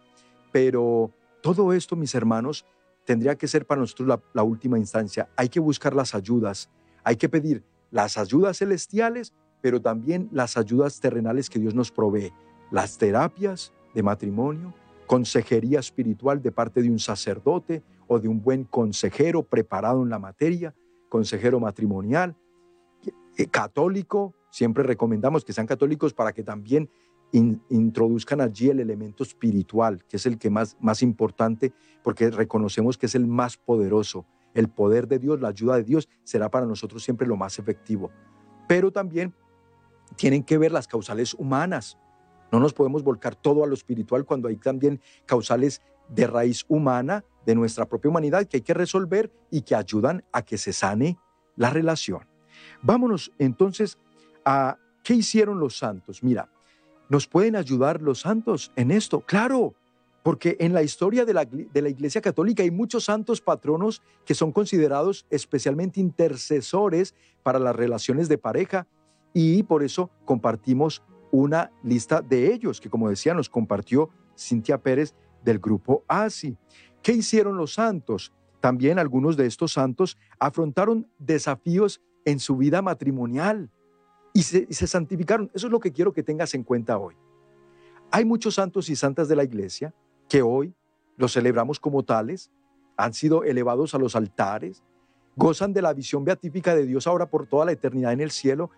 Pero 0.51 1.11
todo 1.41 1.71
esto, 1.71 1.95
mis 1.95 2.13
hermanos, 2.13 2.65
tendría 3.05 3.35
que 3.35 3.47
ser 3.47 3.65
para 3.65 3.79
nosotros 3.79 4.19
la 4.33 4.43
última 4.43 4.77
instancia. 4.77 5.29
Hay 5.37 5.47
que 5.47 5.61
buscar 5.61 5.95
las 5.95 6.13
ayudas, 6.13 6.69
hay 7.05 7.15
que 7.15 7.29
pedir 7.29 7.63
las 7.89 8.17
ayudas 8.17 8.57
celestiales, 8.57 9.33
pero 9.61 9.81
también 9.81 10.27
las 10.33 10.57
ayudas 10.57 10.99
terrenales 10.99 11.49
que 11.49 11.59
Dios 11.59 11.73
nos 11.73 11.89
provee 11.89 12.33
las 12.69 12.97
terapias 12.97 13.71
de 13.93 14.03
matrimonio, 14.03 14.73
consejería 15.05 15.79
espiritual 15.79 16.41
de 16.41 16.51
parte 16.51 16.81
de 16.81 16.89
un 16.89 16.99
sacerdote 16.99 17.83
o 18.07 18.19
de 18.19 18.27
un 18.27 18.41
buen 18.41 18.63
consejero 18.63 19.43
preparado 19.43 20.03
en 20.03 20.09
la 20.09 20.19
materia, 20.19 20.73
consejero 21.09 21.59
matrimonial, 21.59 22.35
eh, 23.37 23.47
católico, 23.47 24.33
siempre 24.51 24.83
recomendamos 24.83 25.43
que 25.43 25.53
sean 25.53 25.67
católicos 25.67 26.13
para 26.13 26.33
que 26.33 26.43
también 26.43 26.89
introduzcan 27.31 28.41
allí 28.41 28.69
el 28.69 28.79
elemento 28.79 29.23
espiritual, 29.23 30.03
que 30.07 30.17
es 30.17 30.25
el 30.27 30.37
que 30.37 30.51
más, 30.51 30.77
más 30.79 31.01
importante, 31.01 31.73
porque 32.03 32.29
reconocemos 32.29 32.97
que 32.97 33.07
es 33.07 33.15
el 33.15 33.25
más 33.25 33.57
poderoso. 33.57 34.27
El 34.53 34.69
poder 34.69 35.07
de 35.07 35.17
Dios, 35.17 35.41
la 35.41 35.47
ayuda 35.47 35.77
de 35.77 35.83
Dios 35.83 36.07
será 36.23 36.51
para 36.51 36.67
nosotros 36.67 37.03
siempre 37.03 37.25
lo 37.25 37.35
más 37.35 37.57
efectivo. 37.57 38.11
Pero 38.67 38.91
también 38.91 39.33
tienen 40.15 40.43
que 40.43 40.59
ver 40.59 40.71
las 40.71 40.87
causales 40.87 41.33
humanas, 41.33 41.97
no 42.53 42.59
nos 42.59 42.73
podemos 42.73 43.03
volcar 43.03 43.35
todo 43.35 43.63
a 43.63 43.67
lo 43.67 43.73
espiritual 43.73 44.25
cuando 44.25 44.47
hay 44.47 44.57
también 44.57 45.01
causales 45.25 45.81
de 46.07 46.27
raíz 46.27 46.65
humana, 46.67 47.25
de 47.47 47.55
nuestra 47.55 47.89
propia 47.89 48.11
humanidad, 48.11 48.45
que 48.45 48.57
hay 48.57 48.61
que 48.61 48.75
resolver 48.75 49.31
y 49.49 49.63
que 49.63 49.73
ayudan 49.73 50.23
a 50.31 50.43
que 50.43 50.59
se 50.59 50.71
sane 50.71 51.17
la 51.55 51.71
relación. 51.71 52.27
Vámonos 52.83 53.31
entonces 53.39 53.97
a 54.45 54.77
qué 55.03 55.15
hicieron 55.15 55.59
los 55.59 55.79
santos. 55.79 56.21
Mira, 56.21 56.47
¿nos 57.09 57.25
pueden 57.27 57.55
ayudar 57.55 58.03
los 58.03 58.19
santos 58.19 58.71
en 58.75 58.91
esto? 58.91 59.21
Claro, 59.21 59.73
porque 60.21 60.55
en 60.59 60.73
la 60.73 60.83
historia 60.83 61.25
de 61.25 61.33
la, 61.33 61.45
de 61.45 61.81
la, 61.81 61.89
Iglesia 61.89 62.21
Católica 62.21 62.61
hay 62.61 62.69
muchos 62.69 63.05
santos 63.05 63.41
patronos 63.41 64.03
que 64.25 64.35
son 64.35 64.51
considerados 64.51 65.25
especialmente 65.31 65.99
intercesores 65.99 67.15
para 67.41 67.57
las 67.57 67.75
relaciones 67.75 68.29
de 68.29 68.37
pareja 68.37 68.85
y 69.33 69.63
por 69.63 69.81
eso 69.81 70.11
compartimos 70.25 71.01
una 71.33 71.71
lista 71.81 72.21
de 72.21 72.53
ellos, 72.53 72.79
que 72.79 72.91
como 72.91 73.09
decía 73.09 73.33
nos 73.33 73.49
compartió 73.49 74.11
Cintia 74.37 74.77
Pérez 74.77 75.15
del 75.43 75.57
grupo 75.57 76.03
ASI. 76.07 76.55
¿Qué 77.01 77.11
hicieron 77.11 77.57
los 77.57 77.73
santos? 77.73 78.31
También 78.59 78.99
algunos 78.99 79.35
de 79.35 79.47
estos 79.47 79.73
santos 79.73 80.15
afrontaron 80.37 81.07
desafíos 81.17 82.03
en 82.23 82.39
su 82.39 82.55
vida 82.55 82.83
matrimonial 82.83 83.71
y 84.31 84.43
se, 84.43 84.67
y 84.69 84.75
se, 84.75 84.85
santificaron. 84.85 85.49
Eso 85.55 85.65
es 85.65 85.71
lo 85.71 85.79
que 85.79 85.91
quiero 85.91 86.13
que 86.13 86.21
tengas 86.21 86.53
en 86.53 86.63
cuenta 86.63 86.99
hoy. 86.99 87.15
Hay 88.11 88.25
muchos 88.25 88.53
santos 88.53 88.87
y 88.89 88.95
santas 88.95 89.27
de 89.27 89.35
la 89.35 89.43
iglesia 89.43 89.91
que 90.29 90.43
hoy 90.43 90.75
los 91.17 91.33
celebramos 91.33 91.79
como 91.79 92.03
tales, 92.03 92.51
han 92.95 93.15
sido 93.15 93.43
elevados 93.43 93.95
a 93.95 93.97
los 93.97 94.15
altares, 94.15 94.83
gozan 95.35 95.73
de 95.73 95.81
la 95.81 95.93
visión 95.93 96.23
beatífica 96.23 96.75
de 96.75 96.85
Dios 96.85 97.07
ahora 97.07 97.25
por 97.25 97.47
toda 97.47 97.65
la 97.65 97.71
eternidad 97.71 98.13
en 98.13 98.21
el 98.21 98.29
cielo. 98.29 98.69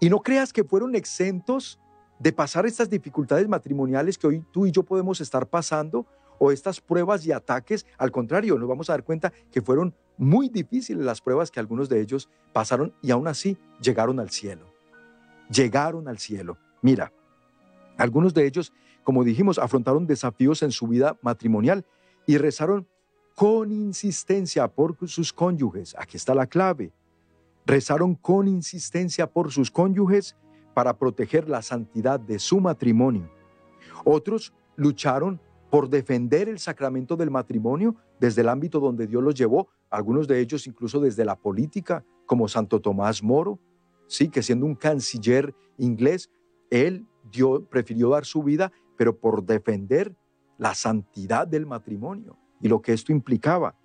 Y 0.00 0.10
no 0.10 0.22
creas 0.22 0.52
que 0.52 0.64
fueron 0.64 0.96
exentos 0.96 1.78
de 2.18 2.32
pasar 2.32 2.66
estas 2.66 2.88
dificultades 2.88 3.48
matrimoniales 3.48 4.18
que 4.18 4.26
hoy 4.26 4.44
tú 4.52 4.66
y 4.66 4.72
yo 4.72 4.82
podemos 4.82 5.20
estar 5.20 5.46
pasando 5.46 6.06
o 6.38 6.50
estas 6.50 6.80
pruebas 6.80 7.26
y 7.26 7.32
ataques. 7.32 7.86
Al 7.98 8.10
contrario, 8.10 8.58
nos 8.58 8.68
vamos 8.68 8.88
a 8.90 8.94
dar 8.94 9.04
cuenta 9.04 9.32
que 9.50 9.62
fueron 9.62 9.94
muy 10.16 10.48
difíciles 10.48 11.04
las 11.04 11.20
pruebas 11.20 11.50
que 11.50 11.60
algunos 11.60 11.88
de 11.88 12.00
ellos 12.00 12.28
pasaron 12.52 12.94
y 13.02 13.10
aún 13.10 13.26
así 13.26 13.58
llegaron 13.80 14.20
al 14.20 14.30
cielo. 14.30 14.66
Llegaron 15.50 16.08
al 16.08 16.18
cielo. 16.18 16.58
Mira, 16.82 17.12
algunos 17.96 18.34
de 18.34 18.46
ellos, 18.46 18.72
como 19.02 19.24
dijimos, 19.24 19.58
afrontaron 19.58 20.06
desafíos 20.06 20.62
en 20.62 20.70
su 20.70 20.86
vida 20.86 21.18
matrimonial 21.22 21.84
y 22.26 22.38
rezaron 22.38 22.86
con 23.34 23.72
insistencia 23.72 24.68
por 24.68 24.96
sus 25.08 25.32
cónyuges. 25.32 25.94
Aquí 25.98 26.16
está 26.16 26.34
la 26.34 26.46
clave. 26.46 26.92
Rezaron 27.66 28.14
con 28.14 28.46
insistencia 28.46 29.26
por 29.26 29.50
sus 29.50 29.70
cónyuges 29.70 30.36
para 30.74 30.98
proteger 30.98 31.48
la 31.48 31.62
santidad 31.62 32.20
de 32.20 32.38
su 32.38 32.60
matrimonio. 32.60 33.30
Otros 34.04 34.52
lucharon 34.76 35.40
por 35.70 35.88
defender 35.88 36.48
el 36.48 36.58
sacramento 36.58 37.16
del 37.16 37.30
matrimonio 37.30 37.96
desde 38.20 38.42
el 38.42 38.48
ámbito 38.48 38.80
donde 38.80 39.06
Dios 39.06 39.22
los 39.22 39.34
llevó, 39.34 39.68
algunos 39.90 40.28
de 40.28 40.40
ellos 40.40 40.66
incluso 40.66 41.00
desde 41.00 41.24
la 41.24 41.36
política, 41.36 42.04
como 42.26 42.48
Santo 42.48 42.80
Tomás 42.80 43.22
Moro, 43.22 43.58
sí, 44.06 44.28
que 44.28 44.42
siendo 44.42 44.66
un 44.66 44.74
canciller 44.74 45.54
inglés, 45.78 46.30
él 46.70 47.06
prefirió 47.70 48.10
dar 48.10 48.24
su 48.24 48.42
vida, 48.42 48.72
pero 48.96 49.18
por 49.18 49.44
defender 49.44 50.14
la 50.58 50.74
santidad 50.74 51.46
del 51.46 51.66
matrimonio 51.66 52.38
y 52.60 52.68
lo 52.68 52.80
que 52.80 52.92
esto 52.92 53.12
implicaba. 53.12 53.76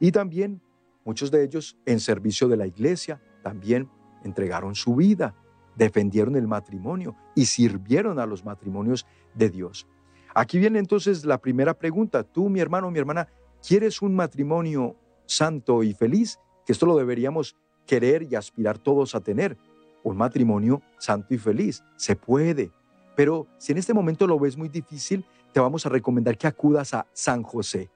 Y 0.00 0.12
también 0.12 0.62
muchos 1.04 1.30
de 1.30 1.44
ellos 1.44 1.78
en 1.86 2.00
servicio 2.00 2.48
de 2.48 2.56
la 2.56 2.66
iglesia 2.66 3.20
también 3.42 3.90
entregaron 4.24 4.74
su 4.74 4.94
vida 4.94 5.34
defendieron 5.76 6.36
el 6.36 6.46
matrimonio 6.46 7.16
y 7.34 7.46
sirvieron 7.46 8.18
a 8.18 8.26
los 8.26 8.44
matrimonios 8.44 9.06
de 9.34 9.50
Dios. 9.50 9.86
Aquí 10.34 10.58
viene 10.58 10.78
entonces 10.78 11.24
la 11.24 11.38
primera 11.38 11.74
pregunta. 11.74 12.24
Tú, 12.24 12.48
mi 12.48 12.60
hermano, 12.60 12.90
mi 12.90 12.98
hermana, 12.98 13.28
¿quieres 13.66 14.02
un 14.02 14.14
matrimonio 14.14 14.96
santo 15.26 15.82
y 15.82 15.94
feliz? 15.94 16.40
Que 16.66 16.72
esto 16.72 16.86
lo 16.86 16.96
deberíamos 16.96 17.56
querer 17.86 18.24
y 18.24 18.34
aspirar 18.34 18.78
todos 18.78 19.14
a 19.14 19.20
tener. 19.20 19.56
Un 20.02 20.16
matrimonio 20.16 20.82
santo 20.98 21.34
y 21.34 21.38
feliz. 21.38 21.82
Se 21.96 22.16
puede. 22.16 22.70
Pero 23.14 23.46
si 23.58 23.72
en 23.72 23.78
este 23.78 23.94
momento 23.94 24.26
lo 24.26 24.38
ves 24.38 24.56
muy 24.56 24.68
difícil, 24.68 25.24
te 25.52 25.60
vamos 25.60 25.86
a 25.86 25.88
recomendar 25.88 26.36
que 26.36 26.48
acudas 26.48 26.94
a 26.94 27.06
San 27.12 27.44
José, 27.44 27.88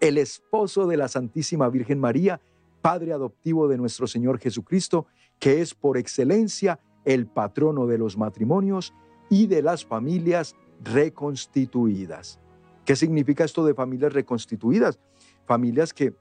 el 0.00 0.16
esposo 0.16 0.86
de 0.86 0.96
la 0.96 1.08
Santísima 1.08 1.68
Virgen 1.68 2.00
María, 2.00 2.40
Padre 2.80 3.12
adoptivo 3.12 3.68
de 3.68 3.76
nuestro 3.76 4.06
Señor 4.06 4.38
Jesucristo, 4.38 5.06
que 5.38 5.60
es 5.60 5.74
por 5.74 5.98
excelencia 5.98 6.80
el 7.04 7.26
patrono 7.26 7.86
de 7.86 7.98
los 7.98 8.16
matrimonios 8.16 8.94
y 9.30 9.46
de 9.46 9.62
las 9.62 9.84
familias 9.84 10.56
reconstituidas. 10.82 12.40
¿Qué 12.84 12.96
significa 12.96 13.44
esto 13.44 13.64
de 13.64 13.74
familias 13.74 14.12
reconstituidas? 14.12 14.98
Familias 15.46 15.94
que, 15.94 16.14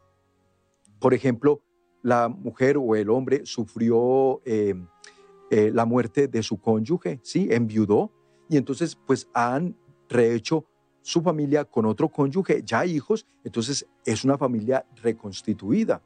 por 0.99 1.13
ejemplo, 1.13 1.61
la 2.01 2.29
mujer 2.29 2.77
o 2.77 2.95
el 2.95 3.09
hombre 3.09 3.45
sufrió 3.45 4.41
eh, 4.45 4.75
eh, 5.49 5.71
la 5.73 5.85
muerte 5.85 6.27
de 6.27 6.43
su 6.43 6.59
cónyuge, 6.59 7.19
¿sí? 7.23 7.47
Enviudó 7.51 8.11
y 8.49 8.57
entonces 8.57 8.95
pues 8.95 9.29
han 9.33 9.75
rehecho 10.09 10.65
su 11.01 11.21
familia 11.21 11.65
con 11.65 11.85
otro 11.85 12.09
cónyuge, 12.09 12.61
ya 12.63 12.85
hijos, 12.85 13.25
entonces 13.43 13.85
es 14.05 14.23
una 14.23 14.37
familia 14.37 14.85
reconstituida. 15.01 16.01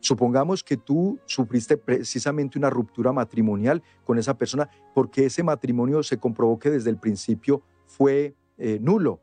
Supongamos 0.00 0.62
que 0.62 0.76
tú 0.76 1.18
sufriste 1.26 1.76
precisamente 1.76 2.58
una 2.58 2.70
ruptura 2.70 3.12
matrimonial 3.12 3.82
con 4.04 4.18
esa 4.18 4.38
persona 4.38 4.68
porque 4.94 5.26
ese 5.26 5.42
matrimonio 5.42 6.02
se 6.02 6.18
comprobó 6.18 6.58
que 6.58 6.70
desde 6.70 6.90
el 6.90 6.98
principio 6.98 7.62
fue 7.86 8.34
eh, 8.58 8.78
nulo, 8.80 9.20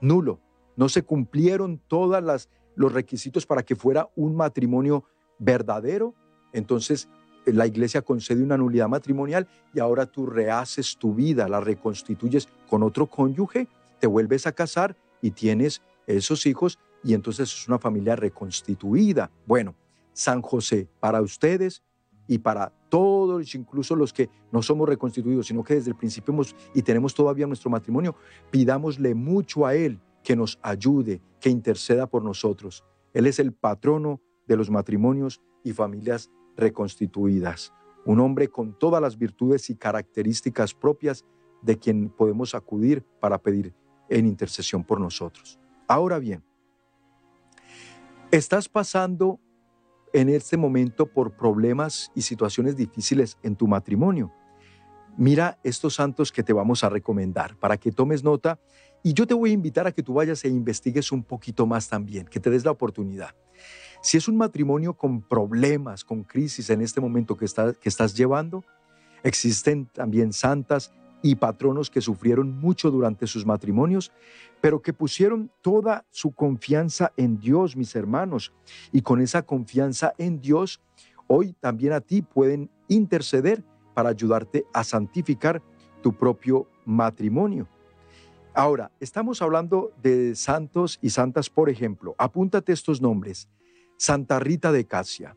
nulo. 0.00 0.40
No 0.76 0.88
se 0.88 1.02
cumplieron 1.02 1.80
todos 1.88 2.48
los 2.76 2.92
requisitos 2.92 3.44
para 3.44 3.62
que 3.62 3.76
fuera 3.76 4.08
un 4.14 4.36
matrimonio 4.36 5.04
verdadero. 5.38 6.14
Entonces, 6.52 7.08
la 7.44 7.66
iglesia 7.66 8.02
concede 8.02 8.42
una 8.42 8.56
nulidad 8.56 8.88
matrimonial 8.88 9.48
y 9.74 9.80
ahora 9.80 10.06
tú 10.06 10.26
rehaces 10.26 10.96
tu 10.96 11.14
vida, 11.14 11.48
la 11.48 11.60
reconstituyes 11.60 12.48
con 12.68 12.82
otro 12.82 13.06
cónyuge, 13.06 13.68
te 13.98 14.06
vuelves 14.06 14.46
a 14.46 14.52
casar 14.52 14.96
y 15.20 15.32
tienes 15.32 15.82
esos 16.06 16.46
hijos 16.46 16.78
y 17.04 17.14
entonces 17.14 17.52
es 17.52 17.68
una 17.68 17.78
familia 17.78 18.16
reconstituida. 18.16 19.30
Bueno, 19.46 19.74
San 20.12 20.42
José, 20.42 20.88
para 21.00 21.20
ustedes 21.20 21.82
y 22.28 22.38
para 22.38 22.72
todos, 22.88 23.54
incluso 23.54 23.96
los 23.96 24.12
que 24.12 24.30
no 24.50 24.62
somos 24.62 24.88
reconstituidos, 24.88 25.46
sino 25.46 25.64
que 25.64 25.74
desde 25.74 25.90
el 25.90 25.96
principio 25.96 26.32
hemos, 26.32 26.54
y 26.74 26.82
tenemos 26.82 27.14
todavía 27.14 27.46
nuestro 27.46 27.70
matrimonio, 27.70 28.14
pidámosle 28.50 29.14
mucho 29.14 29.66
a 29.66 29.74
Él 29.74 30.00
que 30.22 30.36
nos 30.36 30.58
ayude, 30.62 31.20
que 31.40 31.50
interceda 31.50 32.06
por 32.06 32.22
nosotros. 32.22 32.84
Él 33.12 33.26
es 33.26 33.38
el 33.38 33.52
patrono 33.52 34.20
de 34.46 34.56
los 34.56 34.70
matrimonios 34.70 35.40
y 35.64 35.72
familias 35.72 36.30
reconstituidas, 36.56 37.72
un 38.04 38.20
hombre 38.20 38.48
con 38.48 38.78
todas 38.78 39.00
las 39.00 39.18
virtudes 39.18 39.70
y 39.70 39.76
características 39.76 40.74
propias 40.74 41.24
de 41.62 41.78
quien 41.78 42.10
podemos 42.10 42.54
acudir 42.54 43.04
para 43.20 43.38
pedir 43.38 43.74
en 44.08 44.26
intercesión 44.26 44.84
por 44.84 45.00
nosotros. 45.00 45.58
Ahora 45.88 46.18
bien, 46.18 46.44
estás 48.32 48.66
pasando 48.66 49.38
en 50.14 50.30
este 50.30 50.56
momento 50.56 51.06
por 51.06 51.36
problemas 51.36 52.10
y 52.14 52.22
situaciones 52.22 52.76
difíciles 52.76 53.36
en 53.42 53.56
tu 53.56 53.68
matrimonio. 53.68 54.32
Mira 55.18 55.58
estos 55.62 55.96
santos 55.96 56.32
que 56.32 56.42
te 56.42 56.54
vamos 56.54 56.82
a 56.82 56.88
recomendar 56.88 57.56
para 57.56 57.76
que 57.76 57.92
tomes 57.92 58.24
nota 58.24 58.58
y 59.02 59.12
yo 59.12 59.26
te 59.26 59.34
voy 59.34 59.50
a 59.50 59.52
invitar 59.52 59.86
a 59.86 59.92
que 59.92 60.02
tú 60.02 60.14
vayas 60.14 60.44
e 60.46 60.48
investigues 60.48 61.12
un 61.12 61.22
poquito 61.22 61.66
más 61.66 61.88
también, 61.88 62.26
que 62.26 62.40
te 62.40 62.48
des 62.48 62.64
la 62.64 62.70
oportunidad. 62.70 63.34
Si 64.00 64.16
es 64.16 64.26
un 64.28 64.38
matrimonio 64.38 64.94
con 64.94 65.20
problemas, 65.20 66.02
con 66.02 66.24
crisis 66.24 66.70
en 66.70 66.80
este 66.80 67.02
momento 67.02 67.36
que, 67.36 67.46
que 67.78 67.88
estás 67.88 68.14
llevando, 68.14 68.64
existen 69.22 69.86
también 69.92 70.32
santas 70.32 70.90
y 71.22 71.36
patronos 71.36 71.90
que 71.90 72.00
sufrieron 72.00 72.58
mucho 72.58 72.90
durante 72.90 73.26
sus 73.26 73.46
matrimonios, 73.46 74.12
pero 74.60 74.82
que 74.82 74.92
pusieron 74.92 75.50
toda 75.62 76.04
su 76.10 76.32
confianza 76.32 77.12
en 77.16 77.38
Dios, 77.38 77.76
mis 77.76 77.94
hermanos. 77.94 78.52
Y 78.92 79.02
con 79.02 79.20
esa 79.20 79.42
confianza 79.42 80.12
en 80.18 80.40
Dios, 80.40 80.80
hoy 81.28 81.54
también 81.60 81.92
a 81.92 82.00
ti 82.00 82.22
pueden 82.22 82.70
interceder 82.88 83.64
para 83.94 84.10
ayudarte 84.10 84.64
a 84.72 84.84
santificar 84.84 85.62
tu 86.02 86.16
propio 86.16 86.68
matrimonio. 86.84 87.68
Ahora, 88.54 88.90
estamos 89.00 89.40
hablando 89.40 89.92
de 90.02 90.34
santos 90.34 90.98
y 91.00 91.10
santas, 91.10 91.48
por 91.48 91.70
ejemplo, 91.70 92.14
apúntate 92.18 92.72
estos 92.72 93.00
nombres. 93.00 93.48
Santa 93.96 94.40
Rita 94.40 94.72
de 94.72 94.84
Casia. 94.84 95.36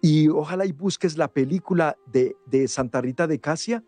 Y 0.00 0.28
ojalá 0.28 0.64
y 0.64 0.72
busques 0.72 1.16
la 1.16 1.28
película 1.28 1.96
de, 2.06 2.34
de 2.46 2.66
Santa 2.66 3.00
Rita 3.00 3.26
de 3.26 3.40
Casia. 3.40 3.84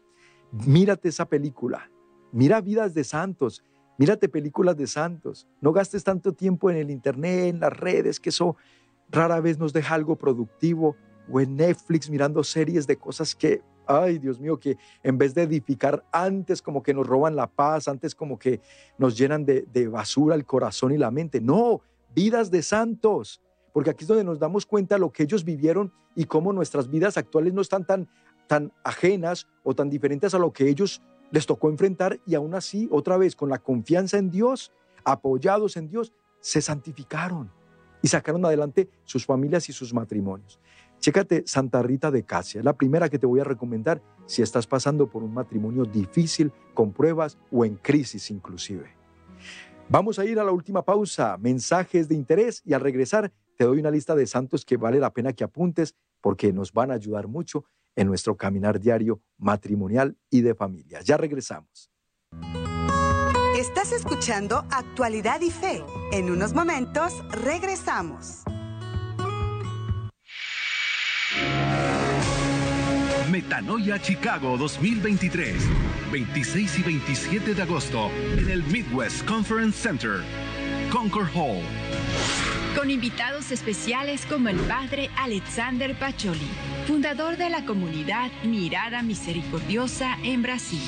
Mírate 0.53 1.09
esa 1.09 1.29
película. 1.29 1.91
Mira 2.33 2.61
vidas 2.61 2.95
de 2.95 3.05
santos. 3.05 3.63
Mírate 3.99 4.29
películas 4.29 4.77
de 4.77 4.87
santos. 4.87 5.47
No 5.61 5.73
gastes 5.73 6.05
tanto 6.05 6.33
tiempo 6.33 6.71
en 6.71 6.77
el 6.77 6.91
internet, 6.91 7.49
en 7.49 7.61
las 7.61 7.73
redes, 7.73 8.21
que 8.21 8.31
eso 8.31 8.57
rara 9.11 9.41
vez 9.41 9.59
nos 9.59 9.73
deja 9.73 9.95
algo 9.95 10.17
productivo. 10.17 10.97
O 11.31 11.41
en 11.41 11.57
Netflix 11.57 12.09
mirando 12.09 12.43
series 12.43 12.87
de 12.87 12.97
cosas 12.97 13.35
que, 13.35 13.61
ay 13.87 14.19
Dios 14.19 14.41
mío, 14.41 14.59
que 14.59 14.79
en 15.03 15.19
vez 15.19 15.35
de 15.35 15.43
edificar, 15.43 16.05
antes 16.13 16.63
como 16.63 16.83
que 16.83 16.95
nos 16.95 17.07
roban 17.07 17.37
la 17.37 17.47
paz, 17.47 17.89
antes 17.89 18.15
como 18.15 18.39
que 18.39 18.61
nos 18.97 19.19
llenan 19.19 19.45
de, 19.45 19.67
de 19.73 19.89
basura 19.89 20.35
el 20.35 20.47
corazón 20.47 20.93
y 20.93 20.99
la 20.99 21.11
mente. 21.11 21.41
No, 21.41 21.83
vidas 22.15 22.51
de 22.51 22.63
santos 22.63 23.43
porque 23.79 23.91
aquí 23.91 24.03
es 24.03 24.09
donde 24.09 24.25
nos 24.25 24.41
damos 24.41 24.67
cuenta 24.67 24.99
lo 24.99 25.13
que 25.13 25.23
ellos 25.23 25.45
vivieron 25.45 25.93
y 26.17 26.25
cómo 26.25 26.53
nuestras 26.53 26.91
vidas 26.91 27.17
actuales 27.17 27.55
no 27.55 27.61
están 27.61 27.87
tan, 27.87 28.09
tan 28.49 28.73
ajenas 28.83 29.47
o 29.63 29.75
tan 29.75 29.89
diferentes 29.89 30.35
a 30.35 30.39
lo 30.39 30.53
que 30.53 30.69
ellos 30.69 31.01
les 31.31 31.47
tocó 31.47 31.69
enfrentar 31.69 32.19
y 32.27 32.35
aún 32.35 32.55
así, 32.55 32.89
otra 32.91 33.17
vez, 33.17 33.37
con 33.37 33.51
la 33.51 33.59
confianza 33.59 34.19
en 34.19 34.31
Dios, 34.31 34.73
apoyados 35.05 35.77
en 35.77 35.89
Dios, 35.89 36.13
se 36.41 36.61
santificaron 36.61 37.53
y 38.03 38.09
sacaron 38.09 38.45
adelante 38.45 38.89
sus 39.05 39.27
familias 39.27 39.69
y 39.69 39.73
sus 39.73 39.93
matrimonios. 39.93 40.59
Chécate 40.99 41.45
Santa 41.47 41.83
Rita 41.83 42.11
de 42.11 42.25
Casia, 42.25 42.63
la 42.63 42.73
primera 42.73 43.09
que 43.09 43.19
te 43.19 43.27
voy 43.27 43.41
a 43.41 43.45
recomendar 43.45 44.03
si 44.27 44.43
estás 44.43 44.67
pasando 44.67 45.09
por 45.09 45.23
un 45.23 45.33
matrimonio 45.33 45.85
difícil, 45.85 46.53
con 46.75 46.93
pruebas 46.93 47.39
o 47.53 47.65
en 47.65 47.77
crisis 47.77 48.31
inclusive. 48.31 48.97
Vamos 49.89 50.19
a 50.19 50.25
ir 50.25 50.39
a 50.39 50.45
la 50.45 50.53
última 50.53 50.85
pausa, 50.85 51.37
mensajes 51.39 52.09
de 52.09 52.15
interés 52.15 52.63
y 52.65 52.73
al 52.73 52.81
regresar 52.81 53.33
te 53.57 53.65
doy 53.65 53.81
una 53.81 53.91
lista 53.91 54.15
de 54.15 54.27
santos 54.27 54.65
que 54.65 54.77
vale 54.77 55.01
la 55.01 55.13
pena 55.13 55.33
que 55.33 55.45
apuntes 55.45 55.95
porque 56.21 56.53
nos 56.53 56.73
van 56.73 56.91
a 56.91 56.95
ayudar 56.95 57.27
mucho 57.27 57.65
en 57.99 58.07
nuestro 58.07 58.37
caminar 58.37 58.79
diario 58.79 59.21
matrimonial 59.39 60.17
y 60.31 60.41
de 60.43 60.55
familia. 60.55 61.01
Ya 61.03 61.17
regresamos. 61.17 61.91
Estás 63.59 63.91
escuchando 63.91 64.65
Actualidad 64.71 65.41
y 65.41 65.51
Fe. 65.51 65.83
En 66.13 66.31
unos 66.31 66.55
momentos 66.55 67.13
regresamos. 67.31 68.45
Metanoia 73.33 74.01
Chicago 74.01 74.57
2023, 74.57 75.57
26 76.13 76.79
y 76.79 76.83
27 76.83 77.55
de 77.55 77.63
agosto 77.63 78.11
en 78.37 78.49
el 78.49 78.63
Midwest 78.63 79.27
Conference 79.27 79.77
Center, 79.77 80.21
Concord 80.93 81.29
Hall 81.35 81.63
con 82.79 82.91
invitados 82.91 83.51
especiales 83.51 84.25
como 84.25 84.49
el 84.51 84.57
padre 84.57 85.11
Alexander 85.17 85.99
Pacholi, 85.99 86.47
fundador 86.87 87.37
de 87.37 87.51
la 87.51 87.65
comunidad 87.65 88.31
Mirada 88.45 89.03
Misericordiosa 89.03 90.17
en 90.23 90.43
Brasil. 90.43 90.81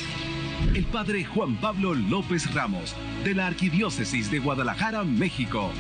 El 0.73 0.85
padre 0.85 1.25
Juan 1.25 1.57
Pablo 1.57 1.95
López 1.95 2.55
Ramos, 2.55 2.95
de 3.25 3.35
la 3.35 3.49
Arquidiócesis 3.49 4.31
de 4.31 4.39
Guadalajara, 4.39 5.03
México. 5.03 5.73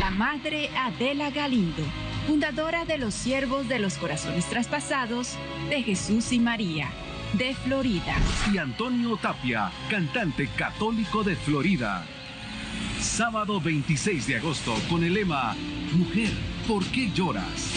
La 0.00 0.10
madre 0.10 0.68
Adela 0.76 1.30
Galindo, 1.30 1.84
fundadora 2.26 2.84
de 2.84 2.98
los 2.98 3.14
Siervos 3.14 3.68
de 3.68 3.78
los 3.78 3.98
Corazones 3.98 4.46
Traspasados 4.46 5.36
de 5.70 5.80
Jesús 5.84 6.32
y 6.32 6.40
María, 6.40 6.88
de 7.34 7.54
Florida. 7.54 8.16
Y 8.52 8.58
Antonio 8.58 9.16
Tapia, 9.16 9.70
cantante 9.88 10.48
católico 10.56 11.22
de 11.22 11.36
Florida. 11.36 12.04
Sábado 13.00 13.60
26 13.60 14.26
de 14.26 14.36
agosto 14.36 14.74
con 14.88 15.04
el 15.04 15.14
lema 15.14 15.54
Mujer, 15.92 16.30
¿por 16.66 16.84
qué 16.86 17.10
lloras? 17.12 17.70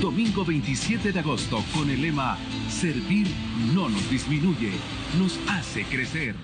Domingo 0.00 0.44
27 0.44 1.12
de 1.12 1.20
agosto 1.20 1.64
con 1.74 1.88
el 1.88 2.02
lema 2.02 2.36
Servir 2.68 3.28
no 3.74 3.88
nos 3.88 4.10
disminuye, 4.10 4.72
nos 5.18 5.38
hace 5.48 5.84
crecer. 5.84 6.34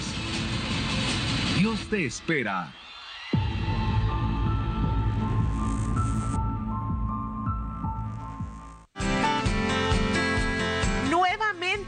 Dios 1.59 1.81
te 1.89 2.05
espera. 2.05 2.75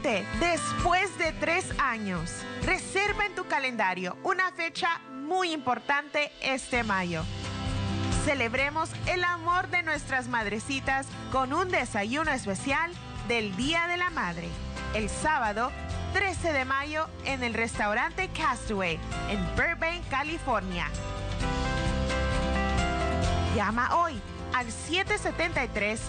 Después 0.01 1.17
de 1.17 1.31
tres 1.33 1.65
años, 1.77 2.31
reserva 2.63 3.25
en 3.25 3.35
tu 3.35 3.45
calendario 3.45 4.17
una 4.23 4.51
fecha 4.51 4.99
muy 5.11 5.51
importante 5.51 6.31
este 6.41 6.83
mayo. 6.83 7.23
Celebremos 8.25 8.89
el 9.07 9.23
amor 9.23 9.69
de 9.69 9.83
nuestras 9.83 10.27
madrecitas 10.27 11.07
con 11.31 11.53
un 11.53 11.69
desayuno 11.69 12.31
especial 12.31 12.91
del 13.27 13.55
Día 13.55 13.87
de 13.87 13.97
la 13.97 14.09
Madre, 14.09 14.47
el 14.93 15.09
sábado 15.09 15.71
13 16.13 16.53
de 16.53 16.65
mayo 16.65 17.07
en 17.25 17.43
el 17.43 17.53
restaurante 17.53 18.29
Castaway 18.29 18.99
en 19.29 19.45
Burbank, 19.55 20.07
California. 20.09 20.87
Llama 23.55 23.95
hoy 23.95 24.19
al 24.53 24.71
773 24.71 25.99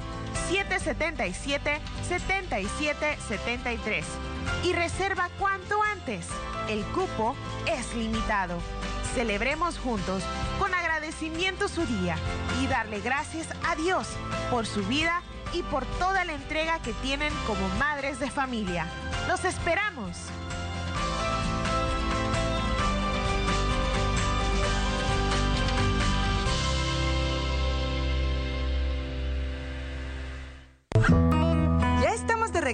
777 0.49 1.81
7773 2.09 4.05
y 4.65 4.73
reserva 4.73 5.29
cuanto 5.39 5.83
antes. 5.83 6.27
El 6.69 6.85
cupo 6.87 7.35
es 7.67 7.95
limitado. 7.95 8.59
Celebremos 9.15 9.79
juntos 9.79 10.23
con 10.59 10.73
agradecimiento 10.73 11.69
su 11.69 11.85
día 11.85 12.17
y 12.63 12.67
darle 12.67 13.01
gracias 13.01 13.49
a 13.67 13.75
Dios 13.75 14.09
por 14.51 14.67
su 14.67 14.83
vida 14.85 15.23
y 15.53 15.63
por 15.65 15.85
toda 15.99 16.25
la 16.25 16.33
entrega 16.33 16.81
que 16.81 16.93
tienen 16.95 17.33
como 17.47 17.69
madres 17.79 18.21
de 18.21 18.31
familia. 18.31 18.87
¡Los 19.27 19.45
esperamos! 19.45 20.17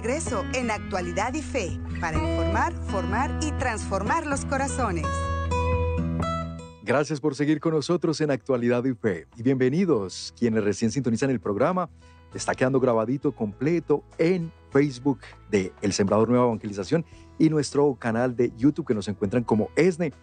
Regreso 0.07 0.45
en 0.53 0.71
Actualidad 0.71 1.33
y 1.33 1.41
Fe 1.41 1.81
para 1.99 2.17
informar, 2.17 2.73
formar 2.85 3.37
y 3.41 3.51
transformar 3.59 4.25
los 4.25 4.45
corazones. 4.45 5.05
Gracias 6.81 7.19
por 7.19 7.35
seguir 7.35 7.59
con 7.59 7.73
nosotros 7.73 8.21
en 8.21 8.31
Actualidad 8.31 8.85
y 8.85 8.93
Fe. 8.93 9.27
Y 9.35 9.43
bienvenidos 9.43 10.33
quienes 10.39 10.63
recién 10.63 10.91
sintonizan 10.91 11.29
el 11.29 11.41
programa. 11.41 11.89
Está 12.33 12.55
quedando 12.55 12.79
grabadito 12.79 13.33
completo 13.33 14.01
en 14.17 14.49
Facebook 14.71 15.19
de 15.51 15.73
El 15.81 15.91
Sembrador 15.91 16.29
Nueva 16.29 16.45
Evangelización 16.45 17.03
y 17.37 17.49
nuestro 17.49 17.93
canal 17.95 18.33
de 18.33 18.53
YouTube 18.55 18.87
que 18.87 18.95
nos 18.95 19.09
encuentran 19.09 19.43
como 19.43 19.71
ESNE. 19.75 20.13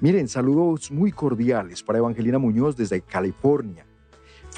Miren, 0.00 0.26
saludos 0.28 0.90
muy 0.90 1.12
cordiales 1.12 1.82
para 1.82 1.98
Evangelina 1.98 2.38
Muñoz 2.38 2.78
desde 2.78 3.02
California. 3.02 3.87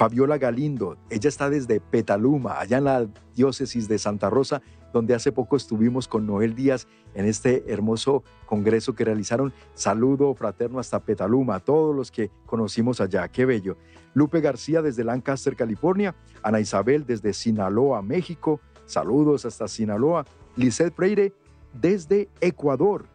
Fabiola 0.01 0.39
Galindo, 0.39 0.97
ella 1.11 1.29
está 1.29 1.47
desde 1.51 1.79
Petaluma, 1.79 2.59
allá 2.59 2.79
en 2.79 2.85
la 2.85 3.07
diócesis 3.35 3.87
de 3.87 3.99
Santa 3.99 4.31
Rosa, 4.31 4.63
donde 4.91 5.13
hace 5.13 5.31
poco 5.31 5.55
estuvimos 5.55 6.07
con 6.07 6.25
Noel 6.25 6.55
Díaz 6.55 6.87
en 7.13 7.25
este 7.25 7.71
hermoso 7.71 8.23
congreso 8.47 8.95
que 8.95 9.05
realizaron. 9.05 9.53
Saludo 9.75 10.33
fraterno 10.33 10.79
hasta 10.79 11.01
Petaluma, 11.01 11.53
a 11.53 11.59
todos 11.59 11.95
los 11.95 12.09
que 12.09 12.31
conocimos 12.47 12.99
allá, 12.99 13.27
qué 13.27 13.45
bello. 13.45 13.77
Lupe 14.15 14.41
García 14.41 14.81
desde 14.81 15.03
Lancaster, 15.03 15.55
California. 15.55 16.15
Ana 16.41 16.59
Isabel 16.59 17.05
desde 17.05 17.31
Sinaloa, 17.31 18.01
México. 18.01 18.59
Saludos 18.87 19.45
hasta 19.45 19.67
Sinaloa. 19.67 20.25
Lizeth 20.55 20.95
Freire 20.95 21.31
desde 21.79 22.27
Ecuador. 22.39 23.05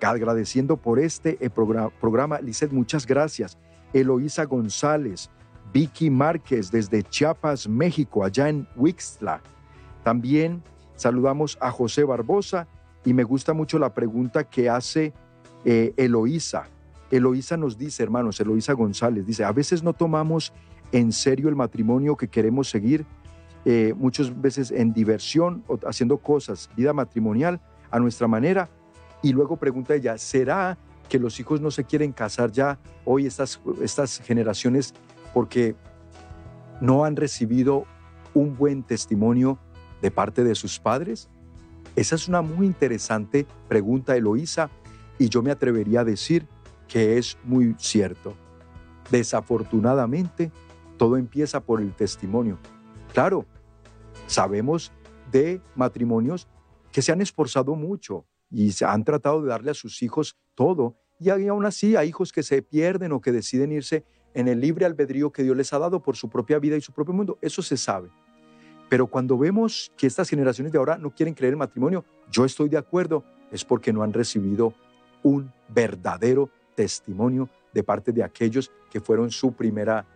Agradeciendo 0.00 0.76
por 0.76 1.00
este 1.00 1.44
eh, 1.44 1.50
programa, 1.50 2.40
Lizeth, 2.40 2.70
muchas 2.70 3.04
gracias. 3.04 3.58
Eloísa 3.92 4.44
González, 4.44 5.28
Vicky 5.72 6.10
Márquez 6.10 6.70
desde 6.70 7.02
Chiapas, 7.02 7.68
México, 7.68 8.24
allá 8.24 8.48
en 8.48 8.66
Wixla. 8.76 9.40
También 10.02 10.62
saludamos 10.96 11.58
a 11.60 11.70
José 11.70 12.04
Barbosa 12.04 12.66
y 13.04 13.14
me 13.14 13.24
gusta 13.24 13.54
mucho 13.54 13.78
la 13.78 13.94
pregunta 13.94 14.44
que 14.44 14.68
hace 14.68 15.12
eh, 15.64 15.94
Eloísa. 15.96 16.68
Eloísa 17.10 17.56
nos 17.56 17.76
dice, 17.76 18.02
hermanos, 18.02 18.40
Eloísa 18.40 18.72
González 18.72 19.26
dice, 19.26 19.44
a 19.44 19.52
veces 19.52 19.82
no 19.82 19.92
tomamos 19.92 20.52
en 20.92 21.12
serio 21.12 21.48
el 21.48 21.56
matrimonio 21.56 22.16
que 22.16 22.28
queremos 22.28 22.68
seguir, 22.68 23.06
eh, 23.64 23.94
muchas 23.96 24.40
veces 24.40 24.70
en 24.70 24.92
diversión 24.92 25.62
o 25.66 25.78
haciendo 25.86 26.18
cosas, 26.18 26.70
vida 26.76 26.92
matrimonial 26.92 27.60
a 27.90 27.98
nuestra 27.98 28.26
manera. 28.26 28.68
Y 29.22 29.32
luego 29.32 29.56
pregunta 29.56 29.94
ella, 29.94 30.16
¿será 30.18 30.78
que 31.08 31.18
los 31.18 31.38
hijos 31.40 31.60
no 31.60 31.70
se 31.70 31.84
quieren 31.84 32.12
casar 32.12 32.52
ya 32.52 32.78
hoy 33.04 33.26
estas, 33.26 33.60
estas 33.82 34.20
generaciones 34.20 34.94
porque 35.32 35.76
no 36.80 37.04
han 37.04 37.16
recibido 37.16 37.84
un 38.34 38.56
buen 38.56 38.82
testimonio 38.82 39.58
de 40.02 40.10
parte 40.10 40.44
de 40.44 40.54
sus 40.54 40.78
padres? 40.78 41.28
Esa 41.96 42.14
es 42.14 42.28
una 42.28 42.42
muy 42.42 42.66
interesante 42.66 43.46
pregunta, 43.68 44.16
Eloísa, 44.16 44.70
y 45.18 45.28
yo 45.28 45.42
me 45.42 45.50
atrevería 45.50 46.00
a 46.00 46.04
decir 46.04 46.46
que 46.88 47.18
es 47.18 47.36
muy 47.44 47.74
cierto. 47.78 48.34
Desafortunadamente, 49.10 50.50
todo 50.96 51.16
empieza 51.16 51.60
por 51.60 51.80
el 51.80 51.94
testimonio. 51.94 52.58
Claro, 53.12 53.44
sabemos 54.26 54.92
de 55.30 55.60
matrimonios 55.74 56.48
que 56.92 57.02
se 57.02 57.12
han 57.12 57.20
esforzado 57.20 57.74
mucho 57.74 58.26
y 58.50 58.72
se 58.72 58.84
han 58.84 59.04
tratado 59.04 59.42
de 59.42 59.48
darle 59.48 59.70
a 59.70 59.74
sus 59.74 60.02
hijos 60.02 60.36
todo, 60.54 60.96
y 61.18 61.28
aún 61.28 61.66
así 61.66 61.96
hay 61.96 62.08
hijos 62.08 62.32
que 62.32 62.42
se 62.42 62.62
pierden 62.62 63.12
o 63.12 63.20
que 63.20 63.30
deciden 63.30 63.72
irse 63.72 64.04
en 64.34 64.48
el 64.48 64.60
libre 64.60 64.86
albedrío 64.86 65.30
que 65.30 65.42
Dios 65.42 65.56
les 65.56 65.72
ha 65.72 65.78
dado 65.78 66.00
por 66.00 66.16
su 66.16 66.28
propia 66.28 66.58
vida 66.58 66.76
y 66.76 66.80
su 66.80 66.92
propio 66.92 67.14
mundo. 67.14 67.38
Eso 67.40 67.62
se 67.62 67.76
sabe. 67.76 68.10
Pero 68.88 69.06
cuando 69.06 69.38
vemos 69.38 69.92
que 69.96 70.06
estas 70.06 70.28
generaciones 70.28 70.72
de 70.72 70.78
ahora 70.78 70.98
no 70.98 71.10
quieren 71.10 71.34
creer 71.34 71.52
el 71.52 71.58
matrimonio, 71.58 72.04
yo 72.30 72.44
estoy 72.44 72.68
de 72.68 72.76
acuerdo, 72.76 73.24
es 73.52 73.64
porque 73.64 73.92
no 73.92 74.02
han 74.02 74.12
recibido 74.12 74.74
un 75.22 75.52
verdadero 75.68 76.50
testimonio 76.74 77.48
de 77.72 77.84
parte 77.84 78.12
de 78.12 78.24
aquellos 78.24 78.70
que 78.90 79.00
fueron 79.00 79.30
su 79.30 79.52
primera, 79.52 80.06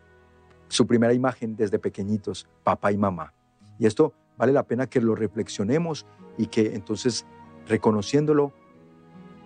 su 0.68 0.86
primera 0.86 1.12
imagen 1.12 1.54
desde 1.56 1.78
pequeñitos, 1.78 2.48
papá 2.62 2.90
y 2.90 2.96
mamá. 2.96 3.32
Y 3.78 3.86
esto 3.86 4.12
vale 4.36 4.52
la 4.52 4.64
pena 4.64 4.88
que 4.88 5.00
lo 5.00 5.14
reflexionemos 5.14 6.06
y 6.36 6.46
que 6.46 6.74
entonces, 6.74 7.26
reconociéndolo, 7.68 8.52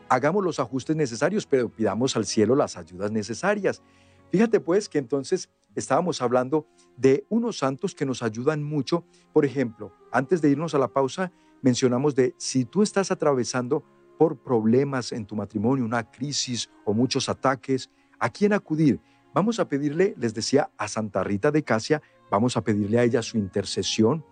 hagamos 0.09 0.43
los 0.45 0.59
ajustes 0.59 0.97
necesarios, 0.97 1.47
pero 1.47 1.69
pidamos 1.69 2.17
al 2.17 2.25
cielo 2.25 2.55
las 2.55 2.77
ayudas 2.77 3.11
necesarias. 3.11 3.83
Fíjate 4.31 4.61
pues 4.61 4.89
que 4.89 4.99
entonces 4.99 5.49
estábamos 5.75 6.21
hablando 6.21 6.67
de 6.97 7.25
unos 7.29 7.59
santos 7.59 7.95
que 7.95 8.05
nos 8.05 8.23
ayudan 8.23 8.63
mucho. 8.63 9.05
Por 9.33 9.45
ejemplo, 9.45 9.93
antes 10.13 10.43
de 10.43 10.51
irnos 10.51 10.75
a 10.75 10.79
la 10.79 10.89
pausa, 10.89 11.33
mencionamos 11.63 12.15
de 12.15 12.35
si 12.39 12.65
tú 12.65 12.83
estás 12.83 13.11
atravesando 13.11 13.85
por 14.19 14.37
problemas 14.37 15.13
en 15.13 15.25
tu 15.25 15.37
matrimonio, 15.37 15.85
una 15.85 16.11
crisis 16.11 16.69
o 16.85 16.93
muchos 16.93 17.29
ataques, 17.29 17.91
¿a 18.19 18.29
quién 18.29 18.53
acudir? 18.53 19.01
Vamos 19.33 19.61
a 19.61 19.69
pedirle, 19.69 20.15
les 20.19 20.35
decía, 20.35 20.71
a 20.77 20.89
Santa 20.89 21.23
Rita 21.23 21.51
de 21.51 21.63
Casia, 21.63 22.03
vamos 22.31 22.57
a 22.57 22.63
pedirle 22.63 22.99
a 22.99 23.05
ella 23.05 23.23
su 23.23 23.39
intercesión. 23.39 24.25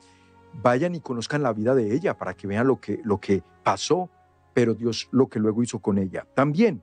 Vayan 0.54 0.94
y 0.94 1.00
conozcan 1.00 1.42
la 1.42 1.52
vida 1.52 1.74
de 1.74 1.94
ella 1.94 2.16
para 2.16 2.34
que 2.34 2.46
vean 2.46 2.66
lo 2.66 2.80
que, 2.80 3.00
lo 3.04 3.20
que 3.20 3.42
pasó, 3.62 4.10
pero 4.52 4.74
Dios 4.74 5.08
lo 5.12 5.28
que 5.28 5.38
luego 5.38 5.62
hizo 5.62 5.78
con 5.78 5.98
ella. 5.98 6.26
También, 6.34 6.82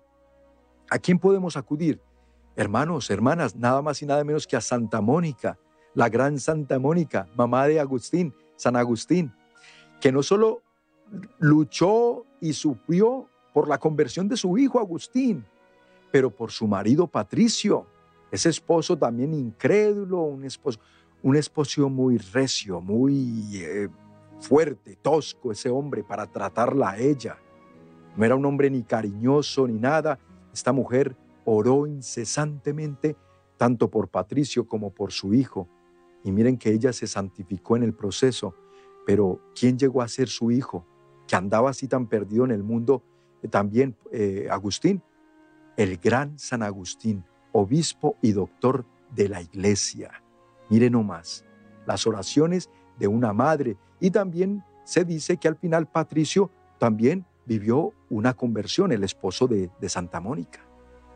¿a 0.89 0.99
quién 0.99 1.19
podemos 1.19 1.57
acudir? 1.57 1.99
Hermanos, 2.55 3.09
hermanas, 3.09 3.55
nada 3.55 3.81
más 3.81 4.01
y 4.01 4.05
nada 4.05 4.23
menos 4.23 4.45
que 4.45 4.55
a 4.55 4.61
Santa 4.61 5.01
Mónica, 5.01 5.57
la 5.95 6.07
gran 6.07 6.39
Santa 6.39 6.77
Mónica, 6.77 7.27
mamá 7.35 7.67
de 7.67 7.79
Agustín, 7.79 8.33
San 8.55 8.75
Agustín, 8.75 9.33
que 9.99 10.11
no 10.11 10.21
solo 10.21 10.61
luchó 11.39 12.25
y 12.39 12.53
sufrió 12.53 13.27
por 13.53 13.67
la 13.67 13.79
conversión 13.79 14.27
de 14.27 14.37
su 14.37 14.55
hijo 14.57 14.79
Agustín, 14.79 15.45
pero 16.11 16.29
por 16.29 16.51
su 16.51 16.67
marido 16.67 17.07
Patricio, 17.07 17.87
ese 18.31 18.49
esposo 18.49 18.97
también 18.97 19.33
incrédulo, 19.33 20.21
un 20.21 20.43
esposo, 20.43 20.79
un 21.23 21.35
esposo 21.35 21.89
muy 21.89 22.17
recio, 22.17 22.81
muy 22.81 23.49
eh, 23.53 23.89
fuerte, 24.39 24.95
tosco 25.01 25.51
ese 25.51 25.69
hombre 25.69 26.03
para 26.03 26.27
tratarla 26.27 26.91
a 26.91 26.97
ella. 26.99 27.37
No 28.15 28.25
era 28.25 28.35
un 28.35 28.45
hombre 28.45 28.69
ni 28.69 28.83
cariñoso 28.83 29.67
ni 29.67 29.79
nada. 29.79 30.19
Esta 30.53 30.71
mujer 30.71 31.15
oró 31.45 31.87
incesantemente 31.87 33.15
tanto 33.57 33.89
por 33.89 34.09
Patricio 34.09 34.67
como 34.67 34.91
por 34.91 35.11
su 35.11 35.33
hijo. 35.33 35.67
Y 36.23 36.31
miren 36.31 36.57
que 36.57 36.71
ella 36.71 36.93
se 36.93 37.07
santificó 37.07 37.75
en 37.75 37.83
el 37.83 37.93
proceso. 37.93 38.55
Pero 39.05 39.39
¿quién 39.57 39.77
llegó 39.77 40.01
a 40.01 40.07
ser 40.07 40.29
su 40.29 40.51
hijo? 40.51 40.85
Que 41.27 41.35
andaba 41.35 41.69
así 41.69 41.87
tan 41.87 42.07
perdido 42.07 42.45
en 42.45 42.51
el 42.51 42.63
mundo. 42.63 43.03
Eh, 43.41 43.47
también 43.47 43.95
eh, 44.11 44.47
Agustín, 44.49 45.01
el 45.77 45.97
gran 45.97 46.37
San 46.39 46.63
Agustín, 46.63 47.25
obispo 47.51 48.17
y 48.21 48.31
doctor 48.31 48.85
de 49.13 49.29
la 49.29 49.41
iglesia. 49.41 50.23
Miren 50.69 50.93
nomás, 50.93 51.45
las 51.85 52.07
oraciones 52.07 52.69
de 52.97 53.07
una 53.07 53.33
madre. 53.33 53.77
Y 53.99 54.11
también 54.11 54.63
se 54.85 55.05
dice 55.05 55.37
que 55.37 55.47
al 55.47 55.55
final 55.55 55.87
Patricio 55.87 56.49
también 56.79 57.25
vivió 57.45 57.93
una 58.09 58.33
conversión, 58.33 58.91
el 58.91 59.03
esposo 59.03 59.47
de, 59.47 59.69
de 59.79 59.89
Santa 59.89 60.19
Mónica 60.19 60.61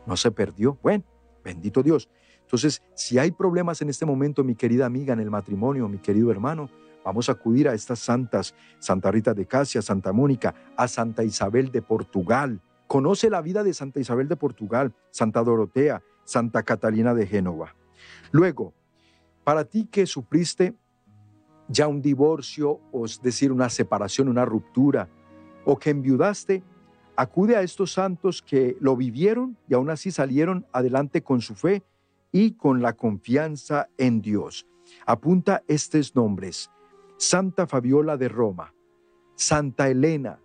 no 0.08 0.16
se 0.16 0.30
perdió. 0.30 0.78
Bueno, 0.82 1.04
bendito 1.44 1.82
Dios. 1.82 2.08
Entonces, 2.40 2.82
si 2.94 3.18
hay 3.18 3.30
problemas 3.30 3.82
en 3.82 3.90
este 3.90 4.06
momento, 4.06 4.42
mi 4.42 4.54
querida 4.54 4.86
amiga, 4.86 5.12
en 5.12 5.20
el 5.20 5.30
matrimonio, 5.30 5.86
mi 5.86 5.98
querido 5.98 6.30
hermano, 6.30 6.70
vamos 7.04 7.28
a 7.28 7.32
acudir 7.32 7.68
a 7.68 7.74
estas 7.74 7.98
santas, 7.98 8.54
Santa 8.78 9.10
Rita 9.10 9.34
de 9.34 9.46
Casia, 9.46 9.82
Santa 9.82 10.12
Mónica, 10.12 10.54
a 10.76 10.88
Santa 10.88 11.24
Isabel 11.24 11.70
de 11.70 11.82
Portugal. 11.82 12.62
Conoce 12.86 13.28
la 13.28 13.42
vida 13.42 13.62
de 13.62 13.74
Santa 13.74 14.00
Isabel 14.00 14.28
de 14.28 14.36
Portugal, 14.36 14.94
Santa 15.10 15.44
Dorotea, 15.44 16.02
Santa 16.24 16.62
Catalina 16.62 17.12
de 17.12 17.26
Génova. 17.26 17.74
Luego, 18.32 18.72
para 19.44 19.64
ti 19.64 19.86
que 19.86 20.06
sufriste 20.06 20.74
ya 21.68 21.86
un 21.86 22.00
divorcio, 22.00 22.80
es 23.04 23.20
decir, 23.20 23.52
una 23.52 23.68
separación, 23.68 24.28
una 24.28 24.46
ruptura, 24.46 25.10
o 25.66 25.78
que 25.78 25.90
enviudaste, 25.90 26.62
Acude 27.20 27.56
a 27.56 27.62
estos 27.62 27.94
santos 27.94 28.42
que 28.42 28.76
lo 28.78 28.94
vivieron 28.94 29.56
y 29.68 29.74
aún 29.74 29.90
así 29.90 30.12
salieron 30.12 30.64
adelante 30.70 31.20
con 31.20 31.40
su 31.40 31.56
fe 31.56 31.82
y 32.30 32.52
con 32.52 32.80
la 32.80 32.92
confianza 32.92 33.88
en 33.98 34.22
Dios. 34.22 34.68
Apunta 35.04 35.64
estos 35.66 36.14
nombres. 36.14 36.70
Santa 37.16 37.66
Fabiola 37.66 38.16
de 38.16 38.28
Roma, 38.28 38.72
Santa 39.34 39.88
Elena, 39.88 40.38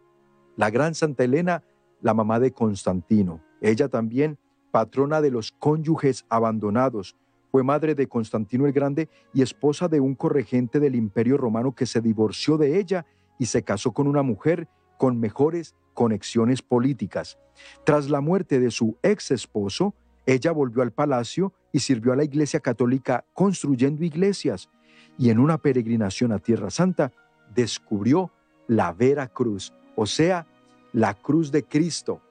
la 0.56 0.72
gran 0.72 0.96
Santa 0.96 1.24
Elena, 1.24 1.62
la 2.02 2.16
mamá 2.16 2.40
de 2.40 2.54
Constantino. 2.54 3.40
Ella 3.62 3.88
también, 3.88 4.40
patrona 4.72 5.22
de 5.22 5.30
los 5.30 5.52
cónyuges 5.52 6.26
abandonados, 6.28 7.16
fue 7.52 7.62
madre 7.64 7.94
de 7.94 8.08
Constantino 8.08 8.66
el 8.66 8.74
Grande 8.74 9.10
y 9.32 9.44
esposa 9.44 9.88
de 9.90 10.00
un 10.00 10.16
corregente 10.16 10.80
del 10.80 10.96
Imperio 10.96 11.38
Romano 11.38 11.76
que 11.76 11.86
se 11.86 12.02
divorció 12.02 12.58
de 12.58 12.80
ella 12.80 13.06
y 13.38 13.46
se 13.46 13.62
casó 13.62 13.92
con 13.92 14.08
una 14.08 14.24
mujer 14.24 14.68
con 15.04 15.20
mejores 15.20 15.76
conexiones 15.94 16.62
políticas. 16.62 17.38
Tras 17.84 18.10
la 18.10 18.22
muerte 18.22 18.62
de 18.62 18.72
su 18.72 18.96
ex 19.04 19.32
esposo, 19.32 19.94
ella 20.26 20.54
volvió 20.54 20.82
al 20.82 20.94
palacio 20.94 21.52
y 21.74 21.80
sirvió 21.80 22.14
a 22.14 22.16
la 22.16 22.24
Iglesia 22.24 22.62
Católica 22.62 23.26
construyendo 23.34 24.06
iglesias 24.06 24.70
y 25.18 25.30
en 25.30 25.40
una 25.40 25.58
peregrinación 25.58 26.32
a 26.32 26.40
Tierra 26.40 26.70
Santa 26.70 27.12
descubrió 27.54 28.32
la 28.70 28.94
Vera 28.94 29.28
Cruz, 29.28 29.74
o 29.98 30.06
sea, 30.06 30.48
la 30.94 31.16
cruz 31.16 31.52
de 31.52 31.64
Cristo. 31.64 32.22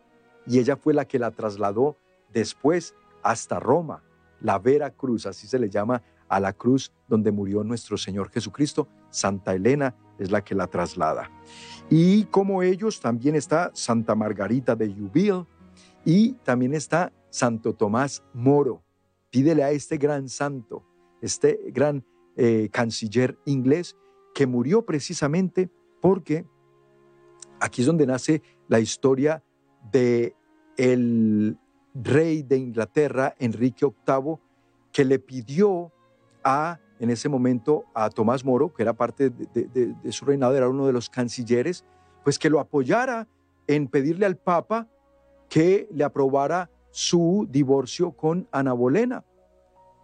Y 0.47 0.59
ella 0.59 0.77
fue 0.77 0.95
la 0.95 1.05
que 1.05 1.19
la 1.19 1.31
trasladó 1.31 1.99
después 2.33 2.95
hasta 3.23 3.61
Roma, 3.61 4.03
la 4.41 4.59
Vera 4.59 4.93
Cruz, 4.93 5.27
así 5.27 5.47
se 5.47 5.59
le 5.59 5.69
llama 5.69 6.01
a 6.27 6.41
la 6.41 6.55
cruz 6.55 6.91
donde 7.07 7.33
murió 7.33 7.65
nuestro 7.65 7.99
Señor 7.99 8.31
Jesucristo. 8.31 8.89
Santa 9.11 9.53
Elena 9.53 9.95
es 10.19 10.31
la 10.31 10.43
que 10.43 10.55
la 10.55 10.67
traslada. 10.67 11.31
Y 11.91 12.25
como 12.25 12.63
ellos 12.63 13.01
también 13.01 13.35
está 13.35 13.71
Santa 13.75 14.15
Margarita 14.15 14.75
de 14.77 14.93
Yubil 14.93 15.47
y 16.05 16.33
también 16.45 16.75
está 16.75 17.13
Santo 17.31 17.75
Tomás 17.75 18.23
Moro. 18.33 18.83
Pídele 19.31 19.65
a 19.65 19.71
este 19.71 19.97
gran 19.97 20.29
santo, 20.29 20.85
este 21.21 21.59
gran 21.73 22.05
eh, 22.37 22.69
canciller 22.73 23.39
inglés 23.45 23.97
que 24.35 24.47
murió 24.47 24.85
precisamente 24.85 25.71
porque 26.01 26.47
aquí 27.61 27.83
es 27.83 27.87
donde 27.87 28.07
nace 28.07 28.43
la 28.69 28.81
historia 28.81 29.43
de 29.91 30.35
el 30.77 31.59
rey 31.95 32.43
de 32.43 32.57
Inglaterra, 32.57 33.35
Enrique 33.39 33.87
VIII, 33.87 34.37
que 34.93 35.05
le 35.05 35.19
pidió 35.19 35.93
a, 36.45 36.81
en 37.03 37.11
ese 37.11 37.29
momento, 37.29 37.85
a 37.95 38.11
Tomás 38.11 38.45
Moro, 38.45 38.73
que 38.73 38.85
era 38.85 38.93
parte 38.93 39.29
de, 39.29 40.13
su 40.13 40.25
reinado, 40.25 40.57
era 40.57 40.69
uno 40.69 40.87
de 40.87 40.93
los 40.93 41.11
cancilleres, 41.11 41.85
pues 42.23 42.39
que 42.39 42.49
lo 42.49 42.61
apoyara 42.61 43.27
en 43.67 43.89
pedirle 43.89 44.25
al 44.25 44.37
Papa 44.37 44.87
que 45.49 45.89
le 45.93 46.05
aprobara 46.05 46.71
su 46.93 47.49
divorcio 47.51 48.13
con 48.13 48.47
Ana 48.53 48.73
Bolena. 48.73 49.25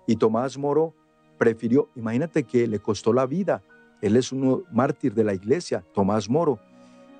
Y 0.08 0.16
Tomás 0.16 0.58
Moro 0.58 0.92
prefirió, 1.38 1.88
imagínate 1.94 2.42
que 2.42 2.66
le 2.66 2.80
costó 2.80 3.12
la 3.12 3.26
vida, 3.26 3.62
él 4.02 4.16
es 4.16 4.32
un 4.32 4.64
mártir 4.72 5.14
de 5.14 5.22
la 5.22 5.34
iglesia, 5.34 5.84
Tomás 5.94 6.28
Moro, 6.28 6.58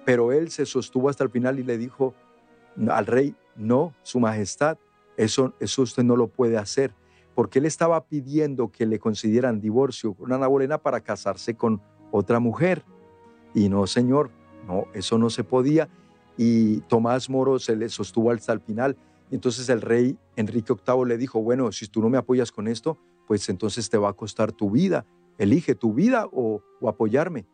pero 0.05 0.33
él 0.33 0.51
se 0.51 0.67
sostuvo 0.67 1.09
hasta 1.09 1.23
el 1.23 1.31
final 1.31 1.61
y 1.61 1.63
le 1.63 1.79
dijo 1.79 2.15
al 2.91 3.07
rey, 3.07 3.33
no, 3.55 3.95
su 4.03 4.19
majestad, 4.19 4.77
eso, 5.17 5.55
eso 5.61 5.83
usted 5.83 6.03
no 6.03 6.17
lo 6.17 6.27
puede 6.27 6.59
hacer, 6.59 6.93
porque 7.39 7.61
él 7.61 7.67
estaba 7.67 8.05
pidiendo 8.05 8.73
que 8.73 8.85
le 8.85 8.99
concedieran 8.99 9.61
divorcio 9.61 10.13
con 10.13 10.33
Ana 10.33 10.49
Bolena 10.49 10.79
para 10.79 11.03
casarse 11.03 11.55
con 11.55 11.81
otra 12.11 12.41
mujer. 12.41 12.85
Y 13.55 13.69
no, 13.69 13.87
señor, 13.87 14.33
no, 14.67 14.87
eso 14.93 15.19
no 15.19 15.31
se 15.31 15.45
podía. 15.45 15.89
Y 16.37 16.81
Tomás 16.89 17.31
Moro 17.31 17.61
se 17.61 17.77
le 17.77 17.91
sostuvo 17.91 18.33
hasta 18.33 18.53
el 18.53 18.59
final. 18.59 18.97
Entonces 19.31 19.69
el 19.69 19.83
rey 19.83 20.19
Enrique 20.35 20.75
VIII 20.75 21.07
le 21.07 21.17
dijo, 21.17 21.41
bueno, 21.41 21.71
si 21.71 21.87
tú 21.87 22.03
no 22.03 22.09
me 22.09 22.19
apoyas 22.19 22.51
con 22.51 22.67
esto, 22.67 22.99
pues 23.29 23.49
entonces 23.49 23.89
te 23.89 23.99
va 23.99 24.09
a 24.09 24.15
costar 24.15 24.51
tu 24.51 24.73
vida. 24.73 25.07
Elige 25.39 25.77
tu 25.77 25.95
vida 25.95 26.27
o, 26.33 26.61
apoyarme. 26.89 27.47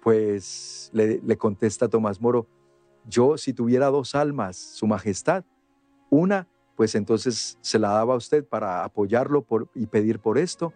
Pues 0.00 0.90
le 0.94 1.36
contesta 1.36 1.88
Tomás 1.88 2.18
Moro, 2.18 2.46
yo 3.04 3.36
si 3.36 3.52
tuviera 3.52 3.88
dos 3.88 4.14
almas, 4.14 4.56
su 4.56 4.86
majestad, 4.86 5.44
una, 6.08 6.48
pues 6.76 6.94
entonces 6.94 7.58
se 7.62 7.78
la 7.78 7.88
daba 7.88 8.14
a 8.14 8.16
usted 8.18 8.44
para 8.44 8.84
apoyarlo 8.84 9.46
y 9.74 9.86
pedir 9.86 10.20
por 10.20 10.38
esto, 10.38 10.72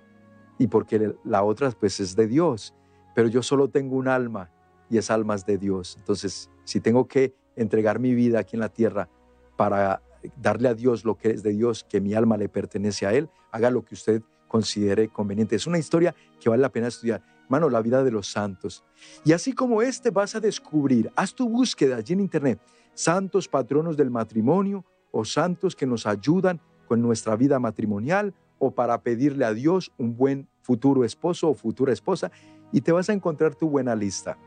y 0.59 0.67
porque 0.67 1.15
la 1.25 1.43
otra 1.43 1.71
pues 1.71 2.01
es 2.01 2.17
de 2.17 2.27
Dios, 2.27 2.75
pero 3.15 3.29
yo 3.29 3.43
solo 3.43 3.69
tengo 3.69 3.97
un 3.97 4.09
alma 4.09 4.51
y 4.89 4.99
es 4.99 5.11
almas 5.11 5.47
de 5.47 5.59
Dios. 5.59 5.97
Entonces, 5.99 6.51
si 6.65 6.81
tengo 6.81 7.07
que 7.07 7.35
entregar 7.57 7.99
mi 7.99 8.15
vida 8.15 8.41
aquí 8.41 8.57
en 8.57 8.61
la 8.61 8.69
tierra 8.69 9.09
para 9.57 10.03
darle 10.37 10.69
a 10.69 10.75
Dios 10.75 11.05
lo 11.05 11.17
que 11.17 11.31
es 11.31 11.43
de 11.43 11.51
Dios, 11.51 11.85
que 11.85 12.01
mi 12.01 12.15
alma 12.15 12.37
le 12.37 12.49
pertenece 12.49 13.07
a 13.07 13.13
Él, 13.13 13.31
haga 13.53 13.71
lo 13.71 13.85
que 13.85 13.95
usted 13.95 14.23
considere 14.49 15.09
conveniente. 15.09 15.57
Es 15.57 15.67
una 15.67 15.79
historia 15.79 16.15
que 16.41 16.49
vale 16.49 16.63
la 16.63 16.73
pena 16.73 16.89
estudiar. 16.89 17.23
Hermano, 17.45 17.69
la 17.69 17.83
vida 17.83 18.03
de 18.05 18.11
los 18.11 18.31
santos. 18.31 18.85
Y 19.25 19.33
así 19.33 19.53
como 19.53 19.83
este 19.83 20.11
vas 20.11 20.35
a 20.35 20.41
descubrir, 20.41 21.11
haz 21.17 21.35
tu 21.35 21.49
búsqueda 21.49 21.97
allí 21.97 22.15
en 22.15 22.21
internet, 22.21 22.61
santos 22.95 23.49
patronos 23.49 23.97
del 23.97 24.11
matrimonio 24.11 24.85
o 25.13 25.25
santos 25.25 25.77
que 25.77 25.87
nos 25.87 26.07
ayudan 26.07 26.61
con 26.87 27.03
nuestra 27.03 27.37
vida 27.37 27.59
matrimonial 27.59 28.35
o 28.59 28.73
para 28.73 29.03
pedirle 29.03 29.45
a 29.45 29.55
Dios 29.55 29.93
un 29.97 30.17
buen 30.17 30.49
futuro 30.63 31.05
esposo 31.05 31.49
o 31.49 31.55
futura 31.55 31.93
esposa 31.93 32.31
y 32.73 32.81
te 32.81 32.93
vas 32.93 33.09
a 33.09 33.13
encontrar 33.13 33.55
tu 33.55 33.69
buena 33.69 33.95
lista. 33.95 34.39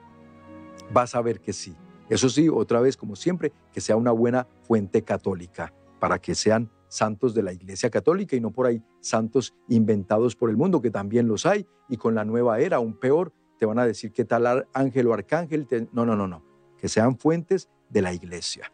Vas 0.93 1.15
a 1.15 1.21
ver 1.21 1.39
que 1.39 1.53
sí. 1.53 1.75
Eso 2.09 2.29
sí, 2.29 2.49
otra 2.49 2.79
vez, 2.79 2.97
como 2.97 3.15
siempre, 3.15 3.51
que 3.71 3.81
sea 3.81 3.95
una 3.95 4.11
buena 4.11 4.47
fuente 4.61 5.03
católica 5.03 5.73
para 5.99 6.19
que 6.19 6.35
sean 6.35 6.69
santos 6.87 7.33
de 7.33 7.41
la 7.41 7.53
Iglesia 7.53 7.89
Católica 7.89 8.35
y 8.35 8.41
no 8.41 8.51
por 8.51 8.67
ahí 8.67 8.83
santos 8.99 9.55
inventados 9.67 10.35
por 10.35 10.49
el 10.49 10.57
mundo, 10.57 10.81
que 10.81 10.91
también 10.91 11.27
los 11.27 11.45
hay, 11.45 11.65
y 11.89 11.97
con 11.97 12.13
la 12.13 12.23
nueva 12.23 12.59
era, 12.59 12.77
aún 12.77 12.93
peor, 12.99 13.33
te 13.57 13.65
van 13.65 13.79
a 13.79 13.85
decir 13.85 14.11
qué 14.11 14.25
tal 14.25 14.67
ángel 14.73 15.07
o 15.07 15.13
arcángel. 15.13 15.67
No, 15.91 16.05
no, 16.05 16.15
no, 16.15 16.27
no, 16.27 16.43
que 16.77 16.87
sean 16.87 17.17
fuentes 17.17 17.69
de 17.89 18.01
la 18.01 18.13
Iglesia. 18.13 18.71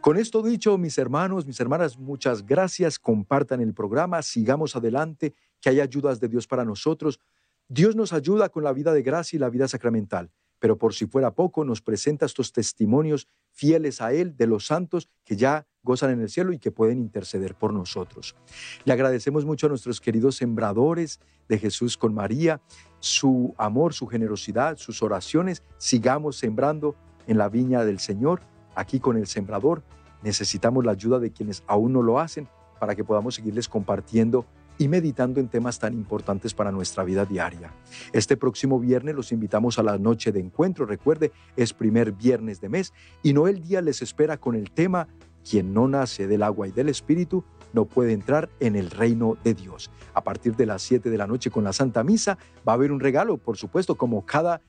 Con 0.00 0.16
esto 0.16 0.42
dicho, 0.42 0.78
mis 0.78 0.96
hermanos, 0.98 1.46
mis 1.46 1.60
hermanas, 1.60 1.98
muchas 1.98 2.46
gracias. 2.46 2.98
Compartan 2.98 3.60
el 3.60 3.74
programa, 3.74 4.22
sigamos 4.22 4.74
adelante, 4.74 5.34
que 5.60 5.68
hay 5.68 5.80
ayudas 5.80 6.20
de 6.20 6.28
Dios 6.28 6.46
para 6.46 6.64
nosotros. 6.64 7.20
Dios 7.68 7.96
nos 7.96 8.12
ayuda 8.12 8.48
con 8.48 8.64
la 8.64 8.72
vida 8.72 8.92
de 8.92 9.02
gracia 9.02 9.36
y 9.36 9.40
la 9.40 9.50
vida 9.50 9.68
sacramental 9.68 10.30
pero 10.60 10.76
por 10.78 10.94
si 10.94 11.06
fuera 11.06 11.34
poco, 11.34 11.64
nos 11.64 11.80
presenta 11.80 12.26
estos 12.26 12.52
testimonios 12.52 13.26
fieles 13.50 14.00
a 14.00 14.12
Él 14.12 14.36
de 14.36 14.46
los 14.46 14.66
santos 14.66 15.08
que 15.24 15.36
ya 15.36 15.66
gozan 15.82 16.10
en 16.10 16.20
el 16.20 16.28
cielo 16.28 16.52
y 16.52 16.58
que 16.58 16.70
pueden 16.70 16.98
interceder 16.98 17.54
por 17.54 17.72
nosotros. 17.72 18.36
Le 18.84 18.92
agradecemos 18.92 19.44
mucho 19.44 19.66
a 19.66 19.70
nuestros 19.70 20.00
queridos 20.00 20.36
sembradores 20.36 21.18
de 21.48 21.58
Jesús 21.58 21.96
con 21.96 22.14
María, 22.14 22.60
su 23.00 23.54
amor, 23.56 23.94
su 23.94 24.06
generosidad, 24.06 24.76
sus 24.76 25.02
oraciones. 25.02 25.62
Sigamos 25.78 26.36
sembrando 26.36 26.94
en 27.26 27.38
la 27.38 27.48
viña 27.48 27.84
del 27.84 27.98
Señor, 27.98 28.42
aquí 28.74 29.00
con 29.00 29.16
el 29.16 29.26
sembrador. 29.26 29.82
Necesitamos 30.22 30.84
la 30.84 30.92
ayuda 30.92 31.18
de 31.18 31.32
quienes 31.32 31.62
aún 31.66 31.92
no 31.92 32.02
lo 32.02 32.18
hacen 32.18 32.48
para 32.78 32.94
que 32.94 33.04
podamos 33.04 33.34
seguirles 33.34 33.68
compartiendo 33.68 34.46
y 34.80 34.88
meditando 34.88 35.40
en 35.40 35.48
temas 35.48 35.78
tan 35.78 35.92
importantes 35.92 36.54
para 36.54 36.72
nuestra 36.72 37.04
vida 37.04 37.26
diaria. 37.26 37.70
Este 38.14 38.38
próximo 38.38 38.80
viernes 38.80 39.14
los 39.14 39.30
invitamos 39.30 39.78
a 39.78 39.82
la 39.82 39.98
noche 39.98 40.32
de 40.32 40.40
encuentro. 40.40 40.86
Recuerde, 40.86 41.32
es 41.54 41.74
primer 41.74 42.12
viernes 42.12 42.62
de 42.62 42.70
mes 42.70 42.94
y 43.22 43.34
Noel 43.34 43.60
Día 43.60 43.82
les 43.82 44.00
espera 44.00 44.38
con 44.38 44.54
el 44.54 44.70
tema 44.70 45.06
Quien 45.48 45.74
no 45.74 45.86
nace 45.86 46.26
del 46.26 46.42
agua 46.42 46.66
y 46.66 46.72
del 46.72 46.88
espíritu 46.88 47.44
no 47.74 47.84
puede 47.84 48.14
entrar 48.14 48.48
en 48.58 48.74
el 48.74 48.90
reino 48.90 49.36
de 49.44 49.52
Dios. 49.52 49.90
A 50.14 50.24
partir 50.24 50.56
de 50.56 50.64
las 50.64 50.80
7 50.80 51.10
de 51.10 51.18
la 51.18 51.26
noche 51.26 51.50
con 51.50 51.64
la 51.64 51.74
Santa 51.74 52.02
Misa 52.02 52.38
va 52.66 52.72
a 52.72 52.76
haber 52.76 52.90
un 52.90 53.00
regalo, 53.00 53.36
por 53.36 53.58
supuesto, 53.58 53.96
como 53.96 54.24
cada, 54.24 54.62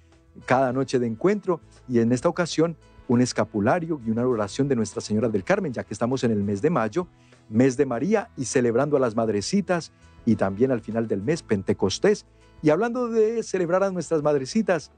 cada 0.45 0.74
noche 0.74 0.99
de 0.99 1.08
encuentro 1.08 1.62
y 1.88 1.99
en 1.99 2.12
esta 2.12 2.28
ocasión 2.28 2.76
un 3.12 3.20
escapulario 3.20 3.99
y 4.05 4.09
una 4.09 4.26
oración 4.26 4.70
de 4.70 4.76
Nuestra 4.78 5.01
Señora 5.01 5.28
del 5.28 5.43
Carmen, 5.43 5.74
ya 5.74 5.84
que 5.84 5.93
estamos 5.93 6.24
en 6.24 6.32
el 6.32 6.41
mes 6.43 6.62
de 6.62 6.70
mayo 6.70 7.07
mes 7.49 7.76
de 7.76 7.86
María 7.86 8.30
y 8.38 8.45
celebrando 8.45 8.95
a 8.95 9.01
las 9.01 9.18
madrecitas 9.18 9.91
y 10.26 10.38
también 10.38 10.72
al 10.72 10.80
final 10.80 11.09
del 11.09 11.22
mes 11.22 11.43
Pentecostés. 11.43 12.26
Y 12.62 12.70
hablando 12.70 13.09
de 13.09 13.43
celebrar 13.43 13.84
a 13.84 13.91
nuestras 13.91 14.24
madrecitas, 14.24 14.91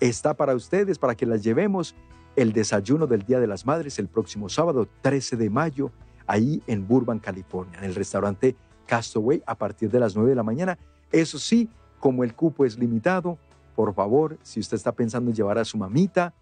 está 0.00 0.34
para 0.34 0.56
ustedes, 0.56 0.98
para 0.98 1.14
que 1.14 1.26
las 1.26 1.44
llevemos 1.44 1.94
el 2.34 2.52
desayuno 2.52 3.06
del 3.06 3.22
Día 3.22 3.38
de 3.38 3.46
las 3.46 3.64
Madres 3.64 4.00
el 4.00 4.08
próximo 4.08 4.48
sábado 4.48 4.88
13 5.02 5.36
de 5.36 5.48
mayo, 5.48 5.92
ahí 6.26 6.64
en 6.66 6.88
Burbank, 6.88 7.22
California, 7.22 7.78
en 7.78 7.84
el 7.84 7.94
restaurante 7.94 8.56
Castaway 8.86 9.44
a 9.46 9.54
partir 9.54 9.92
de 9.92 10.00
las 10.00 10.16
9 10.16 10.30
de 10.30 10.36
la 10.36 10.42
mañana. 10.42 10.76
Eso 11.12 11.38
sí, 11.38 11.68
como 12.00 12.24
el 12.24 12.34
cupo 12.34 12.64
es 12.64 12.76
limitado, 12.76 13.38
por 13.76 13.94
favor, 13.94 14.38
si 14.42 14.58
usted 14.58 14.76
está 14.76 14.90
pensando 14.90 15.30
en 15.30 15.36
llevar 15.36 15.58
a 15.58 15.64
su 15.64 15.78
mamita 15.78 16.34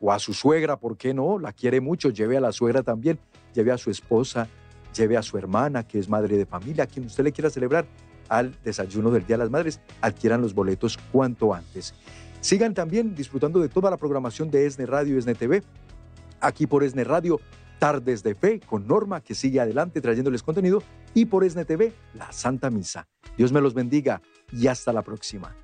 o 0.00 0.12
a 0.12 0.18
su 0.18 0.34
suegra, 0.34 0.78
¿por 0.78 0.96
qué 0.96 1.14
no? 1.14 1.38
La 1.38 1.52
quiere 1.52 1.80
mucho, 1.80 2.10
lleve 2.10 2.36
a 2.36 2.40
la 2.40 2.52
suegra 2.52 2.82
también, 2.82 3.18
lleve 3.54 3.72
a 3.72 3.78
su 3.78 3.90
esposa, 3.90 4.48
lleve 4.96 5.16
a 5.16 5.22
su 5.22 5.38
hermana, 5.38 5.86
que 5.86 5.98
es 5.98 6.08
madre 6.08 6.36
de 6.36 6.46
familia, 6.46 6.84
a 6.84 6.86
quien 6.86 7.06
usted 7.06 7.24
le 7.24 7.32
quiera 7.32 7.50
celebrar 7.50 7.86
al 8.28 8.54
desayuno 8.64 9.10
del 9.10 9.26
Día 9.26 9.36
de 9.36 9.44
las 9.44 9.50
Madres, 9.50 9.80
adquieran 10.00 10.40
los 10.40 10.54
boletos 10.54 10.98
cuanto 11.12 11.54
antes. 11.54 11.94
Sigan 12.40 12.74
también 12.74 13.14
disfrutando 13.14 13.60
de 13.60 13.68
toda 13.68 13.90
la 13.90 13.96
programación 13.96 14.50
de 14.50 14.66
ESNE 14.66 14.86
Radio 14.86 15.14
y 15.14 15.18
ESNE 15.18 15.34
TV, 15.34 15.62
aquí 16.40 16.66
por 16.66 16.84
ESNE 16.84 17.04
Radio, 17.04 17.40
Tardes 17.78 18.22
de 18.22 18.34
Fe, 18.34 18.60
con 18.60 18.86
Norma, 18.86 19.20
que 19.20 19.34
sigue 19.34 19.60
adelante 19.60 20.00
trayéndoles 20.00 20.42
contenido, 20.42 20.82
y 21.14 21.26
por 21.26 21.44
ESNE 21.44 21.64
TV, 21.64 21.92
la 22.14 22.32
Santa 22.32 22.70
Misa. 22.70 23.06
Dios 23.36 23.52
me 23.52 23.60
los 23.60 23.74
bendiga 23.74 24.22
y 24.52 24.66
hasta 24.66 24.92
la 24.92 25.02
próxima. 25.02 25.54